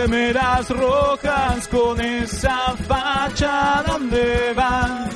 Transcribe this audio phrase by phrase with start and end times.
[0.00, 5.10] remeras rojas, con esa facha donde van.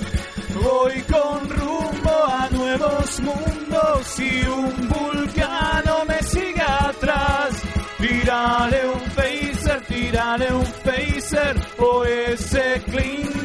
[0.62, 7.62] Voy con rumbo a nuevos mundos y un vulcano me sigue atrás.
[7.98, 13.43] Tírale un phaser, tírale un phaser, o ese Klingon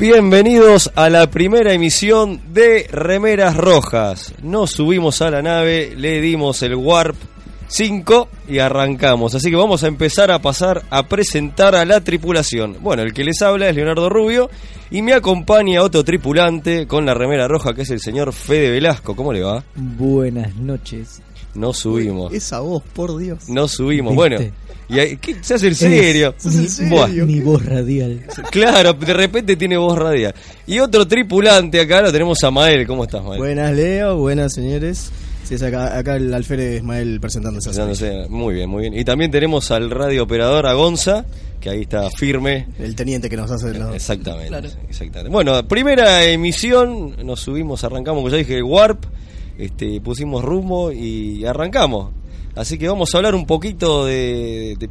[0.00, 4.32] Bienvenidos a la primera emisión de Remeras Rojas.
[4.42, 7.16] Nos subimos a la nave, le dimos el Warp
[7.68, 9.34] 5 y arrancamos.
[9.34, 12.78] Así que vamos a empezar a pasar a presentar a la tripulación.
[12.80, 14.48] Bueno, el que les habla es Leonardo Rubio
[14.90, 19.14] y me acompaña otro tripulante con la remera roja que es el señor Fede Velasco.
[19.14, 19.62] ¿Cómo le va?
[19.74, 21.20] Buenas noches.
[21.54, 22.32] No subimos.
[22.32, 23.50] Esa voz, por Dios.
[23.50, 24.12] No subimos.
[24.12, 24.38] ¿Viste?
[24.38, 24.52] Bueno,
[24.90, 25.36] y ahí- ¿qué?
[25.40, 26.34] se hace el serio.
[26.44, 26.90] Mi- serio.
[26.90, 27.08] Buah.
[27.08, 28.22] Mi voz radial.
[28.50, 30.34] Claro, de repente tiene voz radial.
[30.66, 32.86] Y otro tripulante acá lo tenemos a Mael.
[32.86, 33.38] ¿Cómo estás, Mael?
[33.38, 34.16] Buenas, Leo.
[34.16, 35.10] Buenas, señores.
[35.44, 37.70] Sí, es acá, acá el alférez Ismael presentándose.
[37.70, 38.28] Presentándose.
[38.28, 38.94] Muy bien, muy bien.
[38.94, 41.24] Y también tenemos al radio operador, a Gonza,
[41.60, 42.68] que ahí está firme.
[42.78, 43.92] El teniente que nos hace los...
[43.94, 45.30] Exactamente, exactamente.
[45.30, 49.04] Bueno, primera emisión, nos subimos, arrancamos, como ya dije, el Warp,
[49.58, 52.12] este, pusimos rumbo y arrancamos.
[52.56, 54.90] Así que vamos a hablar un poquito de, de-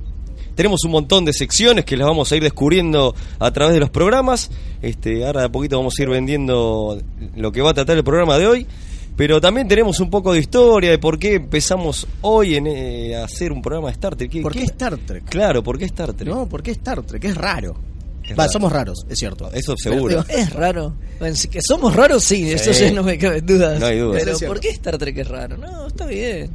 [0.55, 3.89] tenemos un montón de secciones que las vamos a ir descubriendo a través de los
[3.89, 4.49] programas.
[4.81, 6.97] Este, ahora de a poquito vamos a ir vendiendo
[7.35, 8.67] lo que va a tratar el programa de hoy.
[9.15, 13.25] Pero también tenemos un poco de historia de por qué empezamos hoy en, eh, a
[13.25, 14.31] hacer un programa de Star Trek.
[14.31, 15.25] ¿Qué- ¿Por qué qué- Star Trek?
[15.25, 16.29] Claro, ¿por qué Star Trek?
[16.29, 17.23] No, ¿por qué Star Trek?
[17.25, 17.75] Es raro.
[18.23, 18.51] Es Va, raro.
[18.51, 19.49] somos raros, es cierto.
[19.51, 20.23] Eso seguro.
[20.25, 20.93] Pero, Es raro.
[21.19, 23.79] Bueno, si que somos raros, sí, eso ya no me cabe dudas.
[23.79, 24.21] No hay dudas.
[24.23, 25.57] Pero ¿por qué Star Trek es raro?
[25.57, 26.49] No, está bien.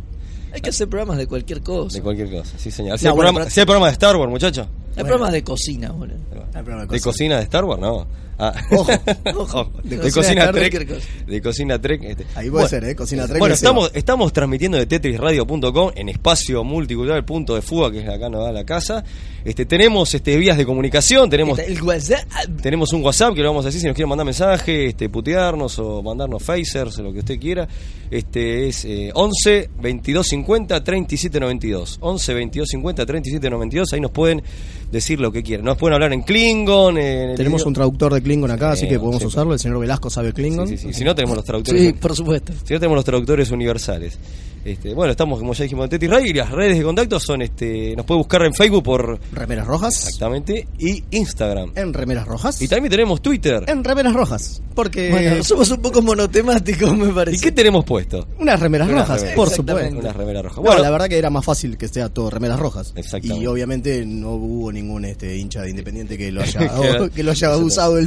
[0.54, 1.98] Hay que hacer programas de cualquier cosa.
[1.98, 2.90] De cualquier cosa, sí señor.
[2.90, 4.68] No, ¿Hacía el, bueno, programa, programa de Star Wars, muchacho?
[4.96, 6.16] Hay programas de cocina, boludo.
[6.54, 7.00] Hay de ¿De cocina.
[7.02, 7.80] cocina de Star Wars?
[7.80, 8.06] No.
[8.36, 8.52] Ah.
[8.72, 8.90] Ojo,
[9.36, 9.70] ojo.
[9.84, 10.88] De, De cocina, Trek.
[10.88, 11.06] cosa.
[11.24, 12.02] De cocina Trek.
[12.02, 12.26] este.
[12.34, 12.96] Ahí puede ser, ¿eh?
[12.96, 13.38] Cocina Trek.
[13.38, 18.28] Bueno, estamos, estamos transmitiendo de tetrisradio.com en espacio multicultural punto de fuga, que es acá
[18.28, 19.04] nos da la casa.
[19.44, 22.24] Este, tenemos este, vías de comunicación, tenemos Está El WhatsApp.
[22.60, 25.78] tenemos un WhatsApp que lo vamos a decir si nos quieren mandar mensaje, este, putearnos
[25.78, 27.68] o mandarnos phasers, lo que usted quiera.
[28.10, 31.98] Este es eh, 11 22 50 37 92.
[32.00, 33.92] 11 22 50 37 92.
[33.92, 34.42] Ahí nos pueden
[34.90, 35.64] decir lo que quieran.
[35.66, 36.98] Nos pueden hablar en Klingon.
[36.98, 39.52] En Tenemos un traductor de Klingon acá, así Sí, que podemos sí, usarlo.
[39.54, 40.68] El señor Velasco sabe Klingon.
[40.68, 40.94] Sí, sí, sí.
[40.94, 41.80] Si no, tenemos los traductores.
[41.82, 42.52] Sí, por supuesto.
[42.64, 44.18] Si no tenemos los traductores universales.
[44.64, 47.42] Este, bueno, estamos, como ya dijimos, en Tetis Radio y las redes de contacto son,
[47.42, 49.94] este, nos puede buscar en Facebook por Remeras rojas.
[49.94, 51.72] exactamente y Instagram.
[51.74, 52.62] En remeras rojas.
[52.62, 53.62] Y también tenemos Twitter.
[53.66, 54.62] En remeras rojas.
[54.74, 55.10] Porque...
[55.10, 57.44] Bueno, somos un poco monotemáticos, me ¿Y parece.
[57.44, 58.26] qué tenemos puesto?
[58.38, 59.36] Unas remeras Unas rojas, remeras.
[59.36, 59.98] por supuesto.
[59.98, 60.56] Una remera roja.
[60.56, 62.94] No, Bueno, la verdad que era más fácil que sea todo remeras rojas.
[62.96, 63.44] Exactamente.
[63.44, 67.10] Y obviamente no hubo ningún este hincha de Independiente que lo haya, Claro.
[67.14, 68.06] que lo haya usado el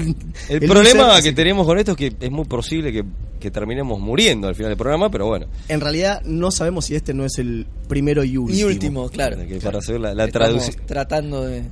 [0.50, 3.04] el, el problema user, que tenemos con esto es que es muy posible que,
[3.40, 7.14] que terminemos muriendo al final del programa, pero bueno, En realidad no sabemos si este
[7.14, 8.60] no es el primero y último.
[8.60, 9.38] Y último, claro.
[9.48, 10.86] que para hacer la, la Estamos traducción.
[10.86, 11.64] tratando de,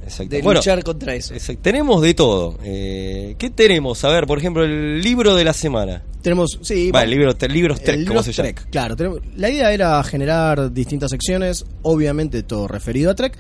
[0.44, 1.34] Bueno, luchar contra eso.
[1.34, 1.62] Exacto.
[1.64, 2.58] Tenemos de todo.
[2.64, 4.04] Eh, ¿Qué tenemos?
[4.06, 6.04] A ver, por ejemplo, el libro de la semana.
[6.22, 7.04] Tenemos, sí, Va, vamos.
[7.04, 8.50] el libro, el libros Trek, ¿cómo se llama?
[8.50, 8.96] Trek, claro.
[8.96, 13.38] tenemos- la idea era generar distintas secciones, obviamente todo referido a Trek,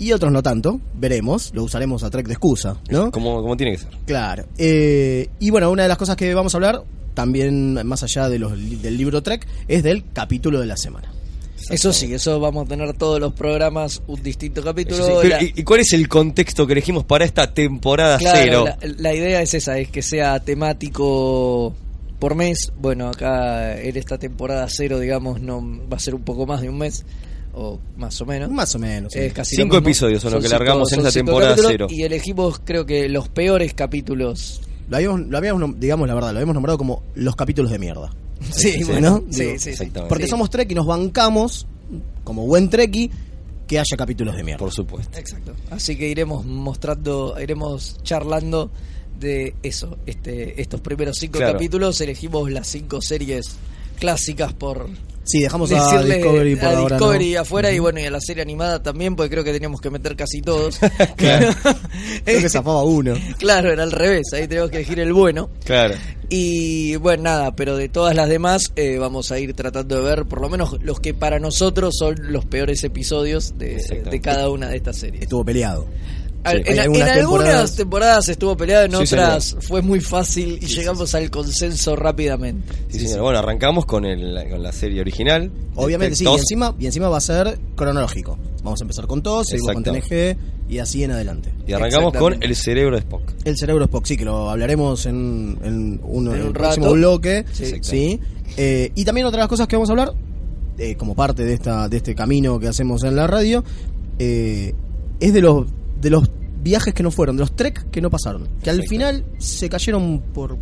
[0.00, 3.12] y otros no tanto, veremos, lo usaremos a Trek de excusa, ¿no?
[3.12, 3.90] Como, como tiene que ser.
[4.06, 4.46] Claro.
[4.58, 6.82] Eh, y bueno, una de las cosas que vamos a hablar,
[7.14, 11.12] también más allá de los, li- del libro Trek, es del capítulo de la semana.
[11.68, 15.04] Eso sí, eso vamos a tener todos los programas un distinto capítulo.
[15.06, 15.12] Sí.
[15.22, 18.64] Pero, ¿y, y cuál es el contexto que elegimos para esta temporada claro, cero?
[18.80, 21.74] La, la idea es esa, es que sea temático
[22.18, 22.72] por mes.
[22.80, 26.70] Bueno, acá en esta temporada cero, digamos, no va a ser un poco más de
[26.70, 27.04] un mes.
[27.54, 28.50] O más o menos.
[28.50, 29.12] Más o menos.
[29.12, 29.18] sí.
[29.20, 31.86] Es casi Cinco episodios son los que cinco- largamos en esta temporada cero.
[31.90, 34.60] Y elegimos, creo que, los peores capítulos.
[34.88, 38.10] Lo habíamos, lo habíamos, digamos la verdad, lo habíamos nombrado como los capítulos de mierda.
[38.50, 39.32] Sí, sí, bueno, ¿no?
[39.32, 39.70] sí, Digo, sí, sí.
[39.70, 40.08] exactamente.
[40.08, 40.30] Porque Sí.
[40.30, 41.66] somos Trek y nos bancamos,
[42.24, 43.10] como buen Trekkie,
[43.66, 44.58] que haya capítulos de mierda.
[44.58, 45.16] Por supuesto.
[45.18, 45.52] Exacto.
[45.70, 48.70] Así que iremos mostrando, iremos charlando
[49.20, 49.96] de eso.
[50.06, 51.52] Este, estos primeros cinco Claro.
[51.52, 53.56] capítulos elegimos las cinco series
[54.00, 54.88] clásicas por
[55.30, 56.96] Sí, dejamos a Discovery por a ahora.
[56.96, 57.40] Discovery ¿no?
[57.40, 60.16] afuera y bueno y a la serie animada también porque creo que teníamos que meter
[60.16, 60.78] casi todos.
[61.16, 61.50] Claro.
[62.24, 63.14] Creo que zafaba uno.
[63.38, 65.50] Claro, era al revés, ahí tenemos que elegir el bueno.
[65.64, 65.94] Claro.
[66.28, 70.24] Y bueno, nada, pero de todas las demás eh, vamos a ir tratando de ver
[70.24, 73.76] por lo menos los que para nosotros son los peores episodios de,
[74.10, 75.22] de cada una de estas series.
[75.22, 75.86] Estuvo peleado.
[76.42, 76.56] Sí.
[76.64, 78.28] en, algunas algunas temporadas- temporadas...
[78.30, 82.72] estuvo peleado, en Sí, otras fue muy fácil y llegamos al consenso rápidamente.
[82.88, 83.22] Sí, señor.
[83.22, 85.50] Bueno, arrancamos con, el, con la serie original.
[85.74, 86.40] Obviamente sí, y 2.
[86.40, 88.38] encima, y encima va a ser cronológico.
[88.62, 89.82] Vamos a empezar con TOS, seguimos con.
[89.84, 90.36] TNG
[90.68, 91.52] y así en adelante.
[91.66, 93.22] Y arrancamos con el cerebro de Spock.
[93.44, 96.94] El cerebro Spock, sí, que lo hablaremos en, en, uno- En en un próximo rato.
[96.96, 97.44] bloque.
[97.52, 98.18] Sí.
[98.56, 100.12] Eh, y también otra de las cosas que vamos a hablar,
[100.78, 103.62] eh, como parte de esta de este camino que hacemos en la radio,
[104.18, 104.74] eh,
[105.20, 105.66] es de los
[106.00, 106.30] de los
[106.62, 110.20] viajes que no fueron, de los trek que no pasaron, que al final se cayeron
[110.34, 110.56] por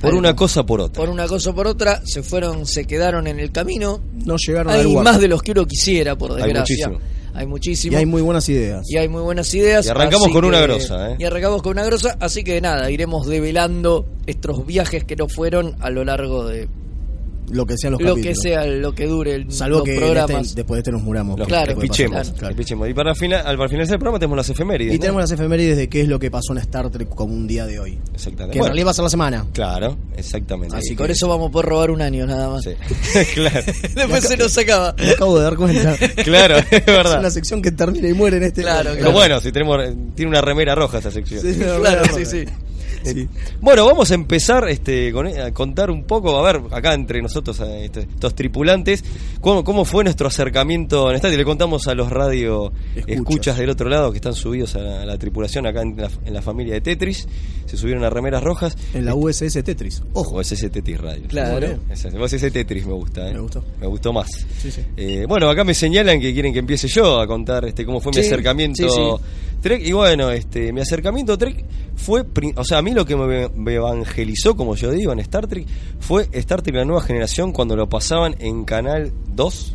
[0.00, 0.18] Por Algo.
[0.18, 1.00] una cosa por otra.
[1.00, 4.00] Por una cosa o por otra, se fueron, se quedaron en el camino.
[4.26, 6.88] no llegaron Hay más de los que uno quisiera, por Hay desgracia.
[6.88, 7.14] muchísimo.
[7.36, 7.92] Hay muchísimo.
[7.94, 8.84] y hay muy buenas ideas.
[8.88, 9.84] Y hay muy buenas ideas.
[9.86, 11.16] Y arrancamos con una grosa, ¿eh?
[11.18, 15.74] Y arrancamos con una grosa, así que nada, iremos develando estos viajes que no fueron
[15.80, 16.68] a lo largo de
[17.50, 20.00] Lo que sean los lo que sea, lo que dure el, Salvo los que en
[20.00, 20.46] programas.
[20.46, 21.38] este- después de este nos muramos.
[21.38, 22.56] Los Claro, que Puede pichemos, claro.
[22.56, 22.88] pichemos.
[22.88, 24.94] Y para, final, al, para finalizar el programa tenemos las efemérides.
[24.94, 25.00] Y ¿no?
[25.00, 27.66] tenemos las efemérides de qué es lo que pasó en Star Trek como un día
[27.66, 27.98] de hoy.
[28.14, 28.52] Exactamente.
[28.52, 29.46] Que en Bueno, realidad va a ser la semana.
[29.52, 30.74] Claro, exactamente.
[30.76, 32.64] Así Por eso vamos a poder robar un año nada más.
[32.64, 32.70] Sí.
[33.34, 33.60] claro,
[33.94, 34.94] Después se nos acaba.
[34.98, 35.96] Me acabo de dar cuenta.
[36.24, 37.20] claro, es Es verdad.
[37.20, 38.62] una sección que termina y muere en este.
[38.62, 39.78] Claro, Pero bueno, si tenemos
[40.14, 41.40] tiene una remera roja esta sección.
[41.42, 42.44] Sí, Claro, sí, sí.
[43.04, 43.28] Sí.
[43.60, 47.60] Bueno, vamos a empezar este, con, a contar un poco, a ver, acá entre nosotros,
[47.60, 49.04] eh, estos, estos tripulantes,
[49.40, 51.20] cómo, cómo fue nuestro acercamiento en.
[51.24, 53.16] Le contamos a los radio Escuchas.
[53.16, 56.10] escuchas del otro lado que están subidos a la, a la tripulación acá en la,
[56.24, 57.26] en la familia de Tetris.
[57.66, 58.76] Se subieron a remeras rojas.
[58.92, 60.02] En la USS Tetris.
[60.12, 61.24] Ojo, ese Tetris Radio.
[61.28, 61.78] Claro.
[61.90, 63.34] Ese Tetris me gusta, ¿eh?
[63.34, 63.64] Me gustó.
[63.80, 64.28] Me gustó más.
[64.58, 64.82] Sí, sí.
[64.96, 68.12] Eh, bueno, acá me señalan que quieren que empiece yo a contar este cómo fue
[68.12, 69.24] mi acercamiento sí, sí.
[69.64, 69.82] Trek.
[69.84, 71.64] Y bueno, este mi acercamiento a Trek
[71.96, 72.22] fue,
[72.54, 75.66] o sea, a mí lo que me, me evangelizó, como yo digo, en Star Trek,
[76.00, 79.74] fue Star Trek La Nueva Generación cuando lo pasaban en Canal 2.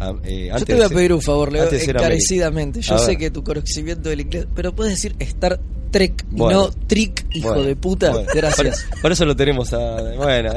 [0.00, 2.80] Ah, eh, Yo antes te voy a pedir un favor, Leo, antes encarecidamente.
[2.80, 7.26] Yo sé que tu conocimiento del inglés, pero puedes decir Star Trek y no Trick,
[7.32, 8.10] hijo Bueno, de puta.
[8.12, 8.28] bueno.
[8.34, 8.84] Gracias.
[8.90, 9.78] Por, por eso lo tenemos a.
[10.16, 10.50] Bueno,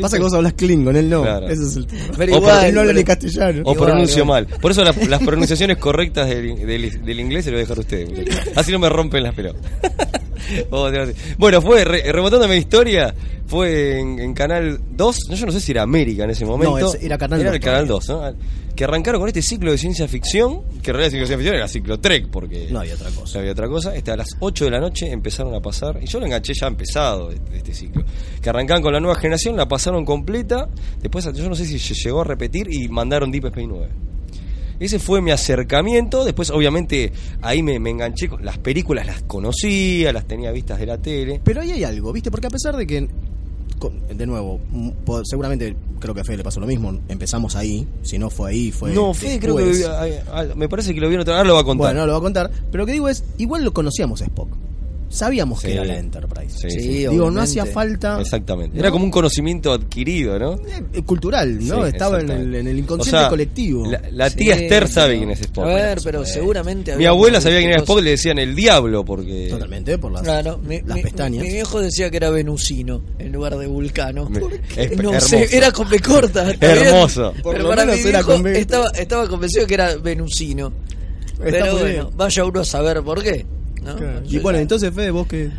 [0.00, 1.22] Pasa que vos hablas Klingon, él no.
[1.22, 1.48] Claro.
[1.48, 2.04] Ese es el tema.
[2.16, 3.62] Pero O igual, él no habla ni castellano.
[3.64, 4.46] O Igual, pronuncio igual.
[4.48, 4.60] mal.
[4.60, 7.76] Por eso la- las pronunciaciones correctas del, del- del inglés se lo voy a dejar
[7.78, 8.56] a ustedes.
[8.56, 9.62] Así no me rompen las pelotas.
[11.02, 11.12] Así.
[11.38, 13.14] bueno, fue re- remontando mi historia.
[13.46, 15.18] Fue en, en Canal 2.
[15.30, 16.78] No, yo no sé si era América en ese momento.
[16.78, 18.30] No, es- era Canal Era 2 el Canal todavía.
[18.30, 18.56] 2, ¿no?
[18.76, 20.62] Que arrancaron con este ciclo de ciencia ficción.
[20.82, 22.28] Que en realidad ciencia ficción era ciclo Trek.
[22.30, 23.34] Porque No había otra cosa.
[23.34, 23.94] no había otra cosa.
[23.96, 25.98] Este, a las 8 de la noche empezaron a pasar.
[26.02, 28.04] Y yo lo enganché ya empezado de, de este ciclo.
[28.42, 30.68] Que arrancaban con la nueva generación, la pasaron completa.
[31.00, 33.88] Después, yo no sé si se llegó a repetir y mandaron Deep Space 9.
[34.80, 36.24] Ese fue mi acercamiento.
[36.24, 40.86] Después, obviamente, ahí me, me enganché con las películas, las conocía, las tenía vistas de
[40.86, 41.40] la tele.
[41.42, 42.30] Pero ahí hay algo, ¿viste?
[42.30, 43.08] Porque a pesar de que,
[44.14, 44.90] de nuevo, mm,
[45.24, 46.98] seguramente creo que a Fede le pasó lo mismo.
[47.08, 47.86] Empezamos ahí.
[48.02, 48.92] Si no fue ahí, fue.
[48.92, 51.54] no, Fede creo que vi- ah, ah, me parece que lo vieron otra vez, lo
[51.54, 51.86] va a contar.
[51.88, 52.50] Bueno, no lo voy a contar.
[52.70, 54.48] Pero lo que digo es, igual lo conocíamos a Spock.
[55.08, 55.68] Sabíamos Sí.
[55.68, 56.58] que era la Enterprise.
[56.58, 56.88] Sí, Sí, sí.
[57.06, 58.20] Digo, no hacía falta.
[58.20, 58.74] Exactamente.
[58.76, 58.80] ¿no?
[58.80, 60.54] Era como un conocimiento adquirido, ¿no?
[60.92, 61.82] Eh, cultural, ¿no?
[61.84, 62.60] Sí, Estaba en el, exactamente.
[62.60, 63.86] en el inconsciente O sea, colectivo.
[63.90, 65.64] La, la tía Sí, Esther sabe pero- quién es Spock.
[65.64, 66.96] A ver, pero seguramente.
[66.96, 69.46] Mi abuela sabía quién era Spock, le decían el diablo porque.
[69.48, 71.42] Totalmente, por las, Claro, mi, las mi- pestañas.
[71.44, 74.28] mi viejo decía que era venusino en lugar de vulcano.
[74.76, 75.28] Es no hermoso.
[75.28, 76.50] sé, era con B corta.
[76.60, 77.32] Hermoso.
[77.42, 78.58] Por Pero lo para menos mi era viejo con B.
[78.58, 80.72] estaba, estaba convencido que era venusino.
[81.38, 83.46] Pero bueno, vaya uno a saber por qué.
[83.86, 83.96] ¿No?
[83.96, 84.22] Claro.
[84.28, 85.50] Y bueno, entonces, Fede, vos que.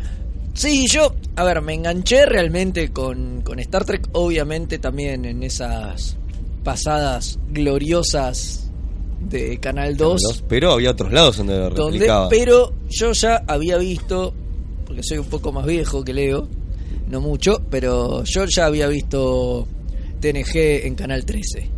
[0.54, 6.16] Sí, yo, a ver, me enganché realmente con, con Star Trek, obviamente también en esas
[6.64, 8.68] pasadas gloriosas
[9.20, 10.44] de Canal 2.
[10.48, 12.28] Pero había otros lados donde lo donde, replicaba.
[12.28, 14.34] pero yo ya había visto,
[14.86, 16.48] porque soy un poco más viejo que Leo,
[17.08, 19.66] no mucho, pero yo ya había visto
[20.20, 21.70] TNG en Canal 13.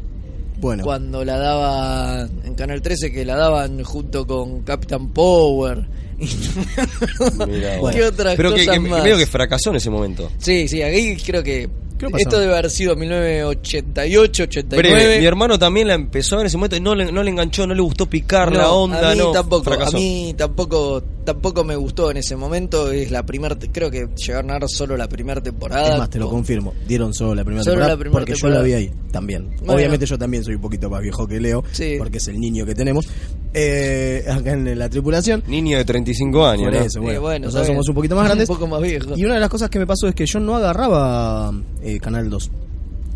[0.61, 5.87] Bueno, Cuando la daban en Canal 13, que la daban junto con Captain Power.
[7.49, 8.07] Mirá, ¿Qué bueno.
[8.07, 9.03] otras Pero que, cosas que más?
[9.03, 10.31] medio que fracasó en ese momento.
[10.39, 12.07] Sí, sí, ahí creo que ¿Qué?
[12.17, 14.89] Esto debe haber sido 1988, 89.
[14.95, 17.67] Breve, mi hermano también la empezó en ese momento y no le, no le enganchó,
[17.67, 19.99] no le gustó picar la onda, a mí no, tampoco, fracasó.
[19.99, 22.91] a mí tampoco, tampoco me gustó en ese momento.
[22.91, 25.93] Es la primera, creo que llegaron a dar solo la primera temporada.
[25.93, 26.75] Es más, te lo con- confirmo.
[26.89, 28.59] Dieron solo la primera Solo temporada la primera porque temporada.
[28.59, 29.51] yo la vi ahí también.
[29.59, 29.75] Bueno.
[29.75, 31.95] Obviamente yo también soy un poquito más viejo que Leo, Sí.
[31.99, 33.07] porque es el niño que tenemos
[33.55, 35.43] eh, acá en la tripulación.
[35.47, 36.85] Niño de 35 años, Por ¿no?
[36.87, 38.49] eso, Eh, bueno, bueno, nosotros somos un poquito más grandes.
[38.49, 39.15] Un poco más viejo.
[39.17, 42.29] Y una de las cosas que me pasó es que yo no agarraba eh, Canal
[42.31, 42.51] 2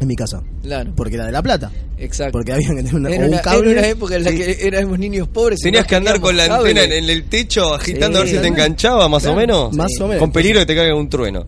[0.00, 1.70] en mi casa, Claro, porque era de La Plata.
[1.98, 2.32] exacto.
[2.32, 3.70] Porque había que tener una, Era un cable.
[3.70, 4.36] era una época en la Sí.
[4.38, 5.60] que éramos niños pobres.
[5.60, 6.70] Tenías que andar con la cable.
[6.70, 9.40] antena en, en el techo agitando Sí, a ver si te enganchaba, más Claro, o
[9.40, 9.72] menos.
[9.76, 10.18] más o menos.
[10.20, 11.46] Con peligro de que te caiga un trueno.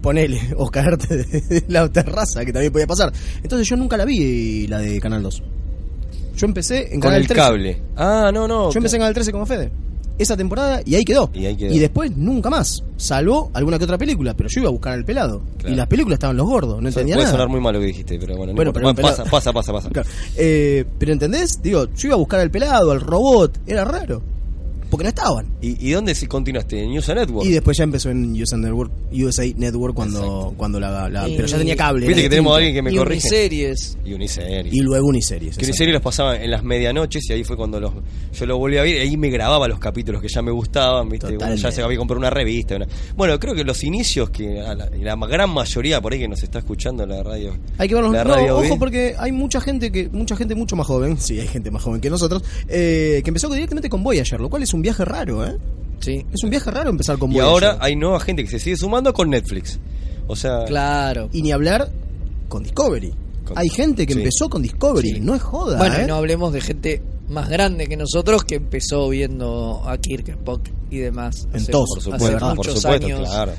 [0.00, 3.12] Ponele, o caerte de, de la terraza, que también podía pasar.
[3.42, 5.42] Entonces yo nunca la vi, la de Canal 2.
[6.36, 7.40] Yo empecé en Con Canal el 13.
[7.42, 7.78] cable.
[7.96, 8.70] Ah, no, no.
[8.72, 9.70] Yo empecé en Canal 13 como Fede.
[10.16, 11.30] Esa temporada y ahí quedó.
[11.34, 11.74] Y ahí quedó.
[11.74, 12.84] después nunca más.
[12.96, 15.42] Salvo alguna que otra película, pero yo iba a buscar al pelado.
[15.58, 15.74] Claro.
[15.74, 17.36] Y las películas estaban los gordos, no entendía Puede nada.
[17.36, 19.90] sonar muy mal lo que dijiste, pero bueno, no Bueno, pero pasa, pasa, pasa, pasa.
[19.90, 20.08] Claro.
[20.36, 21.60] Eh, pero ¿entendés?
[21.62, 23.58] Digo, yo iba a buscar al pelado, al robot.
[23.66, 24.22] Era raro.
[24.94, 25.46] Porque no estaban.
[25.60, 26.82] ¿Y, y dónde si continuaste?
[26.82, 27.46] ¿En News Network?
[27.46, 30.54] Y después ya empezó en USA Network, USA Network cuando, Exacto.
[30.56, 32.06] cuando la, la- Y- Pero ya tenía cable.
[32.06, 33.26] Viste que tenemos a alguien que me y corrige.
[33.28, 33.98] uniseries.
[34.04, 34.72] Y Uniseries.
[34.74, 35.56] Y luego Uniseries.
[35.56, 35.64] Que.
[35.64, 37.92] Uniseries los pasaba en las medianoches y ahí fue cuando los
[38.32, 41.08] yo lo volví a ver y ahí me grababa los capítulos que ya me gustaban,
[41.08, 41.36] ¿viste?
[41.36, 42.76] Bueno, ya se había comprado una revista.
[42.76, 42.86] una-
[43.16, 46.58] Bueno, creo que los inicios que la, la gran mayoría por ahí que nos está
[46.60, 47.56] escuchando la radio.
[47.78, 48.12] Hay que verlos.
[48.12, 48.76] la No, radio ojo, B.
[48.78, 52.00] porque hay mucha gente que mucha gente mucho más joven, sí, hay gente más joven
[52.00, 55.58] que nosotros, eh, que empezó directamente con Voyager, lo cual es un viaje raro, ¿eh?
[56.00, 57.50] Sí, Es un viaje raro empezar con Y Voyager.
[57.70, 59.78] ahora hay nueva gente que se sigue sumando con Netflix.
[60.26, 61.28] O sea, claro.
[61.32, 61.90] Y ni hablar
[62.48, 63.12] con Discovery.
[63.44, 64.20] Con- Hay gente que Sí.
[64.20, 65.20] empezó con Discovery, Sí.
[65.20, 66.02] no es joda, Bueno, ¿eh?
[66.04, 70.68] y no hablemos de gente más grande que nosotros que empezó viendo a Kirk, Spock
[70.90, 71.46] y demás.
[71.52, 73.20] En hace- todos, por hace supuesto, por supuesto, años.
[73.28, 73.52] claro.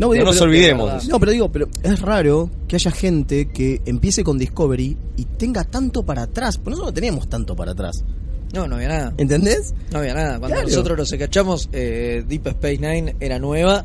[0.00, 1.06] No, No nos pero- olvidemos.
[1.08, 5.62] No, pero digo, pero es raro que haya gente que empiece con Discovery y tenga
[5.62, 6.56] tanto para atrás.
[6.58, 8.02] Porque nosotros no teníamos tanto para atrás.
[8.54, 9.14] No, no había nada.
[9.18, 9.74] ¿Entendés?
[9.92, 10.38] No había nada.
[10.38, 10.68] Cuando Claro.
[10.68, 13.84] nosotros los cachamos, eh, Deep Space Nine era nueva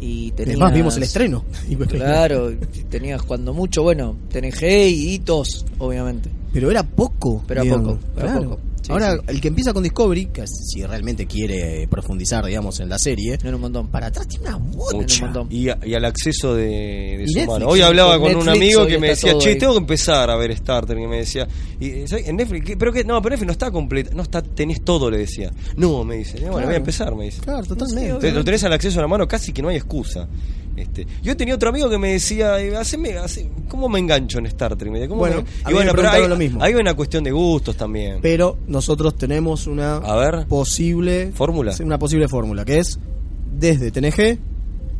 [0.00, 0.56] y tenías...
[0.56, 1.44] Además vimos el estreno.
[1.88, 2.52] Claro,
[2.88, 6.28] tenías cuando mucho, bueno, TNG y hitos, obviamente.
[6.52, 7.42] Pero era poco.
[7.46, 7.94] Pero a digamos.
[7.98, 8.42] poco, era Claro.
[8.50, 8.60] poco.
[8.82, 9.20] Sí, Ahora, sí.
[9.28, 13.54] el que empieza con Discovery, que si realmente quiere profundizar, digamos, en la serie, En
[13.54, 13.88] un montón.
[13.88, 14.96] para atrás tiene una bocha.
[14.96, 15.24] Mucha.
[15.26, 15.46] montón.
[15.50, 17.66] Y, a- y al acceso de, su Netflix, mano.
[17.68, 19.58] Hoy hablaba con un amigo que me decía, che, ahí".
[19.58, 20.98] tengo que empezar a ver Star Trek.
[20.98, 21.46] Y me decía,
[21.78, 22.28] y, ¿sabes?
[22.28, 22.76] en Netflix, ¿qué?
[22.76, 23.04] ¿pero qué?
[23.04, 25.50] No, pero Netflix no está completo, no está, tenés todo, le decía.
[25.76, 27.40] No, me dice, bueno, voy a empezar, me dice.
[27.42, 28.32] Claro, totalmente.
[28.32, 30.26] Lo tenés al acceso a la mano, casi que no hay excusa.
[30.76, 34.46] Este, yo tenía otro amigo que me decía, eh, haceme, hace- ¿cómo me engancho en
[34.46, 34.90] Star Trek?
[34.90, 36.62] Me decía, ¿cómo Bueno, me- y me bueno, pero hay, lo mismo.
[36.62, 38.20] hay una cuestión de gustos también.
[38.22, 40.46] Pero nosotros tenemos una A ver.
[40.46, 41.74] posible ¿Fórmula?
[41.84, 42.98] Una posible fórmula, que es
[43.52, 44.38] desde TNG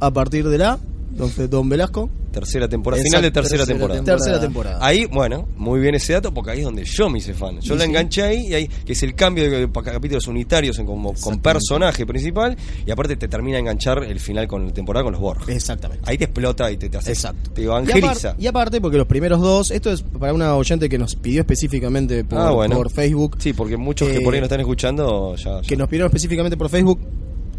[0.01, 0.79] a partir de la
[1.11, 3.99] Don, Don Velasco, Tercera temporada, Exacto, final de tercera, tercera temporada.
[3.99, 4.19] temporada.
[4.25, 4.79] tercera temporada.
[4.87, 7.59] Ahí, bueno, muy bien ese dato porque ahí es donde yo me hice fan.
[7.61, 7.91] Yo Y la sí.
[7.91, 12.07] enganché ahí y ahí que es el cambio de capítulos unitarios en como con personaje
[12.07, 15.51] principal y aparte te termina de enganchar el final con la temporada con los Borg.
[15.51, 16.05] Exactamente.
[16.09, 17.51] Ahí te explota y te, te hace Exacto.
[17.51, 18.37] te Y, evangeliza.
[18.39, 22.23] y aparte, porque los primeros dos, esto es para una oyente que nos pidió específicamente
[22.23, 22.77] por, Ah, bueno.
[22.77, 25.69] por Facebook, Sí, porque muchos que Eh, por ahí nos están escuchando ya, ya.
[25.69, 27.01] que nos pidieron específicamente por Facebook,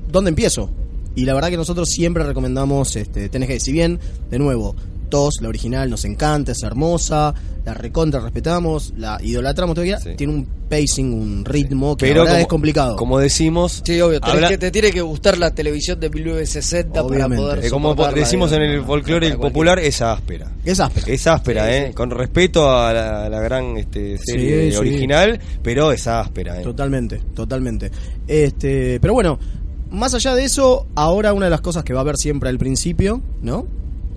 [0.09, 0.69] ¿dónde empiezo?
[1.15, 3.59] Y la verdad que nosotros siempre recomendamos este, TNG.
[3.59, 3.99] Si bien,
[4.29, 4.75] de nuevo,
[5.09, 7.33] TOS, la original, nos encanta, es hermosa,
[7.65, 10.11] la recontra respetamos, la idolatramos todavía, Sí.
[10.15, 12.95] tiene un pacing, un ritmo que Pero la verdad como, es complicado.
[12.95, 17.35] Como decimos, Sí, obvio, habla- que, te tiene que gustar la televisión de 1960 Obviamente.
[17.35, 20.49] para poder eh, como decimos en el folclore popular, es áspera.
[20.63, 21.07] es áspero.
[21.07, 21.85] Es áspera, Sí, ¿eh?
[21.89, 21.93] sí.
[21.93, 24.77] Con respeto a la, a la gran este, serie Sí, sí.
[24.77, 26.63] original, pero es áspera, ¿eh?
[26.63, 27.91] Totalmente, totalmente.
[28.27, 29.37] Este, pero bueno,
[29.91, 32.57] más allá de eso, ahora una de las cosas que va a haber siempre al
[32.57, 33.65] principio, ¿no?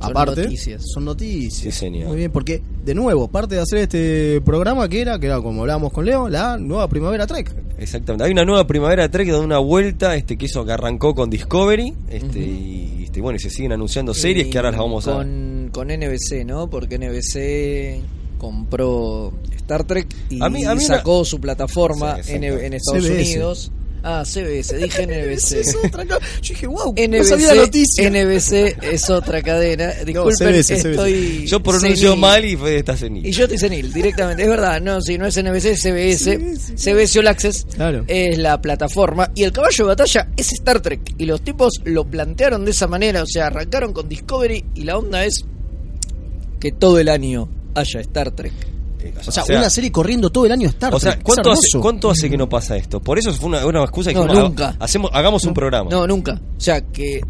[0.00, 0.83] Son Aparte, noticias.
[0.93, 1.62] son noticias.
[1.75, 2.09] Sí, señor.
[2.09, 5.62] Muy bien, porque de nuevo, parte de hacer este programa que era, que era como
[5.62, 7.54] hablábamos con Leo, la nueva primavera Trek.
[7.78, 8.25] Exactamente.
[8.25, 11.31] Hay una nueva primavera Trek que da una vuelta, este que hizo que arrancó con
[11.31, 15.09] Discovery, este, y este, bueno, y se siguen anunciando series Y que ahora las vamos
[15.09, 16.69] a con, con NBC, ¿no?
[16.69, 18.02] Porque NBC
[18.38, 23.12] compró Star Trek y A mí- a mí sacó su plataforma Sí, en, Estados CBS.
[23.23, 23.73] Unidos.
[24.06, 25.52] Ah, CBS, dije NBC.
[25.61, 26.20] Es otra cosa.
[26.42, 28.11] Yo dije, wow, no NBC, sabía la noticia.
[28.11, 29.92] NBC es otra cadena.
[30.04, 30.90] Disculpen, CBS, CBS.
[30.90, 32.20] estoy Yo pronuncio senil.
[32.20, 33.25] mal y fue de esta senil.
[33.26, 34.42] Y yo estoy senil, directamente.
[34.42, 36.38] Es verdad, no, si no es NBC, es CBS.
[36.38, 38.04] Sí, sí, CBS All Access Claro.
[38.06, 39.30] es la plataforma.
[39.34, 41.14] Y el caballo de batalla es Star Trek.
[41.16, 43.23] Y los tipos lo plantearon de esa manera.
[43.23, 45.46] O sea, arrancaron con Discovery y la onda es
[46.61, 48.52] que todo el año haya Star Trek.
[49.26, 51.20] O sea, una serie corriendo todo el año Star O sea, Trek.
[51.20, 51.78] Es ¿cuánto hace.
[51.80, 53.00] ¿cuánto hace que no pasa esto?
[53.00, 54.76] Por eso fue una, una excusa que No, dijimos, nunca.
[54.78, 55.90] "Ha- hacemos, hagamos un programa.
[55.90, 56.40] No, nunca.
[56.56, 57.20] O sea, que,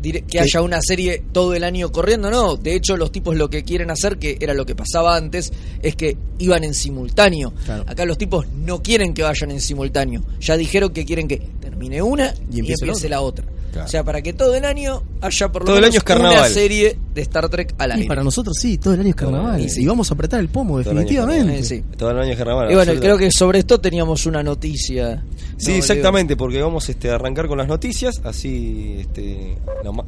[0.41, 2.57] haya una serie todo el año corriendo, no.
[2.57, 5.53] De hecho, los tipos lo que quieren hacer, que era lo que pasaba antes,
[5.83, 7.53] es que iban en simultáneo.
[7.65, 7.85] Claro.
[7.87, 10.23] Acá los tipos no quieren que vayan en simultáneo.
[10.41, 13.45] Ya dijeron que quieren que termine una y, empiece empiece, la la otra.
[13.75, 13.87] Claro.
[13.89, 16.05] O sea, para que todo el año haya por lo Todo el menos año es
[16.05, 16.39] carnaval.
[16.39, 18.07] una serie de Star Trek al Y aire.
[18.07, 19.61] para nosotros sí, todo el año es carnaval.
[19.61, 19.85] Y Y, sí.
[19.85, 21.63] vamos a apretar el pomo, Todo el año es definitivamente.
[21.65, 21.85] Sí.
[21.97, 22.71] Todo el año es carnaval.
[22.71, 25.25] Y bueno, creo que sobre esto teníamos una noticia.
[25.57, 30.07] Sí, ¿no, exactamente, porque vamos este, a arrancar con las noticias, así este, Le damos,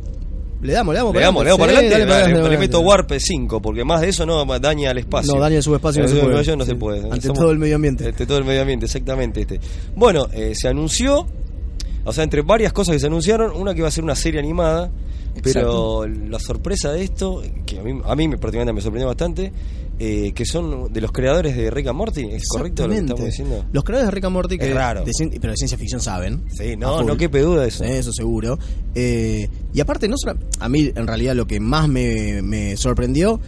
[0.63, 2.81] le damos le damos, le damos para Sí, adelante, dale para dale, adelante, le meto
[2.81, 5.35] Warp 5, porque más de eso no daña el espacio.
[5.35, 6.27] No, daña el subespacio, no El se puede.
[6.33, 6.77] subespacio no se Sí.
[6.77, 7.13] puede.
[7.13, 8.07] Ante todo el medio ambiente.
[8.07, 9.41] Ante todo el medio ambiente, exactamente.
[9.43, 9.61] Este.
[9.95, 11.27] Bueno, eh, se anunció,
[12.07, 14.41] o sea, entre varias cosas que se anunciaron, una que iba a ser una serie
[14.41, 14.91] animada,
[15.43, 19.53] pero la sorpresa de esto, que a mí, a mí particularmente me sorprendió bastante,
[19.99, 23.25] eh, que son de los creadores de Rick and Morty, ¿es correcto lo que estamos
[23.25, 23.65] diciendo?
[23.73, 25.05] Los creadores de Rick and Morty, que Es raro.
[25.05, 26.45] de pero de ciencia ficción saben.
[26.57, 27.85] Sí, no, no quepe duda de eso.
[27.85, 28.59] Eso seguro.
[28.95, 33.41] Eh, y aparte, no solo, a mí en realidad lo que más me, me sorprendió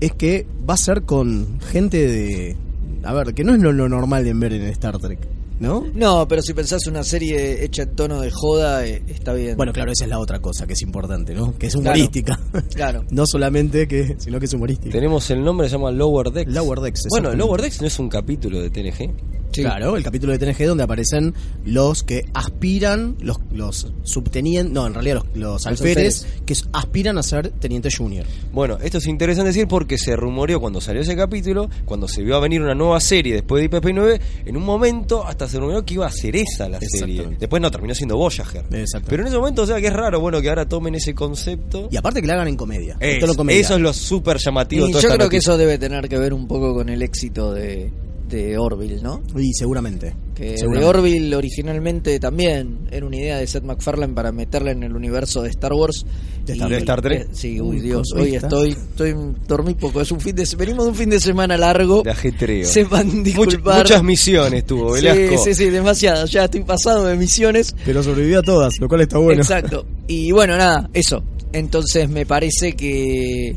[0.00, 2.56] es que va a ser con gente de...
[3.04, 5.20] A ver, que no es lo, lo normal de ver en Star Trek,
[5.62, 5.86] ¿no?
[5.94, 9.56] No, pero si pensás una serie hecha en tono de joda, eh, está bien.
[9.56, 11.56] Bueno, claro, esa es la otra cosa que es importante, ¿no?
[11.56, 11.88] Que es Claro.
[11.90, 12.38] humorística.
[12.74, 13.04] Claro.
[13.10, 14.90] no solamente que, sino que es humorística.
[14.92, 16.52] Tenemos el nombre, se llama Lower Decks.
[16.52, 17.32] Lower Decks, Bueno.
[17.34, 19.10] Lower Decks no es un capítulo de TNG.
[19.52, 19.62] Sí.
[19.62, 24.94] Claro, el capítulo de TNG donde aparecen los que aspiran, los, los subtenientes, no, en
[24.94, 28.26] realidad los, los alférez, que aspiran a ser teniente junior.
[28.52, 32.36] Bueno, esto es interesante decir porque se rumoreó cuando salió ese capítulo, cuando se vio
[32.36, 35.94] a venir una nueva serie después de IPP9, en un momento hasta se rumoreó que
[35.94, 37.28] iba a ser esa la serie.
[37.38, 38.64] Después no, terminó siendo Voyager.
[38.70, 39.10] Exactamente.
[39.10, 41.88] Pero en ese momento, o sea, que es raro, bueno, que ahora tomen ese concepto.
[41.90, 42.96] Y aparte que la hagan en comedia.
[43.00, 43.60] Es- Tono comedia.
[43.60, 44.86] eso es lo súper llamativo.
[44.86, 47.02] Y toda yo esta creo que eso debe tener que ver un poco con el
[47.02, 47.90] éxito de,
[48.36, 49.22] de Orville, ¿no?
[49.36, 50.14] Y seguramente.
[50.34, 50.84] Que de.
[50.84, 55.50] Orville originalmente también era una idea de Seth MacFarlane para meterla en el universo de
[55.50, 56.04] Star Wars.
[56.46, 57.20] De Y- Star- de Star Trek.
[57.22, 59.14] eh, Sí, uy, Dios, hoy estoy, estoy
[59.46, 60.00] dormí poco.
[60.00, 62.02] Es un fin de venimos de un fin de semana largo.
[62.02, 62.66] De ajetreo.
[62.68, 63.78] Sepan Much- disculpar.
[63.84, 65.44] muchas misiones tuvo, Sí, Velasco.
[65.44, 66.26] sí, sí, demasiado.
[66.26, 67.74] Ya estoy pasado de misiones.
[67.84, 69.42] Pero sobrevivió a todas, lo cual está bueno.
[69.42, 69.84] Exacto.
[70.08, 71.22] Y bueno, nada, eso.
[71.52, 73.54] Entonces me parece que.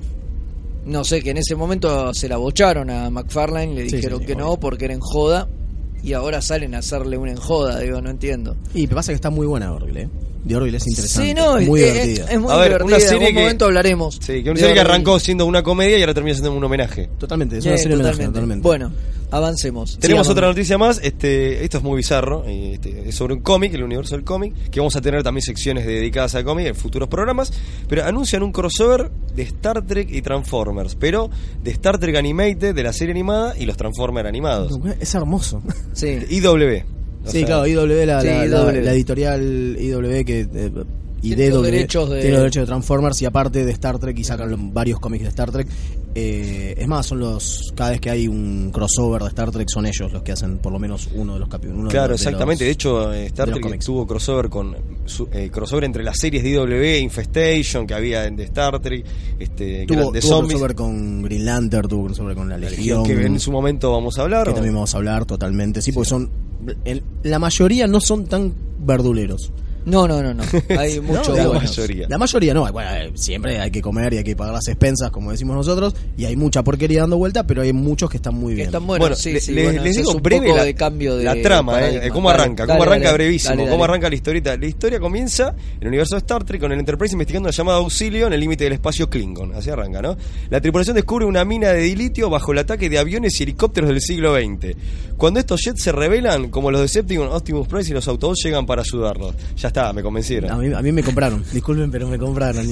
[0.85, 4.25] No sé, que en ese momento se la bocharon a McFarlane, le Sí, dijeron sí,
[4.27, 5.47] que no porque era en joda.
[6.03, 8.55] Y ahora salen a hacerle una enjoda, digo, no entiendo.
[8.75, 10.09] Y pasa que está muy buena Orville, ¿eh?
[10.45, 11.27] De Orville es interesante.
[11.27, 12.25] Sí, no, muy es, divertida.
[12.25, 12.85] es- es muy A ver, divertida.
[12.85, 14.15] una en serie algún que- momento hablaremos.
[14.21, 17.09] Sí, que una serie que arrancó siendo una comedia y ahora termina siendo un homenaje.
[17.17, 18.61] Totalmente, es una serie homenaje, totalmente.
[18.61, 18.67] totalmente.
[18.67, 18.91] Bueno,
[19.31, 19.97] avancemos.
[19.99, 23.73] Tenemos Sí, otra noticia más, este, esto es muy bizarro, este, es sobre un cómic,
[23.73, 27.09] el universo del cómic, que vamos a tener también secciones dedicadas al cómic en futuros
[27.09, 27.51] programas,
[27.89, 31.29] pero anuncian un crossover de Star Trek y Transformers, pero
[31.63, 34.71] de Star Trek Animated, de la serie animada, y los Transformers animados.
[34.99, 35.63] Es hermoso.
[35.93, 36.19] Sí.
[36.29, 36.83] IW.
[37.25, 38.51] O Sí, sea, claro, IW, la, Sí, la, IW.
[38.51, 40.39] la- la editorial IW que...
[40.41, 40.71] eh,
[41.31, 44.17] y Tiene los derechos de- tiene los derechos de Transformers y aparte de Star Trek
[44.17, 45.67] y sacan los- varios cómics de Star Trek.
[46.17, 49.85] Eh, es más, son los cada vez que hay un crossover de Star Trek son
[49.85, 51.91] ellos los que hacen por lo menos uno de los capítulos.
[51.91, 52.63] Claro, exactamente.
[52.63, 56.15] De hecho, eh, Star de los Trek tuvo crossover con su- eh, crossover entre las
[56.17, 59.05] series de IW, Infestation, que había de Star Trek,
[59.39, 63.03] este, tuvo, de tuvo crossover con Green Lantern, tuvo crossover con la Legión.
[63.03, 64.47] que en su momento vamos a hablar.
[64.47, 65.81] que también vamos a hablar totalmente.
[65.81, 66.29] Sí, porque son.
[66.85, 69.51] el- la mayoría no son tan verduleros.
[69.85, 70.43] No, no, no, no.
[70.79, 71.61] Hay mucho la bueno.
[71.61, 72.07] mayoría.
[72.09, 75.11] La mayoría no, bueno, eh, siempre hay que comer y hay que pagar las expensas,
[75.11, 78.53] como decimos nosotros, y hay mucha porquería dando vuelta, pero hay muchos que están muy
[78.53, 78.65] Que bien.
[78.67, 80.63] están buenos, Bueno, sí, le- sí, le- bueno, les digo es un breve poco la,
[80.65, 83.83] de cambio de la trama, eh, cómo arranca, dale, cómo arranca dale, brevísimo, dale, cómo
[83.83, 84.57] arranca la historieta.
[84.57, 87.77] La historia comienza en el universo de Star Trek con el Enterprise investigando la llamada
[87.77, 90.17] auxilio en el límite del espacio Klingon, así arranca, ¿no?
[90.49, 94.01] La tripulación descubre una mina de dilitio bajo el ataque de aviones y helicópteros del
[94.01, 94.75] siglo XX.
[95.17, 98.81] Cuando estos jets se revelan, como los Decepticons, Optimus Prime y los Autobots llegan para
[98.81, 99.33] ayudarlos.
[99.55, 100.51] Ya está, me convencieron.
[100.51, 102.65] A mí, a mí me compraron, disculpen, pero me compraron.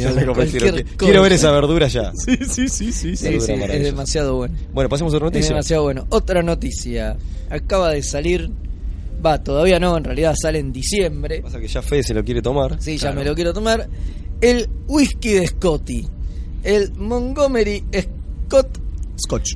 [0.97, 2.11] Quiero ver esa verdura ya.
[2.25, 3.15] Sí, sí, sí, sí.
[3.17, 4.55] Sí, sí, es demasiado bueno.
[4.73, 5.49] Bueno, pasemos a otra Es noticia.
[5.49, 6.05] demasiado bueno.
[6.09, 7.17] Otra noticia.
[7.49, 8.49] Acaba de salir.
[9.25, 11.41] Va, todavía no, en realidad sale en diciembre.
[11.41, 12.81] Pasa que ya Fede se lo quiere tomar.
[12.81, 13.15] Sí, Claro.
[13.15, 13.87] ya me lo quiero tomar.
[14.41, 16.07] El whisky de Scotty.
[16.63, 17.83] El Montgomery
[18.47, 18.77] Scott
[19.25, 19.55] Scotch.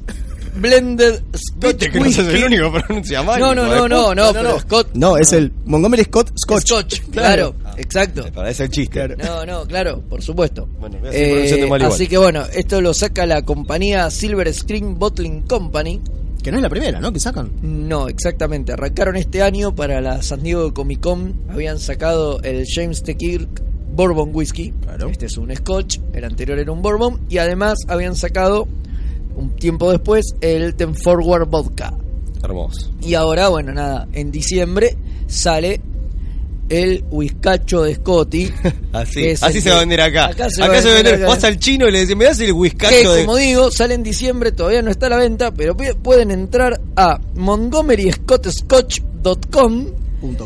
[0.58, 2.44] Blended Scotch Viste que no sos el Whisky.
[2.44, 3.40] único que pronuncia mal.
[3.40, 4.16] No, no, hijo de no, no, puta.
[4.16, 4.90] no, pero Scott.
[4.94, 6.66] No, es el Montgomery Scott Scotch.
[6.68, 8.26] Scotch, claro, exacto.
[8.34, 8.92] Para ese el chiste.
[8.94, 9.16] Claro.
[9.18, 10.68] No, no, claro, por supuesto.
[10.80, 11.94] Bueno, voy a seguir pronunciando mal igual.
[11.94, 16.02] así que bueno, esto lo saca la compañía Silver Screen Bottling Company.
[16.44, 17.12] Que no es la primera, ¿no?
[17.12, 17.52] Que sacan.
[17.62, 18.72] No, exactamente.
[18.72, 21.34] Arrancaron este año para la San Diego Comic Con.
[21.50, 23.18] Habían sacado el James T.
[23.18, 23.50] Kirk
[23.94, 24.72] Bourbon Whisky.
[24.84, 25.10] Claro.
[25.10, 26.00] Este es un Scotch.
[26.14, 27.20] El anterior era un Bourbon.
[27.30, 28.68] Y además habían sacado
[29.38, 31.94] un tiempo después el Ten Forward Vodka.
[32.44, 32.92] Hermoso.
[33.02, 34.98] Y ahora, bueno, nada, en diciembre
[35.28, 35.80] sale
[36.70, 38.52] el whiskacho de Scotty.
[38.92, 40.26] Así, así se va a vender acá.
[40.26, 41.22] Acá se acá va a se va a vender.
[41.26, 43.22] Vas al chino y le dices, me das el que whiskacho de.
[43.26, 46.82] como digo, sale en diciembre, todavía no está a la venta, pero pu- pueden entrar
[46.98, 49.86] a montgomeryscottscotch.com,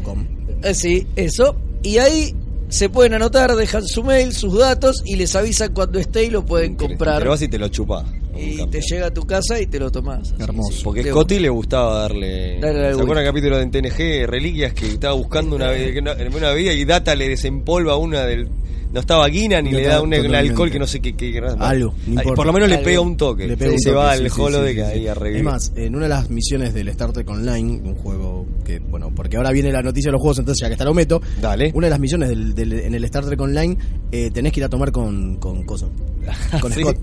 [0.03, 0.25] com.
[0.63, 2.35] eh, sí, eso, y ahí
[2.69, 6.45] se pueden anotar, dejan su mail, sus datos y les avisan cuando esté y lo
[6.45, 7.19] pueden comprar.
[7.19, 8.05] Pero vas y te lo chupás.
[8.41, 10.31] Y te llega a tu casa y te lo tomás.
[10.33, 10.71] Así, Hermoso.
[10.71, 10.81] sí.
[10.83, 12.55] Porque Scotty le gustaba darle.
[12.57, 16.49] Al ¿Se acuerdan el capítulo de TNG, Reliquias, que estaba buscando una, no- en una
[16.51, 18.47] bebida y Data le desempolva una del.
[18.93, 21.13] No estaba Guinan y No le da un, un alcohol que no sé qué.
[21.15, 23.47] qué Algo, no por lo menos le pega un toque.
[23.47, 25.13] Le pega y un se toque, va al sí, holodeck sí, sí, ahí a.
[25.13, 29.11] Es más, en una de las misiones del Star Trek Online, un juego que, bueno,
[29.15, 31.21] porque ahora viene la noticia de los juegos, entonces ya que está lo meto.
[31.41, 31.71] Dale.
[31.73, 33.77] Una de las misiones del, del- en el Star Trek Online
[34.11, 35.89] eh, tenés que ir a tomar con, con Coso.
[36.61, 36.71] Con.
[36.71, 36.97] Scott,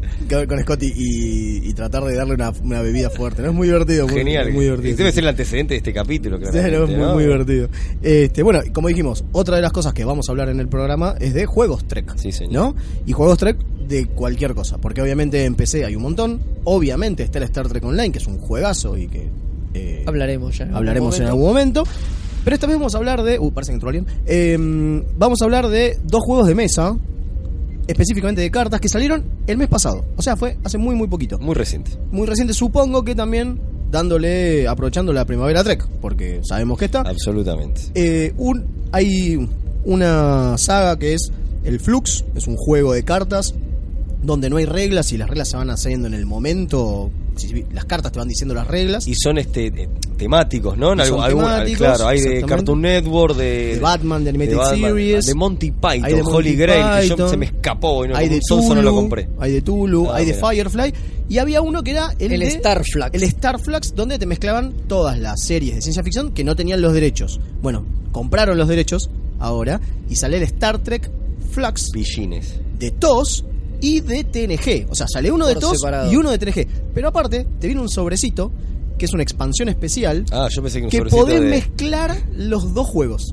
[0.48, 3.42] con- Scotty y, y tratar de darle una, una bebida fuerte.
[3.42, 3.48] ¿no?
[3.48, 4.06] Es muy divertido.
[4.06, 4.52] muy- Genial.
[4.52, 4.96] Muy divertido.
[4.96, 7.68] Debe ser el antecedente de este capítulo, no, es muy, muy divertido.
[8.00, 11.16] Este, bueno, como dijimos, otra de las cosas que vamos a hablar en el programa
[11.18, 12.14] es de juegos Trek.
[12.16, 12.52] Sí, señor.
[12.52, 12.74] ¿No?
[13.06, 14.78] Y juegos Trek de cualquier cosa.
[14.78, 16.40] Porque obviamente en PC hay un montón.
[16.64, 19.28] Obviamente está el Star Trek Online, que es un juegazo y que.
[19.74, 20.64] eh, Hablaremos ya.
[20.64, 21.32] en algún hablaremos en momento.
[21.32, 21.84] algún momento.
[22.44, 23.38] Pero esta vez vamos a hablar de.
[23.38, 24.06] Uh, parece que entró alguien.
[24.26, 24.56] Eh,
[25.18, 26.96] vamos a hablar de dos juegos de mesa.
[27.86, 30.04] Específicamente de cartas que salieron el mes pasado.
[30.16, 31.92] O sea, fue hace muy, muy poquito Muy reciente.
[32.10, 33.58] muy reciente, supongo que también
[33.90, 37.00] dándole, aprovechando la primavera Trek, porque sabemos que está.
[37.00, 37.80] Absolutamente.
[37.94, 38.62] Eh, un,
[38.92, 39.48] hay
[39.86, 41.32] una saga que es
[41.64, 43.54] el Flux, es un juego de cartas
[44.22, 47.10] donde no hay reglas y las reglas se van haciendo en el momento.
[47.36, 49.06] si- Las cartas te van diciendo las reglas.
[49.06, 50.90] Y son este temáticos, ¿no?
[50.92, 52.42] En temáticos, claro, hay de.
[52.42, 55.26] Cartoon Network, de, De Batman, de Animated Batman, Series.
[55.26, 58.16] de Monty Python, hay de Monty Holy Grail, que yo se me escapó y no,
[58.16, 59.28] hay de no lo Tulu, compré.
[59.38, 60.34] hay de Tulu, Ah, hay de.
[60.34, 60.94] Firefly
[61.28, 63.10] y había uno que era el, El de- Starflux.
[63.12, 66.92] el Starflux donde te mezclaban todas las series de ciencia ficción que no tenían los
[66.92, 67.38] derechos.
[67.62, 71.08] Bueno, compraron los derechos ahora y sale el Star Trek
[71.50, 72.60] Flux Pillines.
[72.78, 73.44] de TOS
[73.80, 74.90] y de TNG.
[74.90, 76.12] O sea, sale uno de Por TOS separado.
[76.12, 76.66] y uno de TNG.
[76.94, 78.50] Pero aparte, te viene un sobrecito
[78.98, 81.46] que es una expansión especial Ah, yo pensé que un que sobrecito podés de...
[81.48, 83.32] mezclar los dos juegos.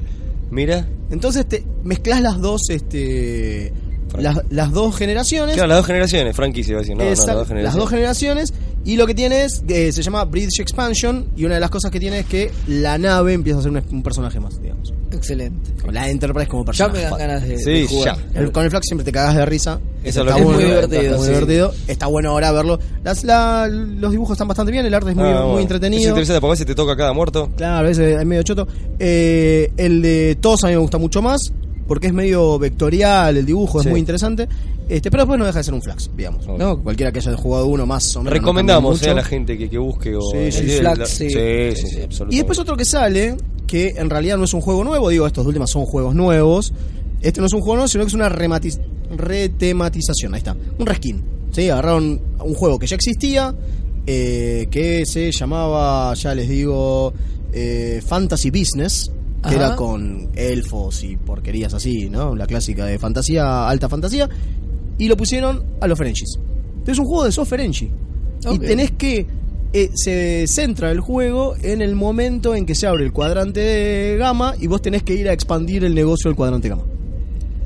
[0.52, 3.74] Mira, Entonces te mezclas las dos este
[4.18, 5.56] las, las dos generaciones.
[5.56, 6.96] claro, las dos generaciones, franquicia iba a decir.
[6.96, 8.54] No, no, Exact- las dos generaciones.
[8.86, 11.92] Y lo que tiene es eh, se llama British Expansion y una de las cosas
[11.92, 15.72] que tiene es que la nave empieza a ser un, un personaje más digamos Excelente.
[15.92, 18.18] la Enterprise como Ya personaje me dan ganas de, Sí, de jugar.
[18.34, 18.40] ya.
[18.42, 20.50] El- con el Flux siempre te cagas de risa Eso está es lo que bueno,
[20.52, 21.32] es muy divertido, está muy sí.
[21.34, 21.74] divertido.
[21.88, 25.26] está bueno ahora verlo Las- la- los dibujos están bastante bien el arte es muy,
[25.26, 25.58] Ah, muy bueno.
[25.58, 27.50] Es entretenido interesante porque a veces te toca cada muerto.
[27.56, 28.68] Claro, ese es medio choto.
[29.00, 31.40] Eh, el de TOS a mí me gusta mucho más,
[31.88, 33.88] porque es medio vectorial, el dibujo Sí.
[33.88, 34.48] es muy interesante.
[34.88, 36.46] Este, pero después no deja de ser un flax, digamos.
[36.48, 36.82] ¿no?
[36.84, 38.34] Cualquiera que haya jugado uno más o menos.
[38.34, 40.96] no Recomendamos cambia eh, a la gente que, que busque o Sí, sí, el la-
[40.96, 41.30] Flax, sí.
[41.30, 42.02] sí, sí, Sí, sí, sí.
[42.04, 42.36] absolutamente.
[42.36, 45.46] Y después otro que sale, que en realidad no es un juego nuevo, digo, estos
[45.48, 46.72] últimos son juegos nuevos.
[47.22, 48.80] Este no es un juego nuevo, sino que es una rematiz-
[49.50, 51.24] retematización, ahí está, un reskin.
[51.52, 51.70] ¿sí?
[51.70, 53.56] Agarraron un juego que ya existía,
[54.06, 57.12] eh, que se llamaba, ya les digo,
[57.54, 59.12] eh, Fantasy Business,
[59.48, 62.36] que era con elfos y porquerías así, ¿no?
[62.36, 64.30] La clásica de fantasía, alta fantasía,
[64.98, 66.40] y lo pusieron a los Ferengis.
[66.86, 67.92] Es un juego de soft Ferengi.
[68.52, 69.26] Y tenés que.
[69.74, 74.18] eh, se centra el juego en el momento en que se abre el cuadrante de
[74.18, 76.84] gama y vos tenés que ir a expandir el negocio del cuadrante gama.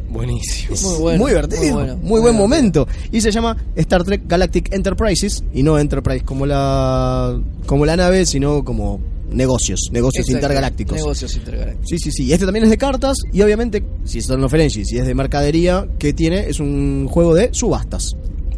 [0.10, 0.76] Buenísimo.
[0.82, 2.88] Muy bueno, muy divertido, muy, muy bueno, muy buen momento.
[3.12, 8.26] Y se llama Star Trek Galactic Enterprises y no Enterprise como la como la nave,
[8.26, 9.00] sino como
[9.32, 10.46] negocios, negocios Exacto.
[10.46, 10.96] intergalácticos.
[10.98, 11.88] Negocios intergalácticos.
[11.90, 12.24] Sí, sí, sí.
[12.26, 15.14] Y Este también es de cartas y obviamente, si son los Ferengi, si es de
[15.16, 18.16] mercadería, que tiene es un juego de subastas.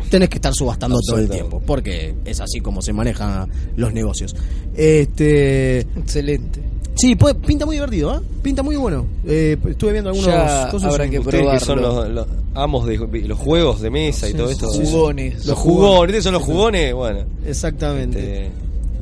[0.10, 4.36] Tenés que estar subastando todo el tiempo, porque es así como se manejan los negocios.
[4.76, 6.60] Este, Excelente.
[6.96, 8.20] sí, puede- pinta muy divertido, ¿eh?
[8.42, 9.06] Pinta muy bueno.
[9.26, 10.92] Eh, estuve viendo algunos Ya cosas.
[10.92, 12.10] habrá que Ustedes que son probarlo.
[12.14, 14.70] los, los amos de los juegos de mesa y todo esto.
[14.74, 14.82] sí.
[14.86, 15.46] Jugones.
[15.46, 16.94] Los jugones, ¿ustedes son los jugones?
[16.94, 17.20] Bueno.
[17.46, 18.20] Exactamente.
[18.48, 18.52] Este,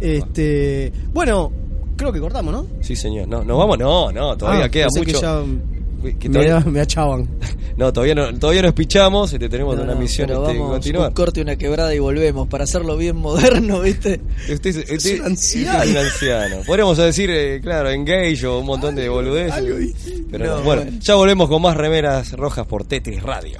[0.01, 1.51] Este, bueno,
[1.95, 2.65] creo que cortamos, ¿no?
[2.81, 3.27] sí, señor.
[3.27, 5.03] No, nos vamos, no, no, todavía Ah, queda mucho.
[5.03, 5.43] Que ya
[6.17, 7.27] que me, todavía- me achaban.
[7.77, 11.09] no, todavía no, todavía no espichamos, este, tenemos No, una no, misión este, vamos, continuar.
[11.09, 14.21] un corte, una quebrada y volvemos para hacerlo bien moderno, ¿viste?
[14.49, 15.83] Usted, usted- usted- un anciano.
[15.83, 16.55] es un anciano.
[16.65, 19.51] Podríamos decir, eh, claro, engage o un montón de boludeces.
[19.51, 19.75] algo.
[20.31, 20.97] Pero No, no, bueno, bueno.
[21.01, 23.59] ya volvemos con más remeras rojas por Tetris Radio.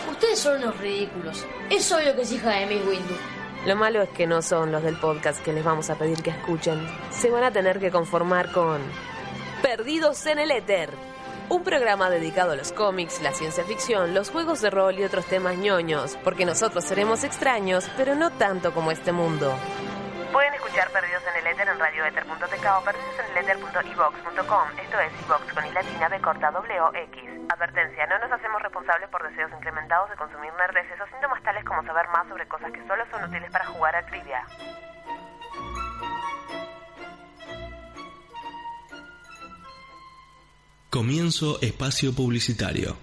[0.21, 1.47] Ustedes son unos ridículos.
[1.71, 3.15] Es obvio que es hija de Miss Windu.
[3.65, 6.29] Lo malo es que no son los del podcast que les vamos a pedir que
[6.29, 6.87] escuchen.
[7.09, 8.83] Se van a tener que conformar con
[9.63, 10.91] Perdidos en el Éter.
[11.49, 15.25] Un programa dedicado a los cómics, la ciencia ficción, los juegos de rol y otros
[15.25, 19.51] temas ñoños, porque nosotros seremos extraños, pero no tanto como este mundo.
[20.31, 24.79] Pueden escuchar Perdidos en el Éter en radioether.tk o perdidoseneleter.evox.com.
[24.83, 27.40] Esto es iVox con i latina b corta w o x.
[27.49, 31.83] Advertencia, no nos hacemos responsables por deseos incrementados de consumir nerdeces o síntomas tales como
[31.83, 34.45] saber más sobre cosas que solo son útiles para jugar a trivia.
[40.89, 42.97] Comienzo espacio publicitario.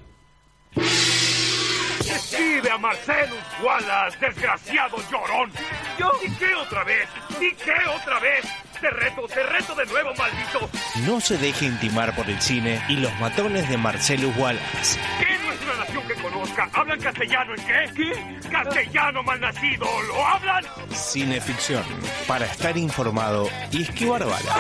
[2.00, 5.50] Escribe a Marcelus Wallace, desgraciado llorón.
[5.98, 6.12] ¿Yo?
[6.22, 7.08] ¿Y qué otra vez?
[7.40, 8.44] ¿Y qué otra vez?
[8.80, 10.70] Te reto, te reto de nuevo, maldito.
[11.06, 15.00] No se deje intimar por el cine y los matones de Marcelus Wallace.
[15.18, 16.70] ¿Qué no es una nación que conozca?
[16.72, 17.90] ¿Hablan castellano en qué?
[17.96, 18.12] ¿Qué?
[18.48, 19.84] Castellano malnacido.
[20.06, 20.64] ¿Lo hablan?
[20.92, 21.82] Cineficción.
[22.28, 24.56] Para estar informado y esquivar balas.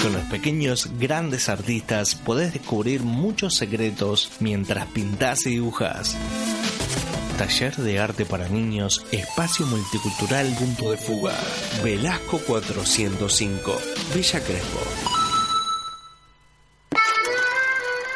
[0.04, 6.16] Con los pequeños grandes artistas podés descubrir muchos secretos mientras pintás y dibujas.
[7.40, 11.34] Taller de arte para niños, espacio multicultural Punto de Fuga,
[11.84, 13.76] Velasco 405,
[14.14, 15.15] Villa Crespo.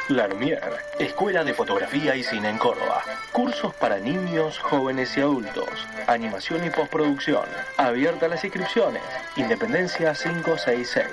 [0.09, 3.03] La Lumière, Escuela de Fotografía y Cine en Córdoba.
[3.31, 5.69] Cursos para niños, jóvenes y adultos.
[6.07, 7.45] Animación y postproducción.
[7.77, 9.03] Abierta las inscripciones.
[9.35, 11.05] Independencia 566.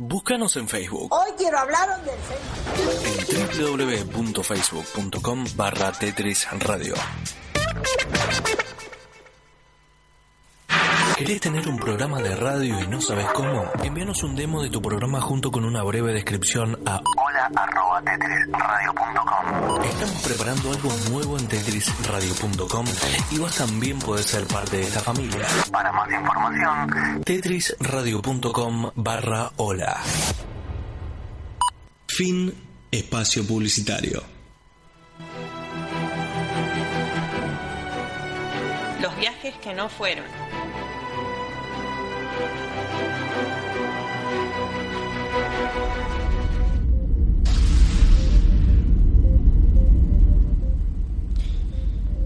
[0.00, 3.58] Búscanos en Facebook Hoy quiero hablaros del Facebook.
[3.58, 3.76] en
[4.14, 6.94] www.facebook.com barra Tetris Radio.
[11.16, 13.64] ¿Querés tener un programa de radio y no sabes cómo?
[13.82, 19.57] Envíanos un demo de tu programa junto con una breve descripción a hola.tetrisradio.com.
[20.28, 22.84] Preparando algo nuevo en tetrisradio.com
[23.30, 25.46] y vos también podés ser parte de esta familia.
[25.72, 29.96] Para más información, tetrisradio.com barra hola.
[32.08, 32.52] Fin
[32.90, 34.22] espacio publicitario.
[39.00, 40.26] Los viajes que no fueron.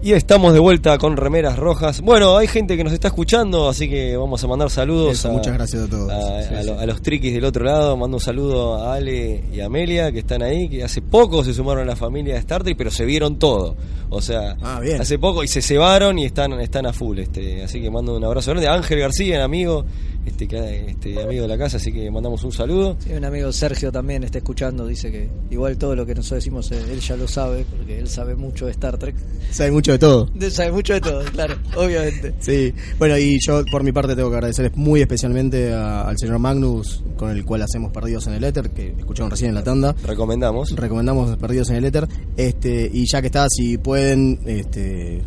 [0.05, 2.01] Y estamos de vuelta con remeras rojas.
[2.01, 5.13] Bueno, hay gente que nos está escuchando, así que vamos a mandar saludos.
[5.13, 6.11] Eso, a, muchas gracias a todos.
[6.11, 6.67] A, Sí, a sí.
[6.67, 7.95] lo- a los triquis del otro lado.
[7.95, 11.53] Mando un saludo a Ale y a Amelia, que están ahí, que hace poco se
[11.53, 13.77] sumaron a la familia de Star Trek, pero se vieron todo.
[14.09, 14.99] O sea, Ah, bien.
[14.99, 17.19] hace poco y se cebaron y están, están a full.
[17.19, 18.67] Este, así que mando un abrazo grande.
[18.67, 19.85] Ángel García, amigo,
[20.25, 20.45] este,
[20.89, 22.97] este, amigo de la casa, así que mandamos un saludo.
[22.99, 26.69] Sí, un amigo Sergio también está escuchando, dice que igual todo lo que nosotros decimos
[26.73, 29.15] eh, él ya lo sabe, porque él sabe mucho de Star Trek.
[29.49, 30.29] Sabe mucho de todo.
[30.35, 32.33] De- Sabe mucho de todo, claro, obviamente.
[32.39, 36.39] Sí, bueno, y yo por mi parte tengo que agradecer muy especialmente a- al señor
[36.39, 39.95] Magnus, con el cual hacemos Perdidos en el Éter, que escucharon recién en la tanda.
[40.05, 40.71] Recomendamos.
[40.75, 42.07] Recomendamos Perdidos en el Éter.
[42.37, 45.21] Este, y ya que está, si pueden, este,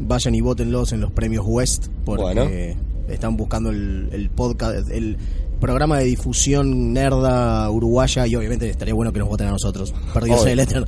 [0.00, 2.48] vayan y votenlos en los premios West, porque Bueno.
[3.08, 5.16] están buscando el, el podcast, el
[5.60, 10.48] programa de difusión nerda uruguaya, y obviamente estaría bueno que nos voten a nosotros, en
[10.48, 10.84] el Éter.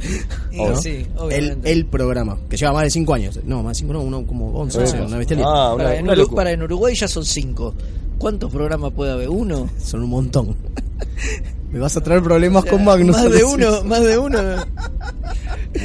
[0.53, 0.77] Y ¿no?
[0.77, 3.41] sí, el, el programa, que lleva más de 5 años.
[3.45, 4.97] No, más de 5 no, uno como 11, Sí.
[4.99, 5.49] una bestialidad.
[5.51, 6.37] Ah, una- para, en una Uru- locura.
[6.37, 7.75] para en Uruguay ya son cinco.
[8.19, 9.29] ¿Cuántos programas puede haber?
[9.29, 9.69] ¿Uno?
[9.83, 10.57] Son un montón.
[11.77, 13.15] Me vas a traer problemas con Magnus.
[13.15, 14.39] Más de uno, más de uno.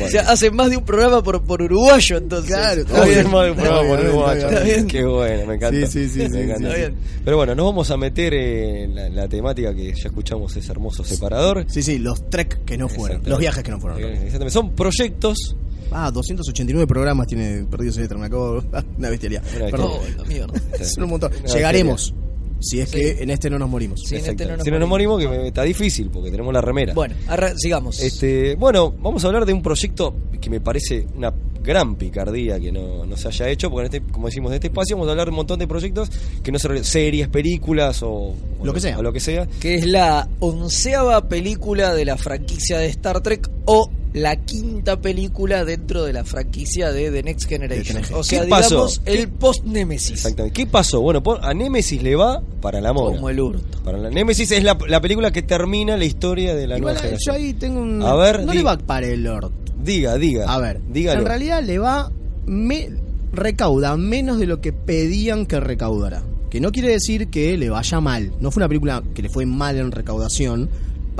[0.01, 2.49] O sea, hace más de un programa por, por uruguayo, entonces.
[2.49, 3.29] Claro, Está bien.
[3.29, 4.37] Más de un programa por bien, Uruguay.
[4.39, 4.87] está bien.
[4.87, 5.85] Qué bueno, me encanta.
[5.87, 6.67] Sí, sí, sí, Me sí, encanta.
[6.69, 6.95] Está bien.
[7.25, 11.03] Pero bueno, nos vamos a meter en la, la temática que ya escuchamos, ese hermoso
[11.03, 11.65] separador.
[11.67, 13.21] Sí, sí, los trek que no fueron.
[13.25, 13.99] Los viajes que no fueron.
[14.01, 14.51] Eh, Exactamente.
[14.51, 15.57] Son proyectos.
[15.91, 18.63] Ah, 289 programas tiene Perdidos en el Éter, me acabo.
[18.97, 19.43] Una bestialidad.
[19.57, 19.91] Una Perdón.
[19.91, 20.53] Oh, la mierda.
[20.85, 21.33] Son un montón.
[21.37, 22.13] Una Llegaremos.
[22.61, 24.01] Si es que en este no nos morimos.
[24.05, 25.19] Sí, en este no nos si no nos morimos.
[25.21, 26.93] que está difícil porque tenemos la remera.
[26.93, 27.99] Bueno, arra- sigamos.
[28.01, 32.71] Este, bueno, vamos a hablar de un proyecto que me parece una gran picardía que
[32.71, 35.11] no, no se haya hecho, porque en este, como decimos, en este espacio vamos a
[35.11, 36.09] hablar de un montón de proyectos
[36.41, 38.97] que no se realizan, series, películas o, o Lo que sea.
[38.97, 39.47] o lo que sea.
[39.59, 45.63] que es la onceava película de la franquicia de Star Trek o la quinta película
[45.63, 48.01] dentro de la franquicia de The Next Generation.
[48.13, 48.69] O sea, ¿Qué pasó?
[48.69, 50.11] digamos el post-Nemesis.
[50.11, 50.53] Exactamente.
[50.53, 51.01] ¿Qué pasó?
[51.01, 53.15] Bueno, por- a Nemesis le va para la mona.
[53.15, 53.81] Como el hurto.
[53.83, 56.95] Para la Nemesis es la, la película que termina la historia de la Igual, nueva
[56.95, 57.35] yo generación.
[57.35, 58.03] ahí tengo un.
[58.03, 59.51] A ver, no di- le va para el Lord.
[59.83, 60.45] Diga, diga.
[60.53, 61.21] A ver, dígalo.
[61.21, 62.11] en realidad le va.
[62.45, 62.89] Me,
[63.33, 66.23] recauda menos de lo que pedían que recaudara.
[66.49, 68.33] Que no quiere decir que le vaya mal.
[68.41, 70.69] No fue una película que le fue mal en recaudación.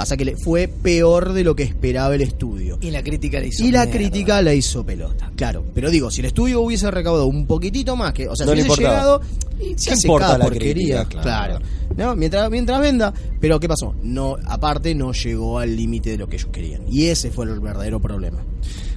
[0.02, 2.80] Pasa que le fue peor de lo que esperaba el estudio.
[2.82, 3.92] Y la crítica le hizo Y la mierda.
[4.00, 5.64] crítica la hizo pelota, claro.
[5.76, 8.58] Pero digo, si el estudio hubiese recaudado un poquitito más, que, o sea, No si
[8.58, 9.20] le hubiese importaba.
[9.20, 9.22] llegado,
[9.62, 11.22] y se ¿Qué hace importa cada la porquería, crítica?
[11.22, 11.60] claro.
[11.60, 11.66] Claro.
[11.96, 12.16] ¿No?
[12.16, 13.94] Mientras, mientras venda, pero ¿qué pasó?
[14.02, 16.82] No, aparte no llegó al límite de lo que ellos querían.
[16.92, 18.40] Y ese fue el verdadero problema.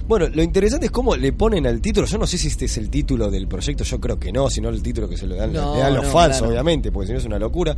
[0.07, 2.05] Bueno, lo interesante es cómo le ponen al título.
[2.05, 4.69] Yo no sé si este es el título del proyecto, yo creo que no, sino
[4.69, 6.51] el título que se le dan, No, le dan los no, fans, claro.
[6.51, 7.75] obviamente, porque si no es una locura.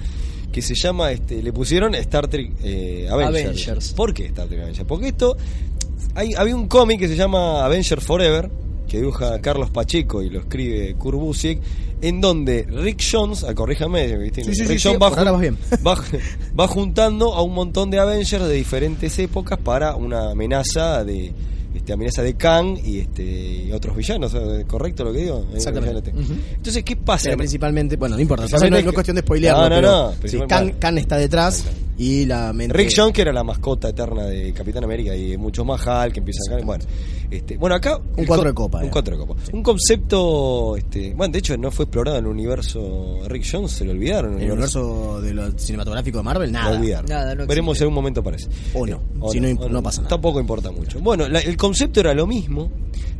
[0.52, 3.46] Que se llama, este, le pusieron Star Trek eh, Avengers.
[3.68, 3.94] Avengers.
[3.94, 4.86] ¿Por qué Star Trek Avengers?
[4.88, 5.38] Porque esto,
[6.16, 8.50] hay, había un cómic que se llama Avengers Forever,
[8.88, 11.60] que dibuja Carlos Pacheco y lo escribe Kurt Busiek,
[12.02, 14.44] en donde Rick Jones, ah, corríjame, ¿viste?
[14.44, 15.58] Sí, sí, Rick sí, Jones va, jun- bien.
[15.86, 16.02] va,
[16.60, 21.34] va juntando a un montón de Avengers de diferentes épocas para una amenaza de
[21.88, 24.66] este, amenaza de Kang y este y otros villanos, ¿eh?
[24.68, 25.46] ¿correcto lo que digo?
[25.52, 26.12] Eh, Exactamente.
[26.12, 27.26] Entonces, ¿qué pasa?
[27.26, 30.40] Pero principalmente, bueno, no importa, no, es cuestión de spoilearlo, No, no, pero no, sí,
[30.48, 31.64] Khan, Khan está detrás
[31.98, 32.76] y la mente...
[32.78, 36.20] Rick Jones, que era la mascota eterna de Capitán América y mucho más Hal, que
[36.20, 36.84] empieza a bueno,
[37.32, 38.90] este, bueno, acá Un el cuatro co- de copa, un eh.
[38.92, 39.42] cuatro de copa.
[39.54, 43.84] Un concepto este, bueno, de hecho no fue explorado en el universo Rick Jones, se
[43.86, 46.78] lo olvidaron El universo de lo cinematográfico de Marvel, Lo nada.
[46.78, 47.10] olvidaron.
[47.10, 48.48] Nada, no Veremos en un momento parece.
[48.74, 50.10] O no, O si no, o no pasa nada.
[50.10, 51.00] Tampoco importa mucho.
[51.00, 52.72] Bueno, la- el concepto era lo mismo,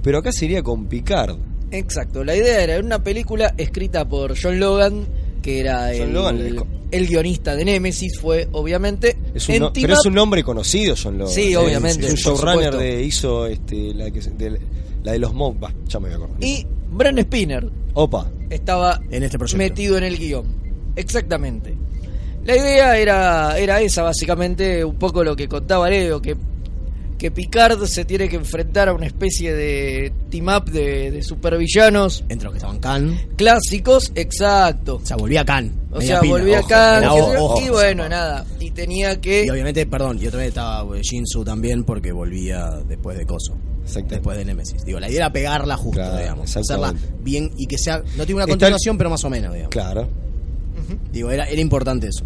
[0.04, 1.36] pero acá sería con Picard.
[1.72, 5.06] Exacto, la idea era una película escrita por John Logan,
[5.48, 9.94] que era el, Logan, el- el guionista de Nemesis, fue obviamente Es un no- pero
[9.94, 11.34] es un nombre conocido, John Logan.
[11.34, 11.58] Sí, ¿eh?
[11.58, 14.60] obviamente, Es un showrunner de hizo este, la, que, de-
[15.04, 15.58] la de los Mob.
[15.58, 16.44] Bah, ya me voy a acordar.
[16.44, 18.30] y Bran Spinner Opa.
[18.50, 19.58] estaba En este proyecto.
[19.58, 20.46] metido en el guion.
[20.98, 21.74] Exactamente.
[22.44, 26.36] La idea era, era esa, básicamente, un poco lo que contaba Leo, que,
[27.18, 32.24] que Picard se tiene que enfrentar a una especie de team-up de, de supervillanos.
[32.30, 33.18] Entre los que estaban Khan.
[33.36, 34.96] Clásicos, exacto.
[35.02, 35.74] O sea, volvía Khan.
[35.92, 36.98] O sea, pila, volvía ojo, Khan.
[37.04, 37.62] era ojo, yo, ojo.
[37.66, 38.46] y bueno, nada.
[38.60, 39.46] Y tenía que.
[39.46, 43.58] Y obviamente, perdón, y otra vez estaba eh, Shinsu también porque volvía después de Coso.
[44.08, 44.84] Después de Nemesis.
[44.84, 46.56] Digo, la idea era pegarla justo, Claro, digamos.
[46.58, 46.94] Hacerla
[47.24, 48.00] bien y que sea.
[48.18, 49.72] No tiene una Está- continuación, pero más o menos, digamos.
[49.72, 50.10] Claro.
[51.12, 52.24] Digo, era, era importante eso.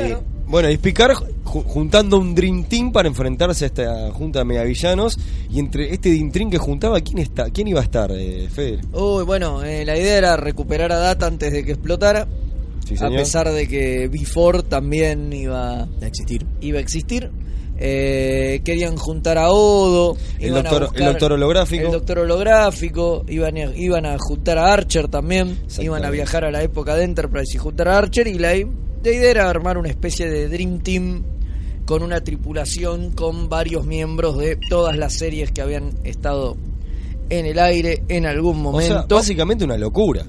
[0.00, 0.16] Eh,
[0.48, 5.18] bueno, y Picard ju- juntando un Dream Team para enfrentarse a esta junta de megavillanos.
[5.50, 8.80] Y entre este Dream Team que juntaba, ¿quién está quién iba a estar, eh, Fede?
[8.92, 12.26] Uy, bueno, eh, la idea era recuperar a Data antes de que explotara.
[12.86, 16.46] Sí, a pesar de que Before también iba a existir.
[16.60, 17.30] Iba a existir.
[17.78, 20.16] Eh, querían juntar a Odo.
[20.38, 21.84] El doctor- el doctor holográfico.
[21.86, 23.24] El doctor holográfico.
[23.28, 25.58] Iban a, iban a juntar a Archer también.
[25.78, 28.26] Iban a viajar a la época de Enterprise y juntar a Archer.
[28.28, 31.22] Y la, la idea era armar una especie de Dream Team
[31.84, 36.56] con una tripulación con varios miembros de todas las series que habían estado
[37.28, 38.94] en el aire en algún O momento.
[38.94, 40.24] sea, básicamente una locura.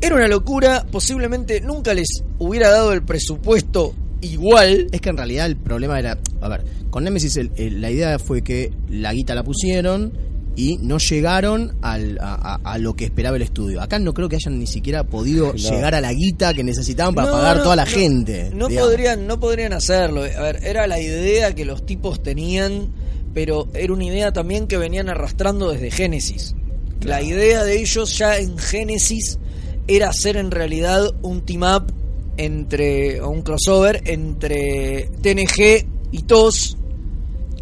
[0.00, 2.08] Era una locura, posiblemente nunca les
[2.38, 4.86] hubiera dado el presupuesto igual.
[4.92, 6.18] Es que en realidad el problema era.
[6.40, 10.12] A ver, con Nemesis el- el- la idea fue que la guita la pusieron
[10.56, 13.80] y no llegaron al- a, a- a lo que esperaba el estudio.
[13.80, 15.52] Acá no creo que hayan ni siquiera podido No.
[15.54, 18.50] llegar a la guita que necesitaban para No, pagar no, toda la no, gente.
[18.54, 18.90] No digamos.
[18.90, 20.22] podrían, no podrían hacerlo.
[20.22, 22.88] A ver, era la idea que los tipos tenían,
[23.34, 26.54] pero era una idea también que venían arrastrando desde Génesis.
[27.02, 29.38] La idea de ellos ya en Génesis
[29.86, 31.92] era hacer en realidad un team up
[32.38, 36.77] entre o un crossover entre TNG y TOS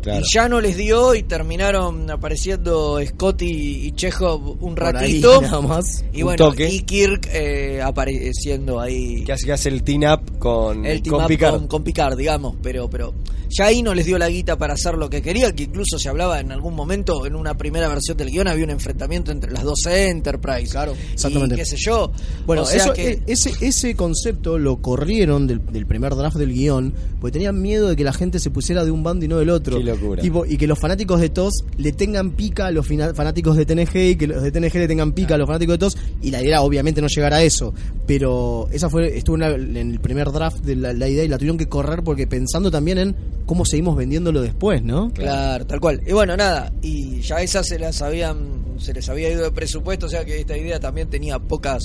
[0.06, 0.24] Claro.
[0.24, 5.42] y ya no les dio y terminaron apareciendo Scott y, y Chekhov un ahí, ratito
[5.42, 6.04] nada más.
[6.12, 6.68] y Un bueno toque.
[6.68, 11.14] y Kirk eh, apareciendo ahí Que hace, que hace el team up con, el team
[11.16, 11.54] con up Picard.
[11.56, 13.14] Con, con Picard, digamos, pero pero
[13.48, 16.08] ya ahí no les dio la guita para hacer lo que quería, que incluso se
[16.08, 19.62] hablaba en algún momento, en una primera versión del guion, había un enfrentamiento entre las
[19.62, 20.70] dos Enterprise.
[20.72, 21.54] Claro, exactamente.
[21.54, 22.10] Y qué sé yo.
[22.44, 23.08] Bueno, o sea eso, que...
[23.10, 27.88] e- ese, ese concepto lo corrieron del, del primer draft del guion, porque tenían miedo
[27.88, 29.78] de que la gente se pusiera de un bando y no del otro.
[29.78, 30.22] Qué locura.
[30.22, 33.96] Tipo, y que los fanáticos de TOS le tengan pica a los fanáticos de TNG
[33.96, 35.96] y que los de TNG le tengan pica a los fanáticos de TOS.
[36.22, 37.72] Y la idea era obviamente no llegar a eso.
[38.06, 41.28] Pero esa fue estuvo en, la- en el primer draft de la, la idea y
[41.28, 43.16] la tuvieron que correr porque pensando también en
[43.46, 45.10] cómo seguimos vendiéndolo después, ¿no?
[45.12, 46.00] Claro, tal cual.
[46.06, 48.36] Y bueno, nada, y ya esas se las habían,
[48.78, 51.84] se les había ido de presupuesto, o sea que esta idea también tenía pocas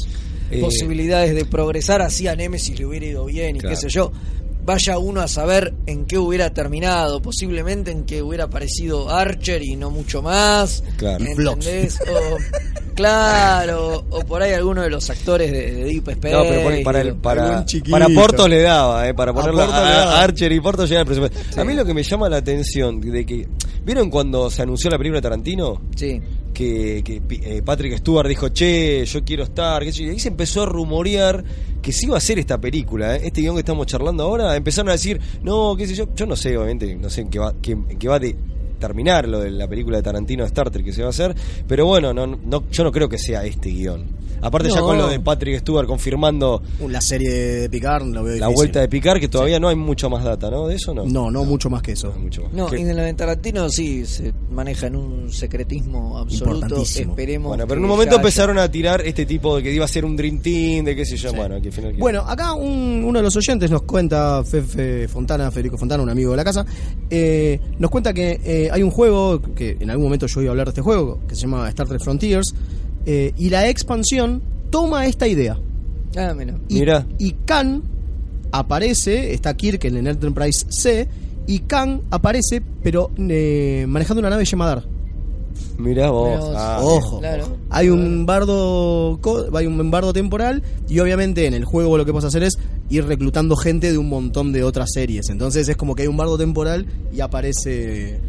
[0.52, 0.60] Eh.
[0.60, 3.76] posibilidades de progresar, así a Nemesis le hubiera ido bien y Claro.
[3.76, 4.12] qué sé yo.
[4.64, 9.76] Vaya uno a saber en qué hubiera terminado, posiblemente en que hubiera aparecido Archer y
[9.76, 10.84] no mucho más.
[10.98, 11.26] Claro.
[11.26, 12.00] ¿Entendés?
[12.02, 12.38] O,
[12.94, 16.36] claro, o por ahí alguno de los actores de, de Deep Space.
[16.36, 17.92] No, pero para, el, para, Algún chiquito.
[17.92, 21.60] para Porto le daba, eh, para ponerlo a, Archer y Porto llega el presupuesto.
[21.60, 23.48] A mí lo que me llama la atención de que
[23.84, 25.82] ¿vieron cuando se anunció la película de Tarantino?
[25.96, 26.22] Sí.
[26.54, 31.44] Que, eh, Patrick Stewart dijo, "Che, yo quiero estar", y ahí se empezó a rumorear
[31.82, 34.90] que se iba a hacer esta película, eh, este guion que estamos charlando ahora, empezaron
[34.90, 37.54] a decir, "No, qué sé yo, yo no sé, obviamente, no sé en qué va
[37.62, 38.36] qué- en qué va de
[38.82, 41.34] terminar lo de la película de Tarantino de Star Trek que se va a hacer,
[41.68, 44.20] pero bueno, no, no yo no creo que sea este guion.
[44.44, 48.48] Aparte ya con lo de Patrick Stewart confirmando La serie de Picard lo veo la
[48.48, 48.56] difícil.
[48.56, 50.66] vuelta de Picar, que todavía no hay mucho más data, ¿no?
[50.68, 51.06] De eso no.
[51.06, 52.12] No, no, mucho más que eso.
[52.20, 52.54] Mucho más.
[52.54, 52.80] No, ¿Qué?
[52.80, 56.82] y en la de Tarantino sí se maneja en un secretismo absoluto.
[56.82, 57.50] Esperemos.
[57.50, 59.88] Bueno, pero en un momento haya- empezaron a tirar este tipo de que iba a
[59.88, 61.94] ser un Dream Team, de qué sé yo, bueno, que al final...
[62.00, 66.32] Bueno, acá un- uno de los oyentes nos cuenta, Fefe Fontana, Federico Fontana, un amigo
[66.32, 66.66] de la casa,
[67.12, 70.52] eh, nos cuenta que eh, hay un juego, que en algún momento yo iba a
[70.52, 72.54] hablar de este juego, que se llama Star Trek Frontiers,
[73.06, 75.58] eh, y la expansión toma esta idea.
[76.16, 76.56] Ah, mira.
[76.68, 77.06] Y, Mira.
[77.18, 77.84] y Khan
[78.52, 81.08] aparece, está Kirk en el Enterprise C,
[81.48, 84.84] y Khan aparece, pero eh, manejando una nave llamada
[85.78, 86.30] Mirá vos.
[86.30, 86.56] Mirá vos.
[86.56, 87.20] Ah, Ojo.
[87.20, 87.58] Claro.
[87.70, 89.20] Hay un bardo
[89.54, 92.58] hay un bardo temporal y obviamente en el juego lo que vas a hacer es
[92.90, 95.30] ir reclutando gente de un montón de otras series.
[95.30, 98.20] Entonces es como que hay un bardo temporal y aparece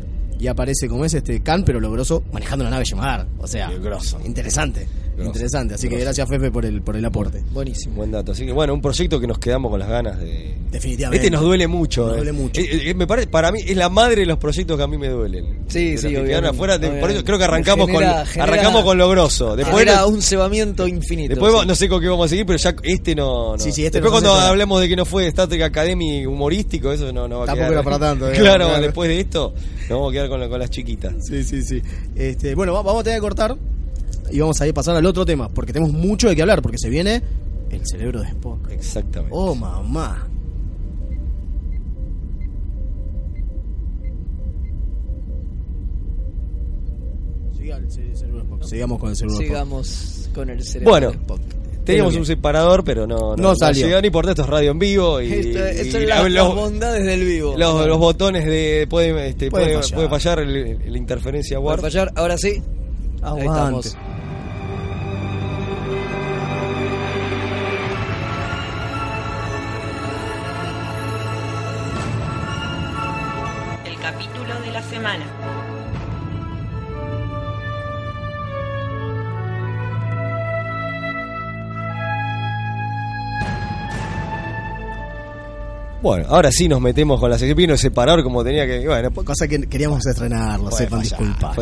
[0.43, 3.29] y aparece como es este Khan pero logroso manejando una nave llamada.
[3.39, 4.19] O sea, grosso.
[4.25, 4.89] interesante.
[5.19, 7.43] Interesante, así que gracias Fefe por el por el aporte.
[7.53, 7.97] Buenísimo.
[7.97, 8.33] Buen dato.
[8.33, 10.55] Así que bueno, un proyecto que nos quedamos con las ganas de...
[10.71, 11.25] Definitivamente.
[11.27, 12.07] Este nos duele mucho.
[12.07, 12.17] Nos eh.
[12.17, 12.61] duele mucho.
[12.61, 14.97] Eh, eh, me parece, para mí es la madre de los proyectos que a mí
[14.97, 15.61] me duelen.
[15.69, 18.99] Sí, De sí, obviamente, afuera, por eso creo que arrancamos Genera- con genera- arrancamos con
[18.99, 19.55] lo grosso.
[19.57, 21.29] Después Era un cebamiento infinito.
[21.31, 21.67] Después sí.
[21.67, 23.53] no sé con qué vamos a seguir, pero ya este no.
[23.53, 23.59] no.
[23.59, 27.13] Sí, sí, este Después cuando hablemos de que no fue Star Trek Academy humorístico, eso
[27.13, 27.73] no, no va a Tampoco quedar.
[27.73, 28.33] era para tanto, eh.
[28.39, 28.83] claro, Claro.
[28.83, 29.53] después de esto,
[29.83, 31.15] nos vamos a quedar con, con las chiquitas.
[31.21, 31.83] Sí, sí, sí.
[32.17, 33.57] Este, bueno, va- vamos a tener que cortar
[34.33, 36.79] y vamos a ir pasando al otro tema, porque tenemos mucho de qué hablar, porque
[36.79, 37.23] se viene
[37.71, 38.71] el cerebro de Spock.
[38.71, 39.37] Exactamente.
[39.37, 40.29] Oh, mamá.
[48.63, 50.35] Sigamos con el cerebro Sigamos de Spock.
[50.35, 51.13] con el cerebro bueno.
[51.85, 53.89] Teníamos un separador, pero no, no, no salió.
[53.89, 55.21] No, no importa, esto es radio en vivo.
[55.21, 57.57] Y, esto, es la, los, las bondades del vivo.
[57.59, 58.87] Los, botones de.
[58.89, 61.81] Puede, este, puede, fallar, la interferencia WAR.
[61.81, 62.63] Puede fallar, ahora sí.
[63.21, 63.43] Aguante.
[63.43, 63.97] Ahí estamos.
[86.03, 87.57] Bueno, ahora sí nos metemos con la sección.
[87.57, 88.85] Vino el separador como tenía que.
[88.87, 91.57] Bueno, pues, Cosa que queríamos estrenarlo, Puede sepan disculpar.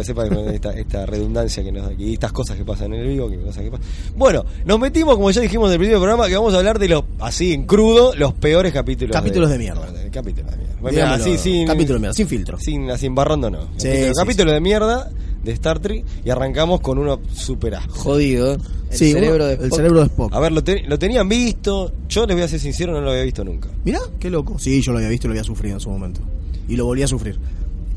[0.53, 3.29] esta, esta redundancia que nos da aquí, y estas cosas que pasan en el vivo,
[3.29, 3.87] que cosas que pasan.
[4.17, 6.89] Bueno, nos metimos, como ya dijimos en el primer programa, que vamos a hablar de
[6.89, 9.15] los, así en crudo, los peores capítulos.
[9.15, 9.81] Capítulos de mierda.
[9.81, 10.75] Bueno, capítulos de mierda.
[10.81, 12.59] Bueno, Digámoslo, así, sin, capítulo de mierda, sin filtro.
[12.59, 13.63] Sin, así embarrando, no.
[13.77, 15.11] Sí, capítulo sí, capítulo de mierda
[15.45, 17.95] de Star Trek y arrancamos con uno super asco.
[17.95, 18.57] Jodido.
[18.91, 19.77] El Sí, cerebro de el Spock.
[19.77, 20.35] cerebro de Spock.
[20.35, 23.11] A ver, lo, te- lo tenían visto, yo les voy a ser sincero, no lo
[23.11, 23.69] había visto nunca.
[23.85, 24.59] Mirá, qué loco.
[24.59, 26.21] Sí, yo lo había visto y lo había sufrido en su momento.
[26.69, 27.39] Y lo volví a sufrir.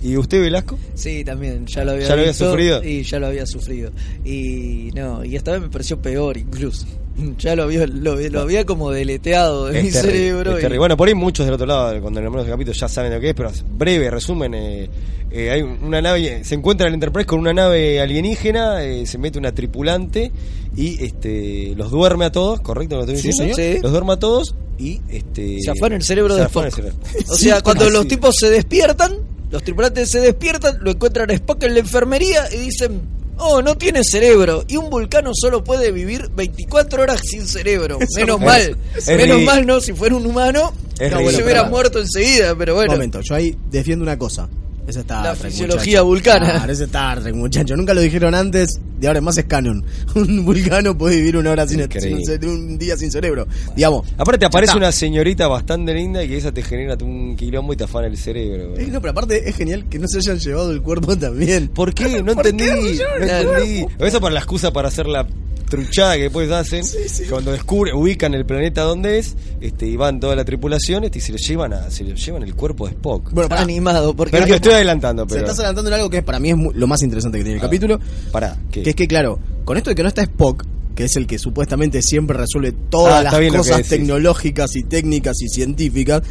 [0.03, 0.77] ¿Y usted, Velasco?
[0.95, 2.83] Sí, también, ya lo había ¿Ya lo había sufrido?
[2.83, 3.91] Y ya lo había sufrido.
[4.25, 6.85] Y no, y esta vez me pareció peor incluso.
[7.37, 10.51] Ya lo había, lo, lo había como deleteado de Es mi terrible, cerebro.
[10.51, 10.79] es y- terrible.
[10.79, 13.29] Bueno, por ahí muchos del otro lado, cuando nombramos el capítulo, ya saben lo que
[13.29, 14.53] es, pero breve resumen.
[14.55, 14.89] eh,
[15.31, 19.39] eh, hay una nave, se encuentra el Enterprise con una nave alienígena, eh, se mete
[19.39, 20.31] una tripulante
[20.75, 22.97] y este los duerme a todos, ¿correcto?
[22.97, 23.55] ¿Lo Sí, diciendo?
[23.55, 23.79] Sí.
[23.81, 26.65] Los duerme a todos y este Se afana el cerebro se de Spock.
[26.65, 26.95] el cerebro.
[27.29, 27.93] O sea, Sí, cuando así.
[27.93, 29.17] los tipos se despiertan,
[29.51, 33.01] los tripulantes se despiertan, lo encuentran a Spock en la enfermería y dicen,
[33.37, 34.63] oh, no tiene cerebro.
[34.67, 37.99] Y un vulcano solo puede vivir 24 horas sin cerebro.
[38.15, 38.77] Menos es- mal.
[38.95, 39.79] es Menos ri- mal, ¿no?
[39.81, 41.43] Si fuera un humano, Es se ridículo.
[41.43, 42.91] hubiera muerto enseguida, pero bueno.
[42.93, 44.47] Un momento, yo ahí defiendo una cosa.
[44.85, 46.05] Es Star La Trek, fisiología muchacho.
[46.05, 46.51] vulcana.
[46.57, 47.75] Claro, es Star Trek, muchacho.
[47.77, 48.69] Nunca lo dijeron antes,
[49.03, 49.83] de ahora en más es canon.
[50.15, 53.45] Un vulcano puede vivir una hora sin, un día sin cerebro.
[53.75, 54.07] Digamos.
[54.17, 57.75] Aparte te aparece una señorita bastante linda y que esa te genera un quilombo y
[57.77, 58.77] te afana el cerebro.
[58.77, 61.67] Eh, no, pero aparte es genial que no se hayan llevado el cuerpo también.
[61.67, 62.21] ¿Por qué?
[62.23, 62.97] No ¿Por qué entendí.
[63.19, 63.85] no se entendí.
[63.99, 65.27] Eso para la excusa para hacer la
[65.69, 66.83] truchada que después hacen.
[67.29, 71.21] Cuando descubren, ubican el planeta donde es, este, y van toda la tripulación este, y
[71.21, 73.31] se lo llevan a, se lo llevan el cuerpo de Spock.
[73.31, 73.63] Bueno, pará.
[73.63, 75.41] Animado, porque pero me estoy adelantando, Se pero.
[75.41, 77.67] estás adelantando en algo que para mí es lo más interesante que tiene el Ah,
[77.67, 77.99] capítulo.
[78.31, 78.83] Pará, ¿qué?
[78.83, 81.39] Que es que, claro, con esto de que no está Spock, que es el que
[81.39, 86.21] supuestamente siempre resuelve todas Ah, las cosas tecnológicas y técnicas y científicas.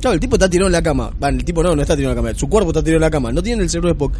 [0.00, 1.12] Claro, el tipo está tirado en la cama.
[1.18, 2.38] Bueno, el tipo no, no está tirado en la cama.
[2.38, 3.30] Su cuerpo está tirado en la cama.
[3.30, 4.12] No tiene el cerebro de Spock.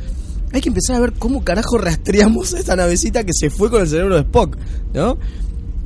[0.53, 3.83] Hay que empezar a ver cómo carajo rastreamos a esta navecita que se fue con
[3.83, 4.57] el cerebro de Spock,
[4.95, 5.19] ¿no?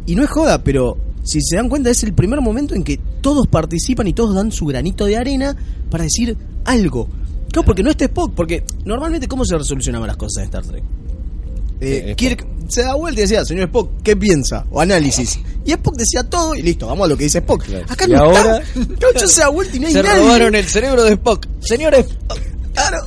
[0.05, 3.01] Y no es joda, pero si se dan cuenta es el primer momento en que
[3.23, 5.57] todos participan y todos dan su granito de arena
[5.91, 6.37] para decir
[6.67, 7.09] algo.
[7.51, 10.85] Claro, porque no está Spock, porque normalmente ¿cómo se resolucionaban las cosas en Star Trek?
[11.83, 12.17] Eh, Spock.
[12.17, 14.65] Kirk se da vuelta y decía, señor Spock, ¿qué piensa?
[14.71, 15.39] O análisis.
[15.65, 17.65] Y Spock decía todo y listo, vamos a lo que dice Spock.
[17.89, 18.95] Acá Y no ahora- está.
[19.13, 20.21] Claro, se da vuelta y no hay se nadie.
[20.23, 21.47] robaron el cerebro de Spock.
[21.61, 22.07] Señores,
[22.75, 22.99] Claro.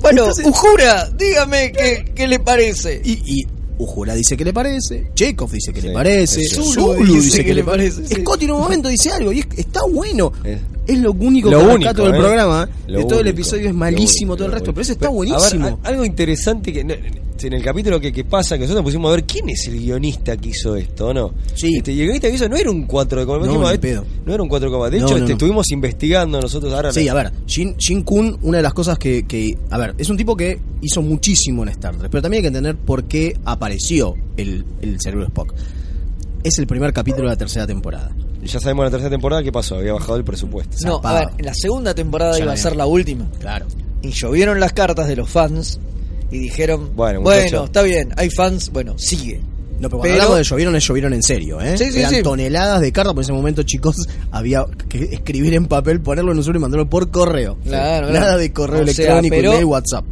[0.00, 3.00] bueno, Entonces- Ujura, dígame qué, qué le parece.
[3.04, 3.46] Y, y
[3.76, 6.48] Ujura dice que le parece, Chekhov dice que Sí, le parece.
[6.48, 8.06] Zulu, dice, que, le parece.
[8.06, 8.14] sí.
[8.20, 10.32] Scott en un momento dice algo y es- está bueno.
[10.44, 12.18] Es- Es lo único Lo que único, del ¿eh?
[12.18, 12.68] programa.
[12.86, 15.66] De todo el episodio es malísimo único, todo el resto, pero ese está ver, buenísimo.
[15.66, 16.84] al- algo interesante que
[17.46, 19.78] en el capítulo que, que pasa, que nosotros nos pusimos a ver quién es el
[19.78, 21.32] guionista que hizo esto, ¿o ¿no?
[21.54, 21.76] Sí.
[21.76, 23.46] Este, y el guionista que hizo no era un 4 de coma.
[23.46, 24.90] No, eh, no era un 4 de coma.
[24.90, 25.34] De No, hecho, no, este, no.
[25.34, 26.92] estuvimos investigando nosotros ahora.
[26.92, 29.94] Sí, la- a ver, Shin, Shin Kun, una de las cosas que, que- A ver,
[29.98, 33.04] es un tipo que hizo muchísimo en Star Trek, pero también hay que entender por
[33.04, 35.54] qué apareció el, el cerebro Spock.
[36.42, 38.14] Es el primer capítulo de la tercera temporada.
[38.42, 40.76] Y ya sabemos en la tercera temporada qué pasó, había bajado el presupuesto.
[40.86, 43.26] No, a ver, en la segunda temporada Ya iba a ser la última.
[43.40, 43.64] Claro.
[44.02, 45.80] Y llovieron las cartas de los fans
[46.34, 49.40] y dijeron, Bueno, bueno, está bien, hay fans, bueno, sigue.
[49.80, 51.76] No, pero cuando Pero- hablamos de llovieron, es llovieron en serio, ¿eh?
[51.76, 52.22] Sí, sí, Eran sí.
[52.22, 53.96] toneladas de cartas, por ese momento, chicos,
[54.30, 57.56] había que escribir en papel, ponerlo en un sobre y mandarlo por correo.
[57.64, 58.38] Claro, Nada claro.
[58.38, 60.04] de correo O sea, electrónico, pero- email, WhatsApp.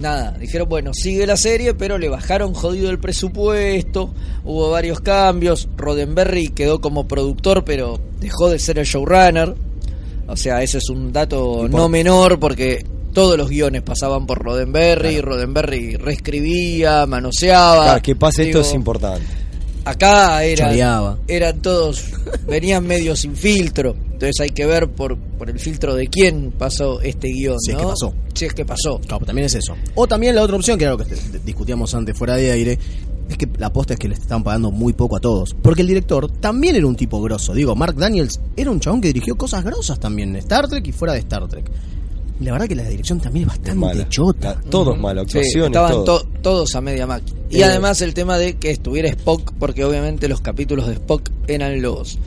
[0.00, 4.12] Nada, dijeron, bueno, sigue la serie, pero le bajaron jodido el presupuesto,
[4.44, 9.54] hubo varios cambios, Roddenberry quedó como productor, pero dejó de ser el showrunner.
[10.26, 12.84] O sea, ese es un dato por- no menor porque
[13.14, 17.84] todos los guiones pasaban por Roddenberry, Roddenberry reescribía, manoseaba.
[17.84, 19.26] Claro, que pase esto es importante.
[19.86, 21.18] Acá eran, Choreaba.
[21.28, 22.04] eran todos,
[22.46, 23.94] venían medio sin filtro.
[24.12, 27.58] Entonces hay que ver por, por el filtro de quién pasó este guion.
[27.60, 27.82] Si es ¿no?
[27.82, 28.14] que pasó.
[28.34, 29.00] Si es que pasó.
[29.06, 29.74] Claro, también es eso.
[29.94, 32.78] O también la otra opción, que era lo que discutíamos antes fuera de aire,
[33.28, 35.54] es que la aposta es que le estaban pagando muy poco a todos.
[35.60, 37.52] Porque el director también era un tipo grosso.
[37.52, 40.92] Digo, Mark Daniels era un chabón que dirigió cosas grosas también en Star Trek y
[40.92, 41.70] fuera de Star Trek.
[42.40, 44.08] Y la verdad que la dirección también es bastante Mala.
[44.08, 44.54] chota.
[44.64, 46.04] La- todo es malo, Sí, actuaciones, estaban todo.
[46.04, 47.38] to- todos a media máquina.
[47.50, 47.64] Y Eh.
[47.64, 52.18] además el tema de que estuviera Spock, porque obviamente los capítulos de Spock eran los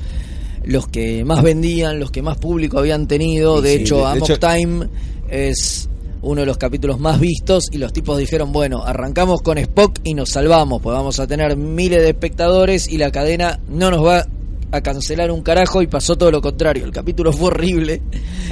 [0.63, 3.61] los que más vendían, los que más público habían tenido.
[3.61, 4.87] De sí, hecho, de- de Amok hecho- Time
[5.29, 5.89] es
[6.21, 10.13] uno de los capítulos más vistos y los tipos dijeron, bueno, arrancamos con Spock y
[10.13, 14.25] nos salvamos, pues vamos a tener miles de espectadores y la cadena no nos va
[14.71, 16.85] a cancelar un carajo y pasó todo lo contrario.
[16.85, 18.01] El capítulo fue horrible,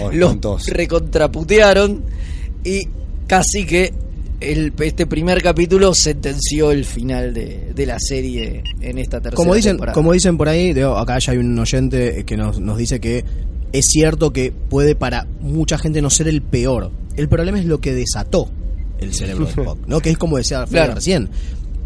[0.02, 0.38] Oh, los
[0.68, 2.04] recontraputearon
[2.64, 2.88] y
[3.28, 3.94] casi que
[4.42, 9.56] el, este primer capítulo sentenció el final de, de la serie en esta tercera Como
[9.56, 9.94] dicen, temporada.
[9.94, 13.24] como dicen por ahí, digo, acá ya hay un oyente que nos, nos dice que
[13.72, 16.92] es cierto que puede para mucha gente no ser el peor.
[17.16, 18.50] El problema es lo que desató
[19.00, 20.00] el cerebro de Spock, ¿no?
[20.02, 20.96] Que es como decía Claro.
[20.96, 21.30] recién.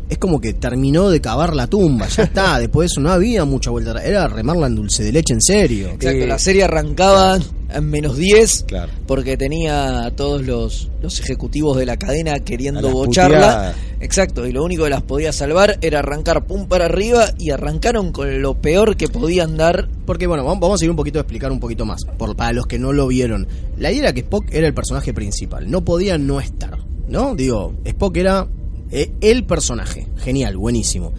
[0.10, 3.46] Es como que terminó de cavar la tumba, ya está, después de eso no había
[3.46, 5.90] mucha vuelta, era remarla en dulce de leche en serio.
[5.90, 7.38] Exacto, Eh, la serie arrancaba
[7.72, 8.92] en menos 10 Claro.
[9.06, 13.38] porque tenía a todos los, los ejecutivos de la cadena queriendo bocharla.
[13.38, 13.76] puteadas.
[14.02, 18.12] Exacto, y lo único que las podía salvar era arrancar pum para arriba y arrancaron
[18.12, 19.88] con lo peor que podían dar.
[20.08, 22.54] Porque bueno, vamos vamos a ir un poquito a explicar un poquito más, por, para
[22.54, 23.48] los que no lo vieron.
[23.78, 27.36] La idea era que Spock era el personaje principal, no podía no estar, ¿no?
[27.36, 28.48] Digo, Spock era
[28.92, 31.14] eh, el personaje, genial, buenísimo.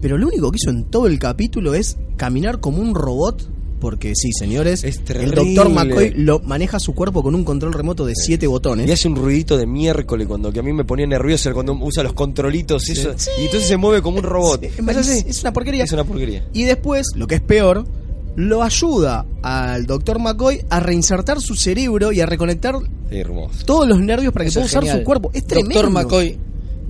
[0.00, 3.50] Pero lo único que hizo en todo el capítulo es caminar como un robot,
[3.80, 8.14] porque sí, señores, el doctor McCoy lo maneja su cuerpo con un control remoto de
[8.14, 8.86] siete botones.
[8.88, 11.72] Y hace un ruidito de miércoles cuando que a mí me ponía nervioso era cuando
[11.74, 13.30] usa los controlitos y eso, Sí.
[13.40, 14.62] y entonces se mueve como un robot.
[14.64, 15.84] Es, una porquería.
[15.84, 16.46] Es una porquería.
[16.52, 17.86] Y después, lo que es peor,
[18.36, 22.74] lo ayuda al doctor McCoy a reinsertar su cerebro y a reconectar
[23.66, 24.98] todos los nervios para que Eso pueda usar genial.
[24.98, 25.30] su cuerpo.
[25.34, 25.74] Es tremendo.
[25.74, 26.38] Doctor McCoy,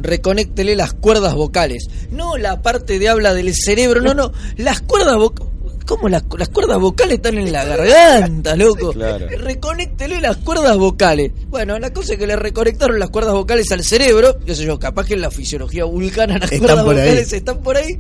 [0.03, 1.88] reconéctele las cuerdas vocales.
[2.11, 4.32] No la parte de habla del cerebro, no, no.
[4.57, 5.51] Las cuerdas vocales.
[5.86, 8.92] ¿Cómo las, las cuerdas vocales están en la garganta, loco?
[8.92, 9.26] Claro.
[9.28, 11.32] Reconéctele las cuerdas vocales.
[11.48, 14.38] Bueno, la cosa es que le reconectaron las cuerdas vocales al cerebro.
[14.46, 16.84] Qué sé yo, capaz que en la fisiología vulcana las Están cuerdas ahí.
[16.84, 17.98] vocales están por ahí.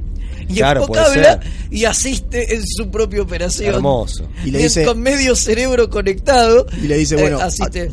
[0.48, 1.52] Y Claro, puede habla ser.
[1.70, 3.74] y asiste en su propia operación.
[3.74, 4.28] Hermoso.
[4.44, 6.66] Y le dice- con medio cerebro conectado.
[6.82, 7.90] Y le dice, eh, bueno, asiste.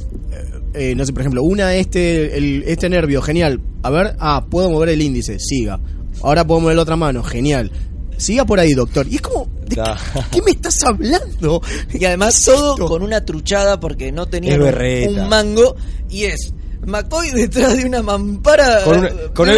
[0.73, 3.61] Eh, no sé, por ejemplo, una este el, este nervio, genial.
[3.83, 5.79] A ver, ah, puedo mover el índice, siga.
[6.21, 7.71] Ahora puedo mover la otra mano, genial.
[8.17, 9.07] Siga por ahí, doctor.
[9.07, 9.97] Y es como, ¿de Da.
[10.31, 11.61] qué me estás hablando?
[11.93, 15.75] Y además todo con una truchada porque no tenían Es un, mango
[16.09, 16.53] y es
[16.85, 19.49] McCoy detrás de una mampara Con una, de con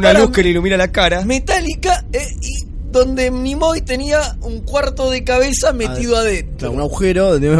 [0.00, 1.24] una una luz que le ilumina la cara.
[1.24, 6.56] metálica eh, y donde Nimoy tenía un cuarto de cabeza metido adentro.
[6.56, 7.54] Claro, un agujero se un de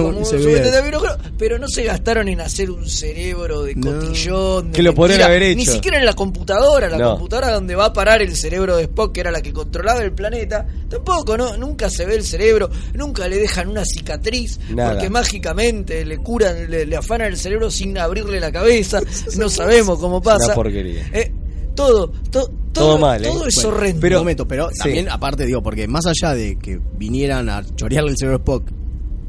[0.77, 3.93] agujero, pero no se gastaron en hacer un cerebro de No.
[4.01, 4.73] cotillón.
[4.73, 5.73] de Que lo podrían haber Ni hecho.
[5.73, 7.11] siquiera en la computadora, la No.
[7.13, 10.13] computadora donde va a parar el cerebro de Spock, que era la que controlaba el
[10.13, 10.67] planeta.
[10.89, 11.57] Tampoco, ¿no?
[11.57, 14.93] Nunca se ve el cerebro, nunca le dejan una cicatriz, Nada.
[14.93, 19.01] porque mágicamente le curan, le, le afanan el cerebro sin abrirle la cabeza.
[19.37, 20.47] no sabemos cómo pasa.
[20.47, 21.07] Una porquería.
[21.13, 21.33] Eh,
[21.79, 23.29] todo, to- todo, Todo mal, ¿eh?
[23.29, 24.01] todo es Bueno, horrendo.
[24.01, 24.79] Pero, momento, pero Sí.
[24.83, 28.71] también, aparte, digo, porque más allá de que vinieran a chorearle el cerebro Spock,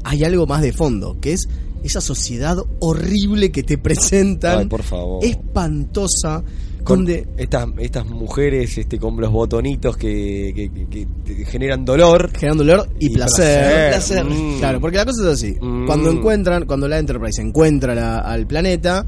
[0.04, 1.48] hay algo más de fondo, que es
[1.82, 4.58] esa sociedad horrible que te presentan.
[4.60, 5.24] Ay, por favor.
[5.24, 6.42] Espantosa.
[6.84, 12.56] con donde estas estas mujeres este con los botonitos que, que- que- generan dolor generan
[12.56, 13.90] dolor y, Y placer.
[13.90, 14.24] placer.
[14.24, 14.58] Mm.
[14.60, 15.56] Claro, porque la cosa es así.
[15.60, 15.84] Mm.
[15.86, 19.04] Cuando encuentran, cuando la Enterprise encuentra la- al planeta,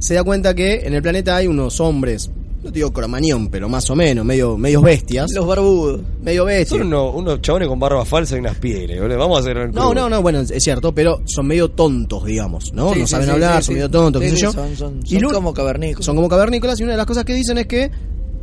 [0.00, 2.28] se da cuenta que en el planeta hay unos hombres,
[2.62, 5.32] no te digo cromañón, pero más o menos, medio, medios bestias.
[5.34, 6.00] Los barbudos.
[6.22, 6.78] medio bestias.
[6.78, 9.18] son unos, unos chabones con barba falsa y unas pieles boludo.
[9.18, 12.72] vamos a hacer el No, no, no, bueno, es cierto, pero son medio tontos, digamos,
[12.72, 12.92] ¿no?
[12.94, 13.74] Sí, no sí, saben sí, hablar, sí, son sí.
[13.74, 14.52] medio tontos, Sí, qué sé sí, yo.
[14.52, 16.04] son- son- Y son lo- como cavernícolas.
[16.06, 17.90] Son como cavernícolas y una de las cosas que dicen es que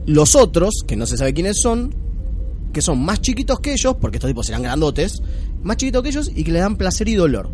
[0.06, 1.94] los otros, que no se sabe quiénes son,
[2.74, 5.22] que son más chiquitos que ellos, porque estos tipos serán grandotes,
[5.64, 7.50] más chiquitos que ellos y que le dan placer y dolor.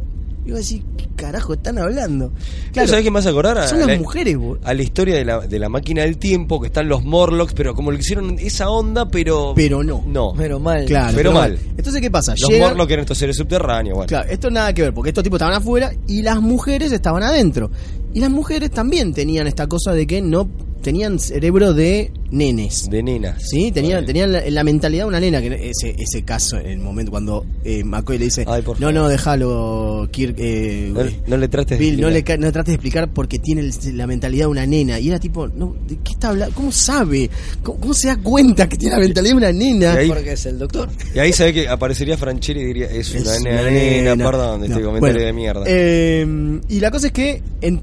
[0.46, 2.32] Y yo decir, ¿qué carajo están hablando?
[2.72, 3.58] Claro, ¿sabés qué me hace acordar?
[3.58, 6.18] A Son las la- mujeres, bo- A la historia de la, de la máquina del
[6.18, 9.54] tiempo, que están los Morlocks, pero como le hicieron esa onda, pero.
[9.56, 10.04] Pero no.
[10.06, 10.34] No.
[10.38, 10.86] Pero mal.
[10.86, 11.58] Claro, pero mal.
[11.78, 12.34] Entonces, ¿qué pasa?
[12.39, 14.08] Los Llegan- Morlocks eran estos seres subterráneos, bueno.
[14.08, 17.72] Claro, esto nada que ver, porque estos tipos estaban afuera y las mujeres estaban adentro.
[18.14, 20.48] Y las mujeres también tenían esta cosa de que no
[20.86, 22.88] tenían cerebro de nenes.
[22.92, 23.42] De nenas.
[23.50, 26.78] Sí, tenían, tenían la, la mentalidad de una nena, que ese, ese caso, en el
[26.78, 31.38] momento cuando eh, McCoy le dice, Ay, por no, no, déjalo, Kirk, eh, No, no
[31.38, 34.44] le trates de Bill, no le, no trates de explicar porque tiene el- la mentalidad
[34.44, 35.00] de una nena.
[35.00, 36.54] Y era tipo, no, ¿de qué está hablando?
[36.56, 37.30] ¿Cómo sabe?
[37.64, 39.94] ¿Cómo, cómo se da cuenta que tiene la mentalidad de una nena?
[39.94, 40.88] Ahí- Porque es el doctor.
[41.16, 44.26] Y ahí sabe que aparecería Franchella y diría, es una Es nena, una nena, nena.
[44.32, 45.64] perdón, este comentario bueno, de mierda.
[45.66, 47.82] eh, y la cosa es que en-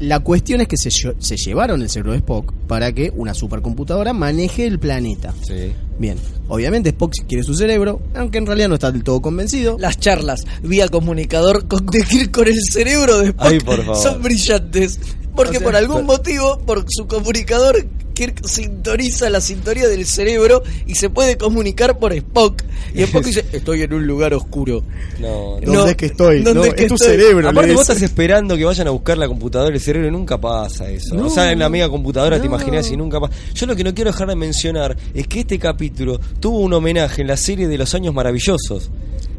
[0.00, 4.12] la cuestión es que se, se llevaron el cerebro de Spock para que una supercomputadora
[4.12, 5.34] maneje el planeta.
[5.42, 5.72] sí.
[5.98, 6.16] Bien,
[6.48, 9.76] obviamente Spock quiere su cerebro, aunque en realidad no está del todo convencido.
[9.78, 13.96] Las charlas vía comunicador con, de Kirk con el cerebro de Spock Ay, por favor.
[14.02, 15.00] son brillantes.
[15.34, 20.04] Porque O sea, por algún pero- motivo, por su comunicador, Kirk sintoniza la sintonía del
[20.04, 22.64] cerebro y se puede comunicar por Spock.
[22.92, 24.82] Y Spock dice, estoy en un lugar oscuro.
[25.20, 26.42] No, ¿Dónde No, es que estoy?
[26.42, 27.10] ¿dónde No, es que es tu estoy?
[27.10, 27.48] cerebro.
[27.48, 30.40] Aparte vos estás esperando que vayan a buscar la computadora y el cerebro y nunca
[30.40, 31.14] pasa eso.
[31.14, 32.56] No, o sea, en la amiga computadora te no.
[32.56, 33.32] imaginas y nunca pasa.
[33.54, 37.22] Yo lo que no quiero dejar de mencionar es que este capítulo tuvo un homenaje
[37.22, 38.90] en la serie de los años maravillosos.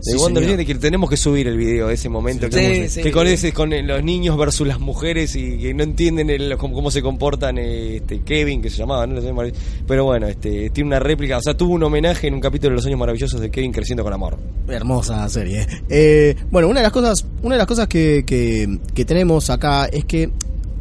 [0.02, 3.02] De Sí, Wonder que tenemos que subir el video de ese momento Sí, que, sí.
[3.02, 6.56] que con ese con eh, los niños versus las mujeres y que no entienden el-
[6.56, 9.20] cómo, cómo se comportan eh, este Kevin que se llamaba ¿no?
[9.86, 12.76] Pero bueno este tiene una réplica o sea tuvo un homenaje en un capítulo de
[12.78, 14.38] los años maravillosos de Kevin creciendo con amor
[14.70, 15.68] Hermosa serie.
[15.90, 19.88] Eh, bueno, una de las cosas, una de las cosas que, que, que tenemos acá
[19.92, 20.30] es que,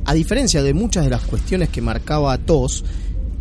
[0.05, 2.85] a diferencia de muchas de las cuestiones que marcaba TOS,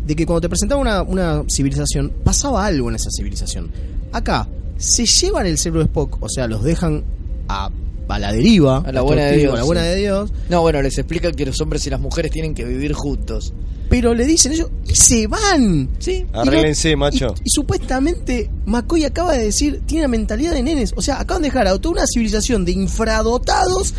[0.08, 3.70] de que cuando te presentaba una, una civilización, pasaba algo en esa civilización.
[4.10, 4.48] Acá,
[4.78, 7.04] se llevan el cerebro de Spock, o sea, los dejan
[7.46, 7.70] a,
[8.08, 9.88] a la deriva, A la buena de Dios, a la buena sí.
[9.88, 12.94] de Dios, No, bueno, les explican que los hombres y las mujeres tienen que vivir
[12.94, 13.52] juntos.
[13.90, 15.90] pero le dicen ellos, y se van.
[15.98, 16.24] Sí.
[16.32, 20.94] arréglense macho Y supuestamente McCoy acaba de decir, tiene una mentalidad de nenes.
[20.96, 23.92] O sea, acaban de dejar a toda una civilización de infradotados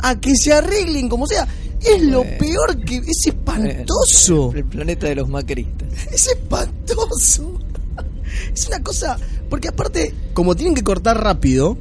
[0.00, 1.48] a que se arreglen como sea.
[1.84, 2.96] Es lo peor que...
[2.96, 4.52] Es espantoso.
[4.54, 5.88] El planeta de los macristas.
[6.12, 7.58] Es espantoso.
[8.54, 9.18] Es una cosa...
[9.50, 11.76] Porque aparte, como tienen que cortar rápido,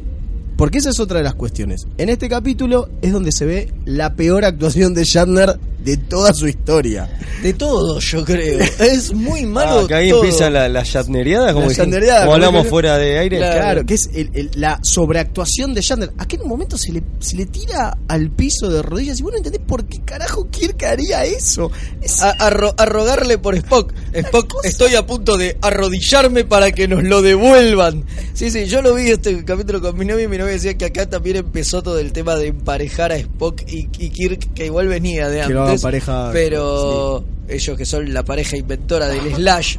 [0.58, 1.88] porque esa es otra de las cuestiones.
[1.98, 6.48] En este capítulo es donde se ve la peor actuación de Shatner de toda su
[6.48, 7.10] historia.
[7.42, 8.60] De todo, yo creo.
[8.80, 9.82] Es muy malo.
[9.82, 10.24] Ah, que ahí todo.
[10.24, 13.38] empieza la, la chatnereada, como, La como como hablamos que- fuera de aire.
[13.38, 16.12] Claro, que es el- el- la sobreactuación de Shatner.
[16.18, 19.20] ¿A qué momento se le, se le tira al piso de rodillas?
[19.20, 21.72] Y vos no entendés por qué carajo Kirk haría eso.
[22.02, 23.94] Es- A, a ro- a rogarle por Spock.
[24.14, 28.06] Spock, estoy a punto de arrodillarme para que nos lo devuelvan.
[28.34, 30.86] Sí, sí, yo lo vi este capítulo con mi novia y mi novia decía que
[30.86, 34.88] acá también empezó todo el tema de emparejar a Spock y, y Kirk, que igual
[34.88, 39.78] venía de lo pareja, pero ellos que son la pareja inventora del Slash.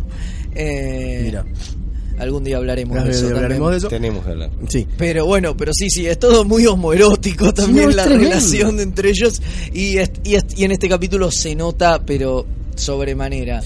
[0.54, 1.44] eh, Mira.
[2.16, 3.26] Algún día hablaremos de eso.
[3.26, 3.88] hablaremos de eso.
[3.88, 4.50] Tenemos que hablar.
[4.68, 4.86] Sí.
[4.96, 8.28] Pero bueno, pero sí, sí, es todo muy homoerótico también la tremendo.
[8.30, 9.42] relación entre ellos
[9.72, 13.62] y, est- y, est- y en este capítulo se nota, pero sobremanera.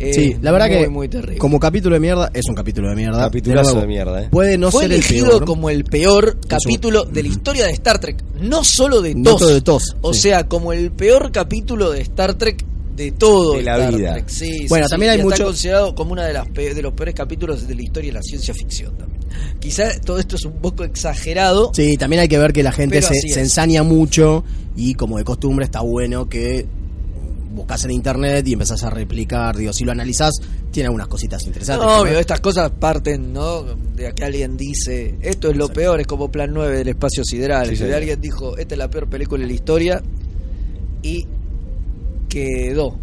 [0.00, 1.38] Eh, Sí, la verdad muy, que muy terrible.
[1.38, 3.18] como capítulo de mierda, es un capítulo de mierda.
[3.18, 4.28] Capitulazo de mierda, eh.
[4.30, 5.44] Puede no Fue ser el elegido peor.
[5.44, 9.40] como el peor capítulo de la historia de Star Trek, no solo de No TOS,
[9.40, 10.20] solo de TOS, o sí.
[10.20, 14.12] sea, como el peor capítulo de Star Trek de todo De la Star vida.
[14.14, 14.28] Trek.
[14.28, 16.82] Sí, Bueno, sí, también hay y está mucho- considerado como uno de, las pe- de
[16.82, 19.18] los peores capítulos de la historia de la ciencia ficción también.
[19.60, 23.02] Quizá todo esto es un poco exagerado, Sí, también hay que ver que la gente
[23.02, 24.44] se, ensaña mucho
[24.76, 26.66] y como de costumbre está bueno que
[27.50, 30.34] buscas en internet y empezás a replicar, digo, si lo analizás,
[30.70, 31.86] tiene algunas cositas interesantes.
[31.86, 33.62] No, obvio, estas cosas parten, ¿no?
[33.62, 37.74] De que alguien dice, esto es lo peor, es como Plan 9 del espacio sideral.
[37.76, 40.02] Sí, alguien dijo, esta es la peor película de la historia
[41.02, 41.26] y
[42.28, 42.96] quedó.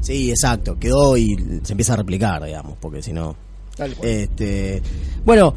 [0.00, 3.36] Sí, exacto, quedó y se empieza a replicar, digamos, porque si no...
[3.76, 4.08] Tal cual.
[4.08, 4.80] Este,
[5.24, 5.54] bueno,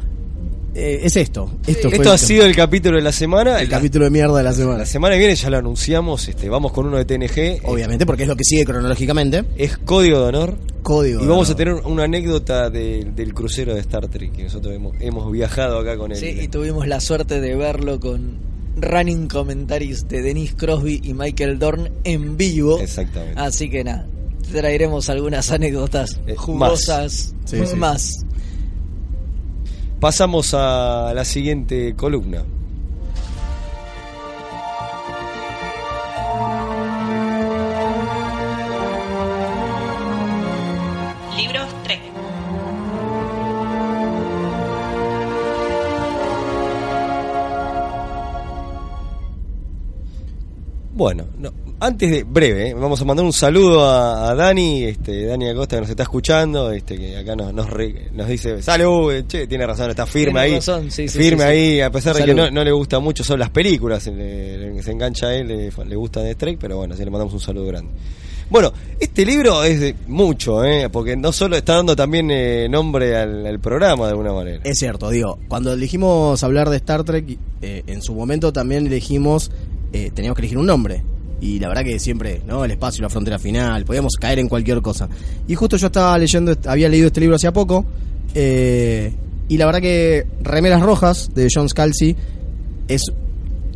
[0.74, 1.50] eh, es esto.
[1.66, 3.60] Esto, fue Esto ha sido el capítulo de la semana.
[3.60, 4.78] el La- capítulo de mierda de la semana.
[4.78, 7.60] La semana que viene ya lo anunciamos, este, vamos con uno de TNG.
[7.64, 9.44] Obviamente, porque es lo que sigue cronológicamente.
[9.56, 10.56] Es Código de Honor.
[10.82, 11.22] Código.
[11.22, 14.94] Y vamos a tener una anécdota de- del crucero de Star Trek que nosotros hemos,
[15.00, 16.18] hemos viajado acá con él.
[16.18, 18.38] Sí, y tuvimos la suerte de verlo con
[18.76, 22.78] running commentaries de Denise Crosby y Michael Dorn en vivo.
[22.80, 23.38] Exactamente.
[23.38, 24.06] Así que nada,
[24.52, 27.34] traeremos algunas anécdotas Eh, jugosas más.
[27.44, 27.76] Sí, sí.
[30.00, 32.42] Pasamos a la siguiente columna.
[41.36, 41.98] Libros 3.
[50.94, 52.74] Bueno, no, antes de breve, ¿eh?
[52.74, 56.70] vamos a mandar un saludo a, a Dani, este, Dani Acosta que nos está escuchando,
[56.70, 60.40] este, que acá nos nos, re- nos dice salud, eh, che, tiene razón, está firme
[60.40, 61.56] Tiene ahí, razón, sí, sí, firme sí, sí.
[61.56, 64.76] ahí, a pesar de que no, no le gusta mucho son las películas, en en
[64.76, 67.32] que se engancha a él, le, le gusta de Trek, pero bueno, sí le mandamos
[67.34, 67.90] un saludo grande.
[68.50, 70.88] Bueno, este libro es de mucho, ¿eh?
[70.90, 74.60] porque no solo está dando también eh, nombre al, al programa de alguna manera.
[74.64, 79.52] Es cierto, digo, cuando elegimos hablar de Star Trek, eh, en su momento también elegimos,
[79.92, 81.04] eh, teníamos que elegir un nombre.
[81.40, 82.64] Y la verdad que siempre, ¿no?
[82.64, 85.08] El espacio, la frontera final, podíamos caer en cualquier cosa.
[85.48, 87.84] Y justo yo estaba leyendo, había leído este libro hace poco,
[88.34, 89.12] eh,
[89.48, 92.14] y la verdad que Remeras Rojas, de John Scalzi,
[92.88, 93.02] es,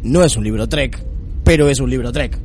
[0.03, 1.03] no es un libro Trek,
[1.43, 2.39] pero es un libro Trek.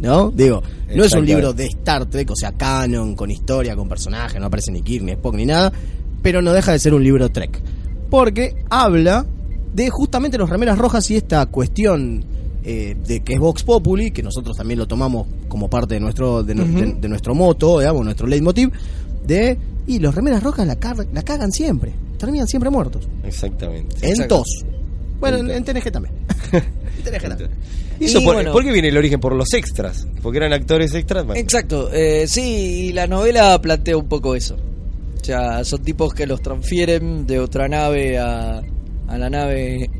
[0.00, 0.30] ¿No?
[0.30, 0.62] Digo,
[0.94, 4.46] no es un libro de Star Trek, o sea, canon, con historia, con personajes, no
[4.46, 5.72] aparece ni Kirk, ni Spock, ni nada,
[6.20, 7.62] pero no deja de ser un libro Trek.
[8.10, 9.24] Porque habla
[9.72, 12.24] de justamente los remeras rojas y esta cuestión
[12.64, 16.42] eh, de que es Vox Populi, que nosotros también lo tomamos como parte de nuestro
[16.42, 16.78] de, Ujú.
[16.80, 18.70] de- de nuestro moto, digamos, nuestro leitmotiv,
[19.26, 23.06] de y los remeras rojas la, car- la cagan siempre, terminan siempre muertos.
[23.22, 23.96] Exactamente.
[24.08, 24.46] En tos.
[25.20, 26.14] Bueno, en, en TNG también.
[26.52, 27.50] En TNG también.
[28.00, 28.52] ¿Y eso Y por, bueno.
[28.52, 29.20] por qué viene el origen?
[29.20, 30.06] Por los extras.
[30.22, 31.24] Porque eran actores extras.
[31.26, 34.56] Bueno, Exacto, eh, sí, y la novela plantea un poco eso.
[35.20, 38.62] O sea, son tipos que los transfieren de otra nave a,
[39.08, 39.90] a la nave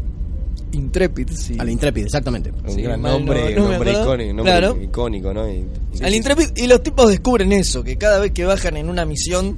[0.75, 1.31] Intrepid.
[1.31, 1.57] Sí.
[1.59, 2.51] Al Intrepid, exactamente.
[2.51, 4.03] un Sí, gran mal nombre, no- no un me nombre acuerdo.
[4.05, 4.83] icónico, nombre Claro.
[4.83, 5.49] icónico, ¿no?
[5.51, 5.65] Y-
[6.03, 9.57] Al Intrepid, y los tipos descubren eso, que cada vez que bajan en una misión,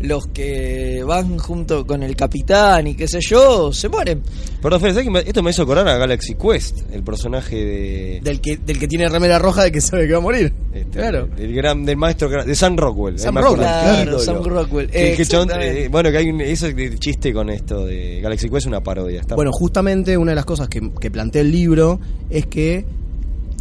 [0.00, 4.22] los que van junto con el capitán y qué sé yo, se mueren.
[4.62, 8.20] Perdón, Fede, ¿sabes qué me- esto me hizo acordar a Galaxy Quest, el personaje de.
[8.22, 10.52] Del que, del que tiene remera roja de que sabe que va a morir.
[10.72, 11.28] este, claro.
[11.36, 13.18] El gran, del maestro de Sam Rockwell.
[13.18, 14.88] Sam Rockwell, claro, Sam Rockwell.
[14.90, 18.48] Que- que chon- eh, bueno, que hay un, eso de chiste con esto de Galaxy
[18.48, 19.20] Quest es una parodia.
[19.20, 22.84] Está Bueno, justamente una de las cosas que, que plantea el libro es que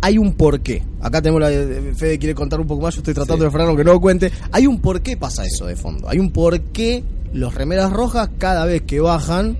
[0.01, 0.83] hay un porqué.
[1.01, 1.49] Acá tenemos la
[1.95, 3.45] Fede quiere contar un poco más, yo estoy tratando Sí.
[3.45, 4.31] de frenar aunque no lo cuente.
[4.51, 6.09] Hay un por qué pasa eso de fondo.
[6.09, 9.57] Hay un por qué los remeras rojas cada vez que bajan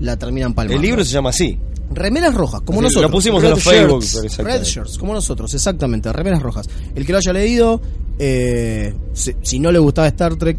[0.00, 0.76] la terminan palmando.
[0.80, 1.58] el libro se llama así.
[1.92, 3.10] Remeras rojas, como nosotros.
[3.10, 4.38] lo pusimos Red en los Facebook, shirts.
[4.38, 6.68] Red shirts, como nosotros, exactamente, remeras rojas.
[6.94, 7.80] El que lo haya leído,
[8.18, 10.56] eh, si, si no le gustaba Star Trek,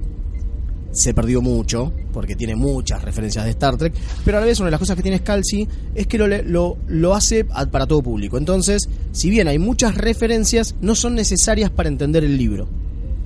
[0.91, 3.93] se perdió mucho, porque tiene muchas referencias de Star Trek,
[4.25, 6.43] pero a la vez una de las cosas que tiene Scalzi es que lo, le-
[6.43, 8.37] lo, lo hace a- para todo público.
[8.37, 12.67] Entonces, si bien hay muchas referencias, no son necesarias para entender el libro.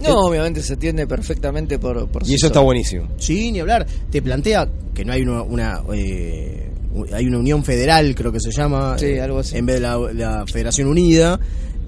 [0.04, 3.08] No, obviamente se entiende perfectamente por, por Y sí eso está buenísimo.
[3.18, 3.88] Sí, ni hablar.
[4.12, 6.70] Te plantea que no hay una, una, eh,
[7.14, 9.58] hay una unión federal, creo que se llama, Sí, eh, algo así.
[9.58, 11.40] en vez de la, la Federación Unida.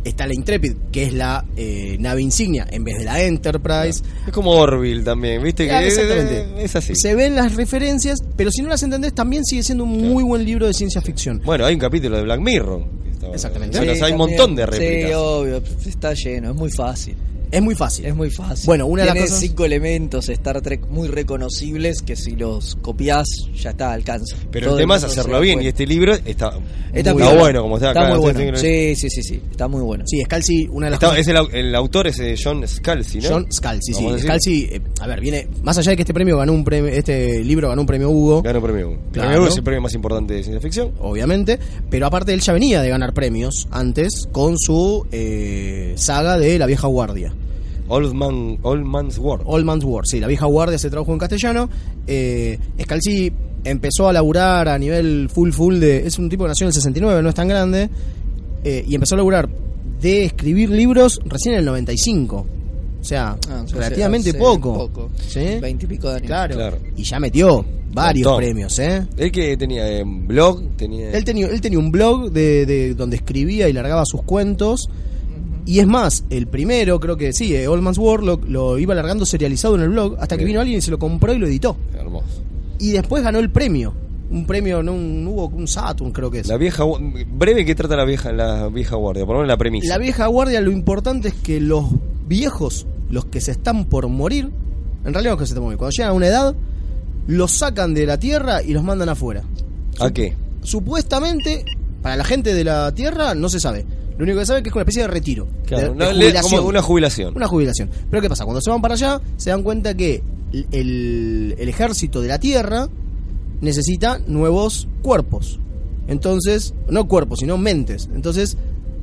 [0.07, 4.01] Está la Intrepid, que es la eh, nave insignia, en vez de la Enterprise.
[4.25, 5.67] Es como Orville también, ¿viste?
[5.67, 6.63] Claro, que exactamente.
[6.63, 6.93] Es así.
[6.95, 10.45] Se ven las referencias, pero si no las entendés, también sigue siendo un muy buen
[10.45, 11.41] libro de ciencia ficción.
[11.43, 12.85] Bueno, hay un capítulo de Black Mirror.
[13.33, 13.77] Exactamente.
[13.77, 15.09] Bueno, Sí, o sea, hay un montón de réplicas.
[15.09, 17.15] Sí, obvio, está lleno, es muy fácil.
[17.51, 18.05] Es muy fácil.
[18.05, 18.65] Es muy fácil.
[18.65, 22.75] Bueno, una de las Tiene cosas- cinco elementos Star Trek muy reconocibles que si los
[22.81, 23.25] copias
[23.55, 24.35] ya está, alcanza.
[24.51, 25.61] Pero Todo el tema es hacerlo bien.
[25.61, 26.53] Y este libro está,
[26.93, 28.15] Está muy bueno, como está, Está acá.
[28.17, 28.57] muy bueno.
[28.57, 30.03] Sí, sí, sí, sí, está muy bueno.
[30.07, 31.21] Sí, Scalzi, una de las Está- cosas...
[31.21, 33.29] es el, au- el autor es eh, John Scalzi, ¿no?
[33.29, 34.05] John Scalzi, sí.
[34.07, 34.17] A.
[34.19, 35.47] Scalzi, eh, a ver, viene...
[35.63, 36.89] Más allá de que este premio ganó un premio...
[36.91, 38.41] Este libro ganó un premio Hugo.
[38.41, 38.97] Ganó premio Hugo.
[39.11, 39.27] Claro.
[39.29, 40.91] premio Hugo es el premio más importante de ciencia ficción.
[40.99, 46.57] obviamente, pero aparte él ya venía de ganar premios antes con su eh, saga de
[46.59, 47.33] La Vieja Guardia.
[47.89, 49.41] Old, Man, Old Man's War.
[49.45, 51.69] Old Man's War, sí, La Vieja Guardia se tradujo en castellano.
[52.05, 53.31] Eh, Scalzi
[53.63, 56.05] empezó a laburar a nivel full full de...
[56.07, 57.89] Es un tipo que nació en el 69, no es tan grande.
[58.63, 59.47] eh, y empezó a laburar
[60.01, 62.45] de escribir libros recién en el 95.
[62.99, 64.73] O sea, Ah, o sea, relativamente hace poco.
[64.73, 65.09] poco.
[65.25, 65.57] ¿Sí?
[65.61, 66.27] Veintipico de años.
[66.27, 66.55] Claro.
[66.55, 66.77] Claro.
[66.97, 67.63] Y ya metió
[67.93, 69.05] varios premios, ¿eh?
[69.17, 71.11] Él que tenía eh, blog, tenía...
[71.11, 74.89] Él tenía, él tenía un blog de, de donde escribía y largaba sus cuentos.
[75.67, 78.95] Y es más, el primero, creo que sí, eh, Old Man's War, lo, lo iba
[78.95, 80.53] largando serializado en el blog hasta que Bien.
[80.53, 81.75] vino alguien y se lo compró y lo editó.
[81.93, 82.41] Hermoso.
[82.79, 83.93] Y después ganó el premio.
[84.31, 86.47] Un premio, no un, hubo un Saturn, creo que es.
[86.47, 86.85] La vieja...
[87.33, 89.25] Breve, ¿qué trata la vieja, la vieja guardia?
[89.25, 89.89] Por lo menos la premisa.
[89.89, 91.85] La vieja guardia, lo importante es que los
[92.27, 94.49] viejos, los que se están por morir,
[95.03, 96.55] en realidad los que se están por morir, cuando llegan a una edad,
[97.27, 99.43] los sacan de la tierra y los mandan afuera.
[99.99, 100.33] ¿A qué?
[100.61, 101.65] Supuestamente,
[102.01, 103.85] para la gente de la tierra no se sabe.
[104.17, 105.47] Lo único que se sabe es que es una especie de retiro.
[105.65, 106.51] Claro, de- de una- jubilación.
[106.59, 107.35] como una jubilación.
[107.35, 107.89] Una jubilación.
[108.09, 108.45] Pero ¿qué pasa?
[108.45, 110.23] Cuando se van para allá, se dan cuenta que
[110.71, 112.87] el, el ejército de la tierra
[113.61, 115.59] necesita nuevos cuerpos.
[116.07, 118.09] Entonces, no cuerpos, sino mentes.
[118.15, 118.57] Entonces,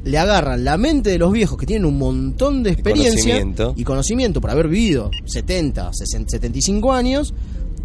[0.04, 3.74] le agarran la mente de los viejos que tienen un montón de experiencia conocimiento.
[3.76, 7.34] y conocimiento por haber vivido 70, 60, 75 años,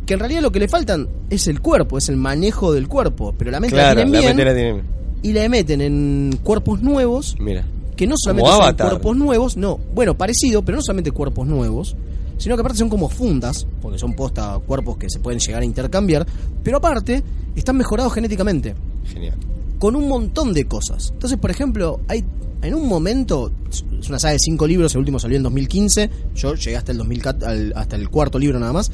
[0.06, 3.34] que en realidad lo que le faltan es el cuerpo, es el manejo del cuerpo,
[3.38, 5.00] pero la mente la tienen la bien mente la tienen.
[5.22, 7.66] Y la meten en cuerpos nuevos Mira.
[7.96, 11.96] que no solamente son cuerpos nuevos, no, bueno, parecido, pero no solamente cuerpos nuevos,
[12.38, 15.66] sino que aparte son como fundas, porque son posta cuerpos que se pueden llegar a
[15.66, 16.26] intercambiar,
[16.64, 17.22] pero aparte
[17.56, 19.36] están mejorados genéticamente, Genial.
[19.78, 21.10] con un montón de cosas.
[21.12, 22.24] Entonces, por ejemplo, hay
[22.62, 26.56] en un momento, es una saga de cinco libros, el último salió en 2015, yo
[26.56, 28.92] llegué hasta el 2004, al- hasta el cuarto libro nada más.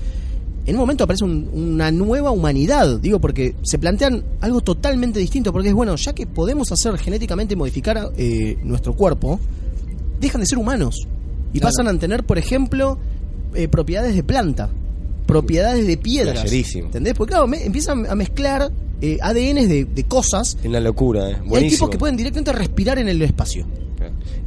[0.66, 5.51] En un momento aparece un- una nueva humanidad, digo, porque se plantean algo totalmente distinto,
[5.53, 9.39] porque es bueno, ya que podemos hacer genéticamente modificar eh, nuestro cuerpo,
[10.20, 11.07] dejan de ser humanos
[11.53, 11.72] y Claro.
[11.74, 12.97] pasan a tener, por ejemplo,
[13.53, 14.70] eh, propiedades de planta,
[15.28, 16.39] propiedades de piedras.
[16.41, 16.88] Flasherísimo.
[16.88, 17.13] ¿Entendés?
[17.13, 21.38] Porque claro, me- empiezan a mezclar eh, ADNs de, de cosas Es una locura, ¿eh?
[21.51, 23.66] y hay tipos que pueden directamente respirar en el espacio.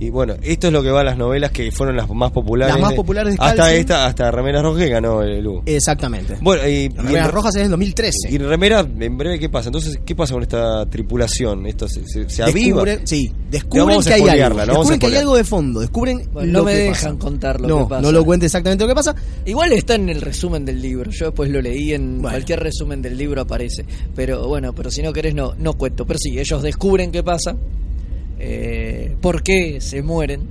[0.00, 2.74] Y bueno, esto es lo que va a las novelas que fueron las más populares.
[2.74, 3.76] Las más de- populares de Hasta Scalzi.
[3.76, 5.62] esta, hasta Remeras Rojas que ganó el Lu.
[5.66, 6.36] Exactamente.
[6.40, 8.30] Bueno, y, y Remeras en- Rojas es del 2013.
[8.30, 9.68] Y Remera, en breve, ¿qué pasa?
[9.68, 11.66] Entonces, ¿qué pasa con esta tripulación?
[11.66, 12.82] ¿Esto se, se, se aviva?
[12.84, 14.59] Descubren, sí, descubren que hay algo.
[14.59, 15.80] no descubren que hay algo de fondo.
[15.80, 17.18] Descubren Bueno, lo no me que dejan pasa.
[17.18, 18.02] contar lo no, que pasa.
[18.02, 19.14] No lo cuente exactamente lo que pasa.
[19.44, 21.11] Igual está en el resumen del libro.
[21.11, 23.84] Yo después lo leí en cualquier resumen del libro aparece.
[24.14, 26.06] Pero bueno, pero si no querés no no cuento.
[26.06, 27.56] Pero sí, ellos descubren qué pasa,
[28.39, 30.47] eh, por qué se mueren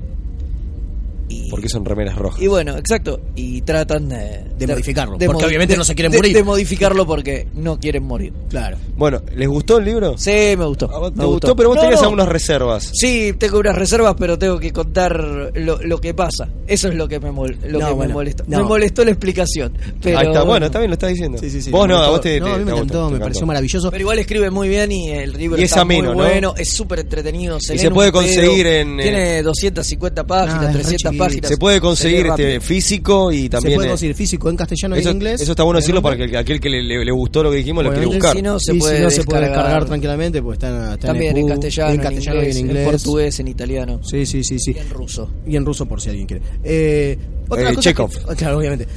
[1.50, 2.42] Porque son remeras rojas.
[2.42, 3.20] y bueno, exacto.
[3.36, 6.34] Y tratan de, De modificarlo, de porque obviamente de- no se quieren de- morir.
[6.36, 8.34] De modificarlo porque no quieren morir.
[8.50, 8.78] Claro.
[8.96, 10.18] Bueno, ¿les gustó el libro?
[10.18, 10.88] Sí, me gustó.
[10.88, 11.56] ¿Te me gustó?
[11.56, 12.06] Pero vos No, tenías no.
[12.06, 12.90] algunas reservas.
[12.94, 16.48] Sí, tengo unas reservas, pero tengo que contar lo, lo que pasa.
[16.66, 18.44] Eso es lo que me, mol- lo No, que me molestó.
[18.48, 18.58] no.
[18.60, 19.74] Me molestó la explicación.
[20.02, 21.38] Pero, Ahí está, bueno, está bien, lo estás diciendo.
[21.40, 21.72] Sí, sí, sí.
[21.72, 23.18] Vos me no, a vos te, No, te- a mí me te encantó, gustó, me
[23.18, 23.92] te pareció maravilloso.
[23.92, 26.24] Pero igual escribe muy bien y el libro Y es ameno, muy ¿no?
[26.30, 27.58] bueno, es súper entretenido.
[27.58, 31.17] Y se puede conseguir en, eh, Tiene 250 páginas, Ah, es re 300 chiquito.
[31.18, 31.50] Páginas.
[31.50, 33.72] Se puede conseguir este físico y también.
[33.72, 35.42] se puede eh, conseguir físico en castellano y eso, en inglés.
[35.42, 37.52] eso está bueno En decirlo para que el- aquel que le, le- le gustó lo
[37.52, 38.36] que dijimos lo quiere buscar.
[38.36, 39.64] si no, se y puede si no se puede descargar.
[39.66, 42.86] descargar tranquilamente, pues está, está También en, en castellano, en castellano y en inglés.
[42.90, 44.72] portugués, en italiano Sí, sí, sí, sí.
[44.76, 45.30] y en ruso.
[45.46, 46.42] Y en ruso por si alguien quiere.
[46.64, 47.18] Eh,
[47.50, 48.10] otra Eh, cosa Chekhov.
[48.12, 48.88] que- claro, obviamente.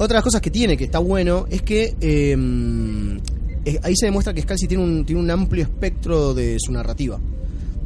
[0.00, 2.36] Otras cosas que tiene, que está bueno, es que eh,
[3.64, 7.18] eh, ahí se demuestra que Scalzi tiene un, tiene un amplio espectro de su narrativa.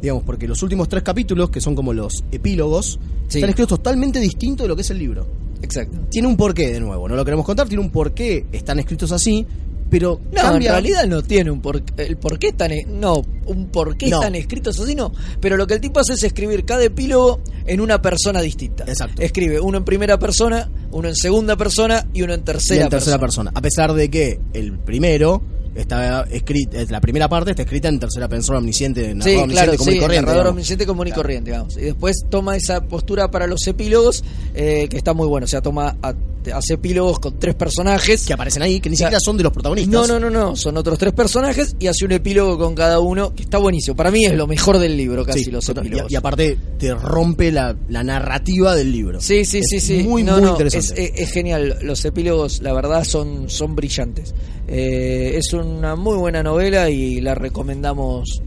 [0.03, 2.99] Digamos, porque los últimos tres capítulos, que son como los epílogos,
[3.29, 3.37] Sí.
[3.37, 5.25] están escritos totalmente distintos de lo que es el libro.
[5.61, 5.97] Exacto.
[6.11, 9.47] Tiene un porqué, de nuevo, no lo queremos contar, tiene un porqué, están escritos así,
[9.89, 10.71] pero No, cambia...
[10.71, 14.09] en realidad no tiene un por el por qué están e- no, un por qué
[14.09, 14.17] No.
[14.19, 17.79] están escritos así no, pero lo que el tipo hace es escribir cada epílogo en
[17.79, 18.83] una persona distinta.
[18.85, 19.21] Exacto.
[19.21, 22.89] Escribe uno en primera persona, uno en segunda persona y uno en y tercera, en
[22.89, 23.51] tercera persona.
[23.55, 25.41] A pesar de que el primero
[25.75, 29.77] está escrito, la primera parte está escrita en tercera persona omnisciente, narrador Sí, omnisciente claro,
[29.77, 30.21] común sí, y corriente.
[30.25, 30.51] narrador digamos.
[30.53, 31.77] omnisciente común y corriente, digamos.
[31.77, 35.45] Y después toma esa postura para los epílogos, eh, que está muy bueno.
[35.45, 36.13] O sea, toma a-
[36.53, 38.25] hace epílogos con tres personajes.
[38.25, 39.93] Que aparecen ahí, que ni O sea, siquiera son de los protagonistas.
[39.93, 43.33] No, no, no, no, son otros tres personajes y hace un epílogo con cada uno,
[43.33, 43.95] que está buenísimo.
[43.95, 46.11] Para mí es lo mejor del libro, casi Sí, los epílogos.
[46.11, 49.21] y, y aparte te rompe la, la narrativa del libro.
[49.21, 50.03] Sí, sí, Es sí, sí.
[50.03, 51.01] Muy, No, muy no, interesante.
[51.01, 51.77] Es, es- es genial.
[51.81, 54.33] Los epílogos, la verdad, son, son brillantes.
[54.67, 58.41] Eh, es una muy buena novela y la recomendamos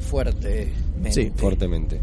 [0.00, 0.72] fuertemente.
[1.10, 1.30] Sí.
[1.36, 2.00] Fuertemente.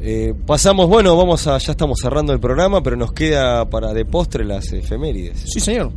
[0.00, 4.04] Eh, pasamos, bueno, vamos a, ya estamos cerrando el programa, pero nos queda para de
[4.04, 5.44] postre las efemérides.
[5.46, 5.92] Sí, señor.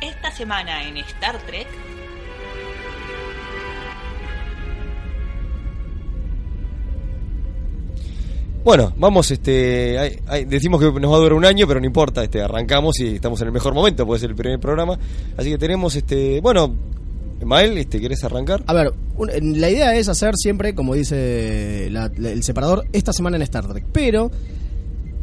[0.00, 1.66] Esta semana en Star Trek,
[8.64, 11.86] Bueno, vamos, este, hay- hay- decimos que nos va a durar un año, pero no
[11.86, 14.96] importa, este, arrancamos y estamos en el mejor momento, puede ser el primer programa.
[15.36, 16.72] Así que tenemos, este, bueno,
[17.44, 18.62] Mael, este, ¿querés arrancar?
[18.68, 23.34] A ver, un- la idea es hacer siempre, como dice la- el separador, esta semana
[23.36, 23.84] en Star Trek.
[23.92, 24.30] Pero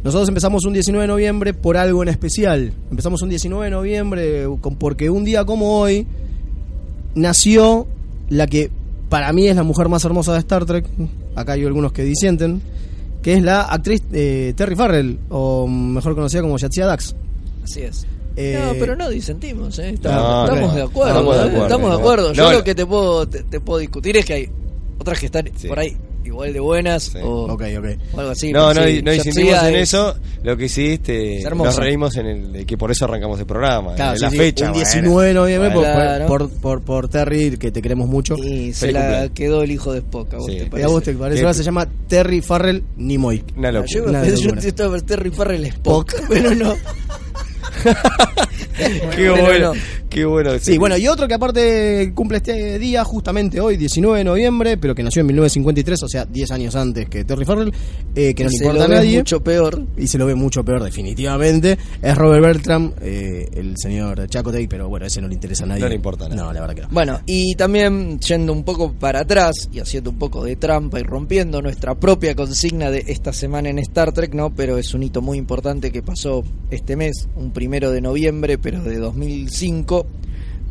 [0.03, 2.73] nosotros empezamos un 19 de noviembre por algo en especial.
[2.91, 6.05] Empezamos un 19 de noviembre con- porque un día como hoy
[7.15, 7.87] nació
[8.29, 8.69] la que
[9.07, 10.85] para mí es la mujer más hermosa de Star Trek.
[11.35, 12.61] Acá hay algunos que disienten.
[13.21, 17.15] Que es la actriz eh, Terry Farrell, o mejor conocida como Yatsia Dax.
[17.63, 18.05] Así es.
[18.35, 19.91] Eh, no, pero no disentimos, ¿eh?
[20.01, 20.75] No, Estamos, no.
[20.75, 21.09] de acuerdo.
[21.19, 21.45] Estamos de ¿eh?
[21.47, 21.99] acuerdo, Estamos de no.
[21.99, 22.33] acuerdo.
[22.33, 24.49] Yo No, lo que te puedo, te, te puedo discutir es que hay
[24.97, 25.67] otras que están Sí.
[25.67, 27.85] por ahí igual de buenas o, Ok, ok.
[28.13, 28.51] o algo así.
[28.51, 30.15] no, no, sí, no hicimos en es- eso.
[30.43, 31.71] Lo que sí, este, Es hermosa.
[31.71, 33.95] nos reímos en el, de que por eso arrancamos el programa.
[33.95, 34.65] Claro, sí, la sí, fecha.
[34.67, 34.85] un bueno.
[34.85, 36.27] 19 de noviembre por- Claro.
[36.27, 38.35] por, por, por Terry, que te queremos mucho.
[38.37, 39.31] Y se Feliz la cumpleaños.
[39.33, 40.33] quedó el hijo de Spock.
[40.33, 40.57] ¿a vos Sí.
[40.57, 40.87] te ¿A parece?
[40.89, 41.41] vos te parece?
[41.41, 43.43] Ahora se llama Terry Farrell Nimoy.
[43.57, 43.93] Una locura.
[43.93, 44.61] Yo, Una yo locura.
[44.61, 46.73] estaba el Terry Farrell Spock, pero no.
[49.15, 49.81] Qué bueno, no.
[50.09, 50.51] qué bueno.
[50.59, 54.95] Sí, bueno, y otro que aparte cumple este día, justamente hoy, 19 de noviembre, pero
[54.95, 57.73] que nació en 1953, o sea, 10 años antes que Terry Farrell,
[58.15, 59.17] eh, que no le importa a nadie.
[59.17, 59.85] mucho peor.
[59.97, 61.77] Y se lo ve mucho peor, definitivamente.
[62.01, 65.81] Es Robert Bertram, eh, el señor Chakotay, pero bueno, ese no le interesa a nadie.
[65.81, 66.43] No le importa nada.
[66.43, 66.87] No, la verdad que no.
[66.91, 71.03] Bueno, y también yendo un poco para atrás y haciendo un poco de trampa y
[71.03, 74.53] rompiendo nuestra propia consigna de esta semana en Star Trek, ¿no?
[74.55, 78.81] Pero es un hito muy importante que pasó este mes, un primero de noviembre, pero
[78.81, 80.07] de 2005,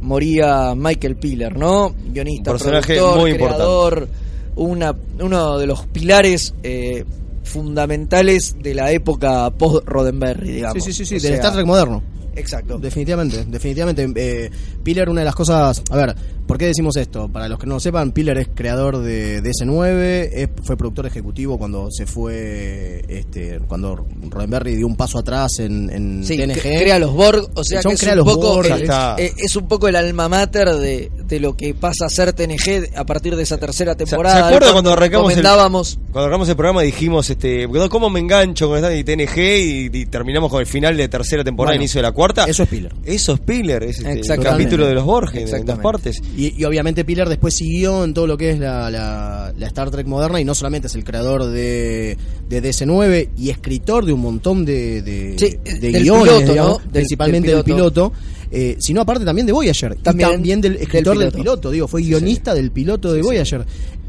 [0.00, 1.94] moría Michael Piller, ¿no?
[2.10, 4.08] Guionista, Un personaje productor, muy creador,
[4.56, 7.04] una, uno de los pilares eh,
[7.44, 10.82] fundamentales de la época post-Roddenberry, digamos.
[10.82, 12.02] Sí, sí, sí, sí, O del sea, Star Trek moderno.
[12.38, 12.78] Exacto.
[12.78, 14.08] Definitivamente, definitivamente.
[14.16, 14.50] Eh,
[14.82, 15.82] Piller, una de las cosas.
[15.90, 16.14] A ver,
[16.46, 17.28] ¿por qué decimos esto?
[17.28, 21.58] Para los que no lo sepan, Piller es creador de DS9, es- fue productor ejecutivo
[21.58, 23.04] cuando se fue.
[23.08, 26.60] este Cuando Roddenberry dio un paso atrás en, en Sí, TNG.
[26.60, 29.56] crea los Borg, o sea que es crea un, los poco, Borg, el- eh, es
[29.56, 33.36] un poco el alma mater de, de lo que pasa a ser TNG a partir
[33.36, 34.36] de esa tercera temporada.
[34.40, 38.68] ¿Se acuerda cuando arrancamos el, comentábamos cuando arrancamos el programa dijimos este cómo me engancho
[38.68, 41.98] con esta de TNG y, y terminamos con el final de tercera temporada Bueno, inicio
[41.98, 42.27] de la cuarta?
[42.48, 42.92] Eso es Piller.
[43.04, 45.82] Eso es Piller, es este, el capítulo de los Borges en dos Exactamente.
[45.82, 46.20] partes.
[46.36, 49.90] Y, y obviamente Piller después siguió en todo lo que es la, la- la Star
[49.90, 52.16] Trek moderna y no solamente es el creador de,
[52.48, 56.72] de DC9 y escritor de un montón de, de, Sí, de del guiones, piloto, digamos,
[56.72, 56.78] ¿no?
[56.84, 58.12] Del- principalmente del del piloto,
[58.50, 61.38] eh, sino aparte también de Voyager También y también del escritor del piloto.
[61.38, 63.64] piloto, digo, fue guionista del piloto de Voyager.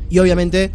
[0.10, 0.72] Y obviamente,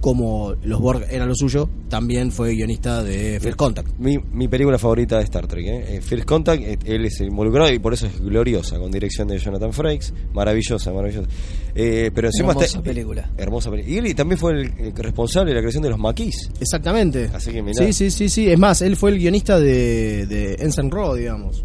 [0.00, 3.98] como los Borg eran lo suyo, también fue guionista de First Contact.
[3.98, 5.96] Mi, mi película favorita de Star Trek, ¿eh?
[5.96, 9.38] Eh, First Contact, eh, él es involucrado y por eso es gloriosa, con dirección de
[9.38, 11.28] Jonathan Frakes, maravillosa, maravillosa.
[11.74, 13.30] Eh, pero encima Hermosa está- película.
[13.36, 13.94] Hermosa película.
[13.94, 16.50] Y él también fue el, el responsable de la creación de los maquis.
[16.60, 17.30] Exactamente.
[17.34, 17.84] Así que mirá.
[17.86, 18.50] Sí, sí, sí, sí.
[18.50, 21.64] Es más, él fue el guionista de, de Ensign Raw, digamos.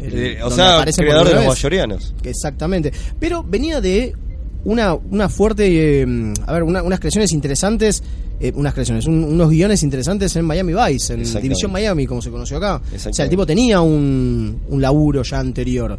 [0.00, 1.48] El- o sea, creador de los vez.
[1.48, 2.14] bayorianos.
[2.22, 2.92] Exactamente.
[3.18, 4.14] Pero venía de
[4.66, 6.06] una, una fuerte, eh,
[6.46, 8.02] a ver, una- unas creaciones interesantes,
[8.40, 11.22] eh, unas creaciones, un- unos guiones interesantes en Miami Vice, en.
[11.42, 12.80] División Miami, como se conoció acá.
[12.94, 15.98] O sea, el tipo tenía un, un laburo ya anterior.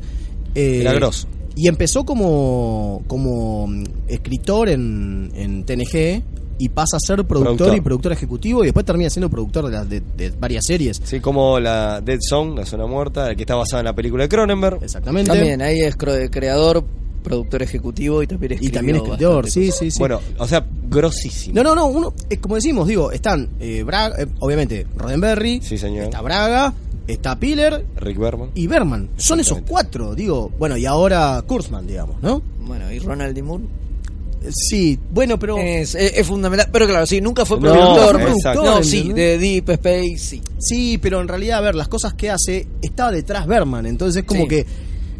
[0.53, 1.27] Eh, Era grosso.
[1.55, 3.67] Y empezó como, como
[4.07, 6.21] escritor en, en TNG
[6.59, 7.77] y pasa a ser productor, Productor.
[7.77, 11.01] y productor ejecutivo y después termina siendo productor de, las- de- de varias series.
[11.03, 14.29] Sí, como la Dead Zone, la zona muerta, que está basada en la película de
[14.29, 14.83] Cronenberg.
[14.83, 15.31] Exactamente.
[15.31, 16.83] También, ahí es creador,
[17.27, 19.99] productor ejecutivo y también Y escribió también escritor, sí, sí, sí.
[19.99, 21.55] Bueno, o sea, grosísimo.
[21.55, 25.77] No, no, no, uno, es como decimos, digo, están eh, Braga, eh, obviamente Roddenberry, Sí,
[25.77, 26.05] señor.
[26.05, 26.73] está Braga,
[27.07, 28.49] está Piller Rick Berman.
[28.55, 29.09] y Berman.
[29.17, 32.41] Son esos cuatro, digo, bueno, y ahora Kurzman, digamos, ¿no?
[32.65, 33.41] Bueno, y Ronald.
[33.43, 33.63] Moore.
[33.63, 38.21] Eh, Sí, bueno, pero Es, es- es fundamental, pero claro, sí, nunca fue No, productor.
[38.21, 38.63] exacto.
[38.63, 40.41] no, sí, de Deep Space, sí.
[40.59, 44.27] sí, pero en realidad, a ver, las cosas que hace, estaba detrás Berman, entonces es
[44.27, 44.47] como Sí.
[44.47, 44.65] que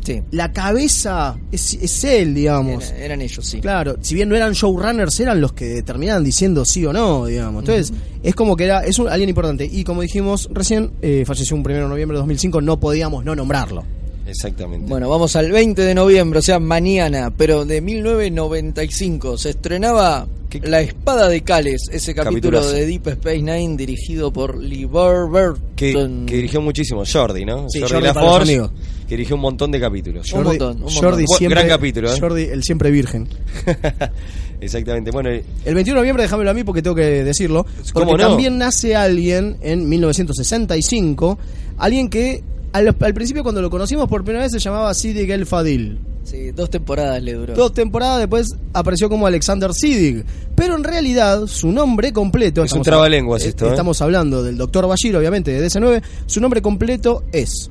[0.07, 2.91] Sí, la cabeza es, es él, digamos.
[2.91, 3.59] era- eran ellos, sí.
[3.59, 7.63] Claro, si bien no eran showrunners, eran los que determinaban diciendo sí o no, digamos.
[7.63, 7.91] Entonces,
[8.23, 9.69] es como que era es un, alguien importante.
[9.69, 13.35] Y como dijimos recién, eh, falleció un 1 de noviembre de 2005, no podíamos no
[13.35, 13.83] nombrarlo.
[14.25, 14.87] Exactamente.
[14.89, 19.37] Bueno, vamos al 20 de noviembre, o sea, mañana, pero de 1995.
[19.37, 20.27] Se estrenaba
[20.63, 22.71] La Espada de Cales, ese capítulo Capitulazo.
[22.73, 25.59] de Deep Space Nine dirigido por Lee Burton.
[25.75, 25.93] que,
[26.25, 27.67] que dirigió muchísimo, Jordi, ¿no?
[27.69, 28.71] Sí, Jordi, Jordi para los LaForge, amigos.
[29.07, 30.31] Que dirigió un montón de capítulos.
[30.33, 31.01] Un montón, un montón.
[31.03, 32.19] Jordi Bu- siempre, gran capítulo, ¿eh?
[32.19, 33.27] Jordi, el siempre virgen.
[34.61, 35.11] Exactamente.
[35.11, 37.63] Bueno, y- El 21 de noviembre, déjamelo a mí porque tengo que decirlo.
[37.63, 38.27] Porque ¿Cómo no?
[38.29, 41.37] también nace alguien en 1965,
[41.77, 42.43] alguien que
[42.73, 45.99] al, al principio cuando lo conocimos por primera vez se llamaba Siddiq El Fadil.
[46.23, 47.53] Sí, dos temporadas le duró.
[47.53, 50.25] Dos temporadas después apareció como Alexander Siddig.
[50.55, 52.61] Pero en realidad, su nombre completo.
[52.63, 53.69] Es un estamos trabalenguas hab- esto, ¿eh?
[53.69, 56.01] Estamos hablando del doctor Bashir, obviamente, de DC9.
[56.25, 57.69] Su nombre completo es.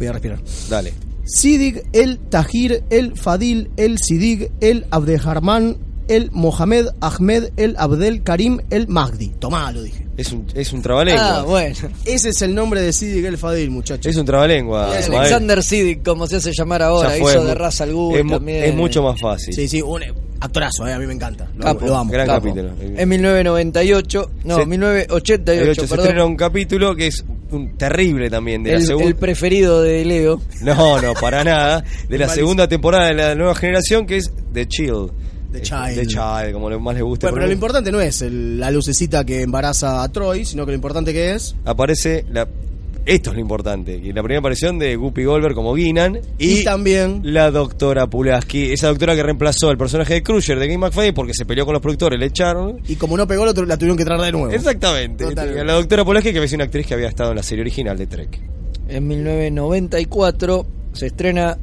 [0.00, 0.40] Voy a respirar.
[0.68, 0.92] dale.
[1.26, 5.76] Siddig el Tahir el Fadil el Siddig el Abdeharman
[6.08, 9.28] el Mohamed Ahmed el Abdel Karim el Mahdi.
[9.38, 10.08] Tomá, lo dije.
[10.16, 11.38] Es un, es un trabalengua.
[11.38, 11.76] Ah, bueno.
[12.04, 14.06] Ese es el nombre de Siddig el Fadil, muchachos.
[14.06, 14.98] Es un trabalengua.
[14.98, 15.08] Es.
[15.08, 18.64] Alexander Siddiq, como se hace llamar ahora, fue, hizo de Ra's al es, también.
[18.64, 19.54] es mucho más fácil.
[19.54, 20.02] Sí, sí, un
[20.40, 21.48] actorazo, eh, a mí me encanta.
[21.56, 22.10] Lo, Capo, lo amo.
[22.12, 22.48] Gran Capo.
[22.48, 22.72] capítulo.
[22.80, 26.06] En 1998, no, Se- 1988, De hecho, se perdón.
[26.06, 29.08] estrena un capítulo que es un terrible también de la el, segunda.
[29.08, 30.40] el preferido de Leo.
[30.62, 31.84] No, no, para nada.
[32.08, 35.10] De la segunda temporada de la nueva generación que es The Chill.
[35.52, 35.94] The Este, Child.
[35.96, 37.26] The Child, como más le guste.
[37.26, 40.70] Bueno, pero lo importante no es el- la lucecita que embaraza a Troy, sino que
[40.72, 41.56] lo importante que es.
[41.64, 42.46] Aparece la.
[43.06, 44.00] Esto es lo importante.
[44.00, 46.20] que La primera aparición de Guppy Goldberg como Guinan.
[46.38, 47.20] Y, Y, también.
[47.24, 48.72] la doctora Pulaski.
[48.72, 51.72] Esa doctora que reemplazó al personaje de Crusher de Game McFadden porque se peleó con
[51.72, 52.80] los productores, le echaron.
[52.86, 54.50] Y como no pegó, la tuvieron que traer de nuevo.
[54.50, 55.24] Exactamente.
[55.24, 55.64] Totalmente.
[55.64, 57.96] La doctora Pulaski que había sido una actriz que había estado en la serie original
[57.96, 58.40] de Trek.
[58.88, 61.56] En 1994 se estrena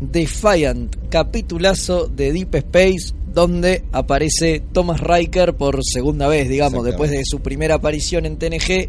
[0.00, 7.22] Defiant, capitulazo de Deep Space, donde aparece Thomas Riker por segunda vez, digamos, después de
[7.24, 8.88] su primera aparición en TNG.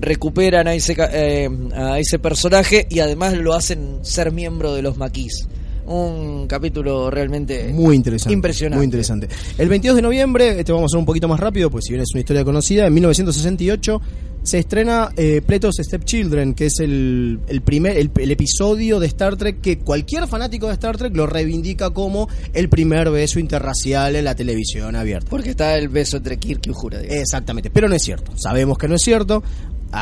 [0.00, 4.96] Recuperan a ese, eh, a ese personaje y además lo hacen ser miembro de los
[4.96, 5.46] Maquis.
[5.86, 8.32] Un capítulo realmente Muy interesante.
[8.32, 8.78] impresionante.
[8.78, 9.28] Muy interesante.
[9.58, 12.02] El 22 de noviembre, este vamos a hacer un poquito más rápido, pues si bien
[12.02, 14.00] es una historia conocida, en 1968
[14.42, 19.36] se estrena eh, Pretos Stepchildren, que es el, el primer el, el episodio de Star
[19.36, 24.24] Trek que cualquier fanático de Star Trek lo reivindica como el primer beso interracial en
[24.24, 25.28] la televisión abierta.
[25.30, 26.98] Porque está el beso entre Kirk y Uhura.
[27.00, 27.20] digamos.
[27.22, 28.32] Exactamente, pero no es cierto.
[28.36, 29.42] Sabemos que no es cierto.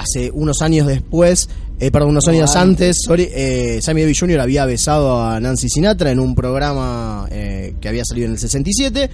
[0.00, 1.48] Hace unos años después,
[1.78, 2.96] eh, perdón, unos No, años antes.
[2.96, 4.40] antes, sorry, eh, Sammy Davis Jr.
[4.40, 9.10] había besado a Nancy Sinatra en un programa eh, que había salido en el 67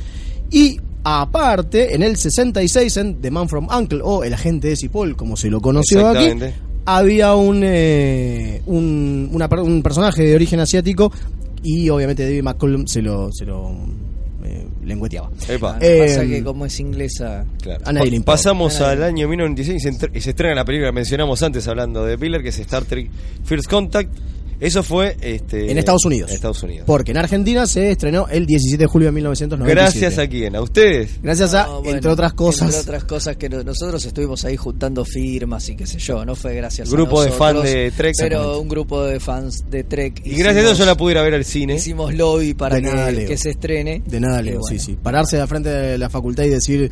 [0.51, 5.17] y aparte en el 66 en The Man from Uncle o El agente de Cipoll,
[5.17, 6.31] como se lo conoció aquí,
[6.85, 11.13] había un, eh, un, una un personaje de origen asiático
[11.63, 13.71] y obviamente David McCollum se lo, se lo
[14.89, 15.31] lengüeteaba.
[15.49, 15.79] Epa.
[15.81, 17.45] Eh, Pasa que como es inglesa.
[17.63, 17.83] Claro.
[17.87, 18.33] A nadie le importa.
[18.39, 18.93] Pasamos nadie.
[18.93, 22.05] al año 1996 y se, entre- y se estrena la película que mencionamos antes hablando
[22.05, 23.09] de Piller, que es Star Trek
[23.45, 24.11] First Contact.
[24.61, 26.31] Eso fue este, En Estados Unidos.
[26.31, 26.85] en Estados Unidos.
[26.87, 30.01] Porque en Argentina se estrenó el 17 de julio de 1997.
[30.01, 31.11] Gracias a quién, a ustedes.
[31.23, 34.57] Gracias a, No, bueno, entre otras cosas, Entre otras cosas que no- nosotros estuvimos ahí
[34.57, 37.53] juntando firmas y qué sé yo, no fue gracias Grupo a de nosotros.
[37.55, 38.15] fans de Trek.
[38.19, 40.23] Pero un grupo de fans de Trek.
[40.25, 41.75] Y gracias a eso yo la pude ir a ver al cine.
[41.77, 44.03] Hicimos lobby para De que, que se estrene.
[44.07, 44.79] de nada Leo, bueno.
[44.79, 44.99] sí, sí.
[45.01, 46.91] Pararse de frente de la facultad y decir.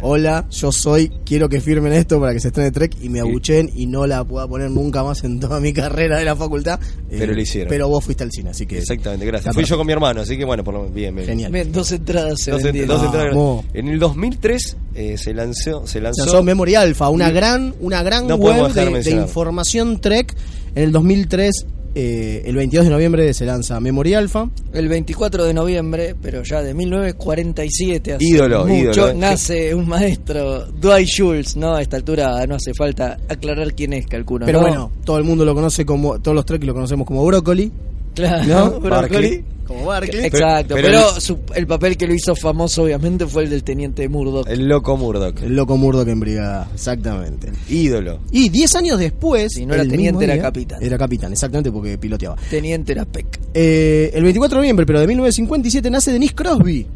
[0.00, 3.70] Hola, yo soy, quiero que firmen esto para que se estrene Trek y me abuchen
[3.74, 6.80] y no la pueda poner nunca más en toda mi carrera de la facultad.
[7.10, 7.68] Eh, Pero lo hicieron.
[7.68, 8.78] Pero vos fuiste al cine, así que...
[8.78, 9.54] Exactamente, gracias.
[9.54, 11.26] Fui yo con mi hermano, así que bueno, por lo bien, bien.
[11.26, 11.52] Genial.
[11.52, 13.34] Bien, dos entradas se Dos ent- dos entradas.
[13.34, 13.64] Vamos.
[13.74, 17.74] En el 2003 eh, se lanzó, se lanzó, Se lanzó Memory Alpha, una Y- gran,
[17.80, 20.34] una gran No web de de, información Trek.
[20.74, 24.48] En el 2003, eh, el 22 de noviembre se lanza Memory Alpha.
[24.72, 29.14] El 24 de noviembre, pero ya de 1947, hace Ídolo, mucho, ídolo.
[29.14, 31.74] nace un maestro, Dwight Schultz, ¿no?
[31.74, 34.46] A esta altura no hace falta aclarar quién es, calculo.
[34.46, 34.66] Pero ¿no?
[34.66, 37.70] bueno, todo el mundo lo conoce como, todos los Trek lo conocemos como Brócoli.
[38.14, 38.80] Claro, ¿No?
[38.80, 39.44] Brócoli.
[39.66, 40.26] Como Barclay.
[40.26, 43.50] Exacto, Pero- pero, pero el- su- el papel que lo hizo famoso obviamente fue el
[43.50, 44.46] del teniente Murdoch.
[44.48, 45.40] el loco Murdoch.
[45.40, 47.52] El loco Murdoch en brigada, exactamente.
[47.70, 48.18] Ídolo.
[48.32, 49.52] Y 10 años después.
[49.54, 50.82] Si no era el teniente, era día- capitán.
[50.82, 52.36] Era capitán, exactamente, porque piloteaba.
[52.50, 56.86] Teniente era Peck, Eh, el 24 de noviembre, pero de 1957, nace Denise Crosby.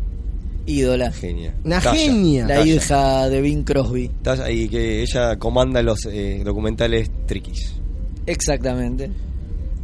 [0.67, 1.13] ídola.
[1.13, 1.55] Genia.
[1.65, 2.47] Una Talla, genia.
[2.49, 2.75] La talla.
[2.75, 4.11] hija de Bing Crosby.
[4.23, 7.75] Talla, y que ella comanda los eh, documentales triquis.
[8.27, 9.09] Exactamente.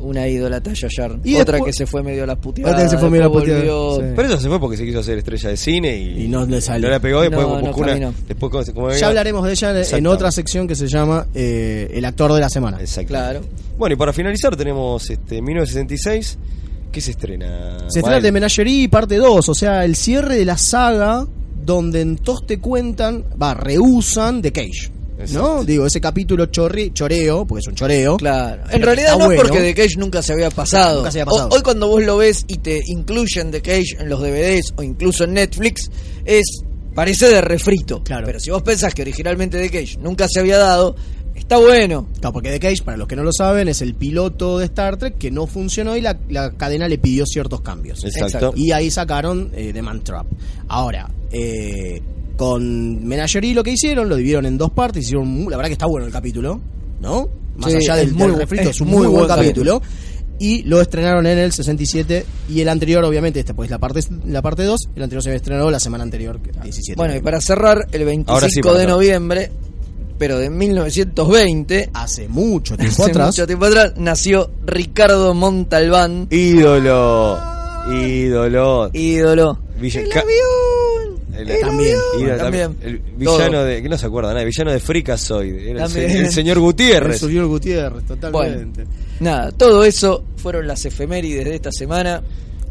[0.02, 1.20] Una ídola Taya Yarn.
[1.24, 2.72] Y Otra después- que se fue medio a las puteadas.
[2.74, 4.12] Otra que se fue medio a las puteadas, sí.
[4.16, 6.60] Pero eso se fue porque se quiso hacer estrella de cine y, Y no le
[6.60, 6.88] salió.
[6.88, 7.22] no la pegó.
[7.22, 7.88] Después No, no buscó una.
[7.88, 8.14] caminó.
[8.28, 12.04] Después, como- como Ya hablaremos de ella en- otra sección que se llama eh, El
[12.04, 12.78] actor de la semana.
[12.80, 13.08] Exacto.
[13.08, 13.40] Claro.
[13.78, 16.38] Bueno, y para finalizar tenemos este 1966.
[16.90, 17.78] ¿Qué se estrena?
[17.88, 21.26] Se estrena de Menagerie parte 2, o sea, el cierre de la saga
[21.64, 24.90] donde en todos te cuentan, va, reusan de Cage.
[25.30, 25.40] ¿No?
[25.46, 25.64] Exacto.
[25.64, 28.16] Digo, ese capítulo chorri- choreo, porque es un choreo.
[28.16, 28.62] Claro.
[28.70, 29.42] En realidad no bueno.
[29.42, 30.98] porque The Cage nunca se había pasado.
[30.98, 31.50] Nunca se había O- pasado.
[31.54, 35.24] hoy cuando vos lo ves y te incluyen The Cage en los DVDs o incluso
[35.24, 35.90] en Netflix,
[36.24, 36.62] es
[36.94, 38.02] parece de refrito.
[38.02, 38.26] Claro.
[38.26, 40.94] Pero si vos pensás que originalmente The Cage nunca se había dado,
[41.34, 42.08] está bueno.
[42.20, 44.96] Claro, porque The Cage, para los que no lo saben, es el piloto de Star
[44.98, 48.04] Trek que no funcionó y la, la cadena le pidió ciertos cambios.
[48.04, 48.52] Exacto.
[48.56, 50.26] Y ahí sacaron eh, The Man Trap.
[50.68, 52.02] Ahora, eh,
[52.36, 55.74] con Menagerie lo que hicieron, lo dividieron en dos partes, hicieron, mu- la verdad que
[55.74, 56.60] está bueno el capítulo,
[57.00, 57.28] ¿no?
[57.56, 59.28] Más Sí, allá es del, muy del refrito, es es un muy muy buen buen
[59.28, 59.82] capítulo.
[60.38, 64.42] Y lo estrenaron en el 67 y el anterior, obviamente, esta pues la parte la
[64.42, 66.96] parte 2, el anterior se estrenado la semana anterior, que- 17.
[66.96, 69.52] Bueno, y para cerrar, el 25 Ahora sí, para de noviembre,
[70.18, 77.38] pero de 1920, hace mucho tiempo hace atrás, mucho tiempo atrás, nació Ricardo Montalbán, Ídolo.
[77.92, 78.90] Ídolo.
[78.92, 79.58] ídolo.
[79.80, 80.02] Villa-
[81.34, 81.96] El el- el también.
[82.20, 82.76] ídolo, también.
[82.82, 83.64] El villano Todo.
[83.64, 83.82] de.
[83.82, 84.40] que no se acuerda nada.
[84.42, 85.54] El villano de Freakazoid.
[85.54, 86.10] Era el, También.
[86.26, 87.18] el señor el Gutiérrez.
[87.20, 88.84] señor Gutiérrez, totalmente.
[89.20, 92.22] Nada, todo eso fueron las efemérides de esta semana.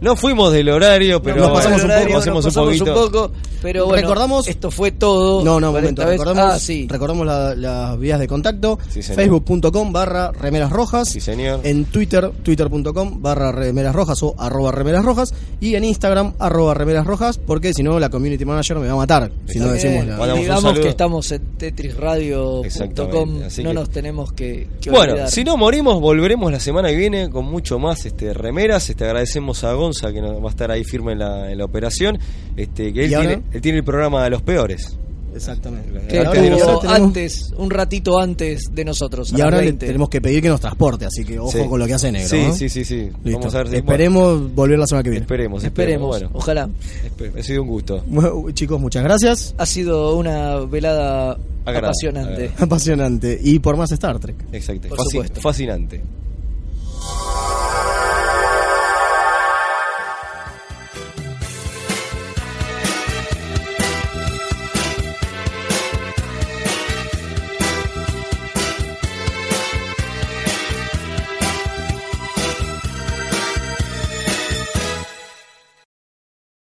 [0.02, 2.94] No fuimos del horario, pero Nos pasamos un poco, nos un pasamos poquito.
[2.94, 5.44] poco, pero bueno, Recordamos- esto fue todo.
[5.46, 6.04] No, no, un momento.
[6.04, 6.88] Recordamos, Ah, sí.
[6.90, 8.80] recordamos la- las vías de contacto.
[8.90, 9.04] Sí.
[9.04, 11.08] Facebook.com barra remeras rojas.
[11.08, 11.60] Sí, señor.
[11.64, 15.34] En Twitter, twitter.com barra remeras rojas o arroba remeras rojas.
[15.60, 17.38] Y en Instagram, arroba remeras rojas.
[17.38, 19.32] Porque si no, la community manager me va a matar.
[19.48, 20.20] Si no decimos la.
[20.34, 23.40] Un digamos que estamos en tetrisradio.com.
[23.42, 25.30] No que- nos tenemos que, que Bueno, olvidar.
[25.30, 28.90] si no morimos, volveremos la semana que viene con mucho más este remeras.
[28.90, 32.18] Este agradecemos a Gonza que va a estar ahí firme en la, en la operación.
[32.56, 34.98] Este, que él tiene, él tiene el programa de los peores.
[35.34, 35.98] Exactamente.
[36.18, 39.32] estuvo tenemos- antes, un ratito antes de nosotros.
[39.32, 39.86] Y ahora le 20.
[39.86, 41.06] tenemos que pedir que nos transporte.
[41.06, 41.60] Así que ojo Sí.
[41.70, 42.28] con lo que hace negro.
[42.28, 42.54] Sí, ¿no?
[42.54, 43.10] sí, sí, sí.
[43.24, 43.40] Listo.
[43.40, 45.24] Vamos a ver si- Esperemos volver la semana que viene.
[45.24, 46.68] esperemos, Esperemos, Bueno, ojalá.
[47.06, 48.04] espe- ha sido un gusto.
[48.08, 49.56] Bueno, chicos, muchas gracias.
[49.58, 52.52] Ha sido una velada apasionante.
[52.60, 53.40] Apasionante.
[53.42, 54.36] Y por más Star Trek.
[54.52, 54.90] Exacto.
[54.90, 55.40] Por Fasci- supuesto.
[55.42, 56.02] fascinante.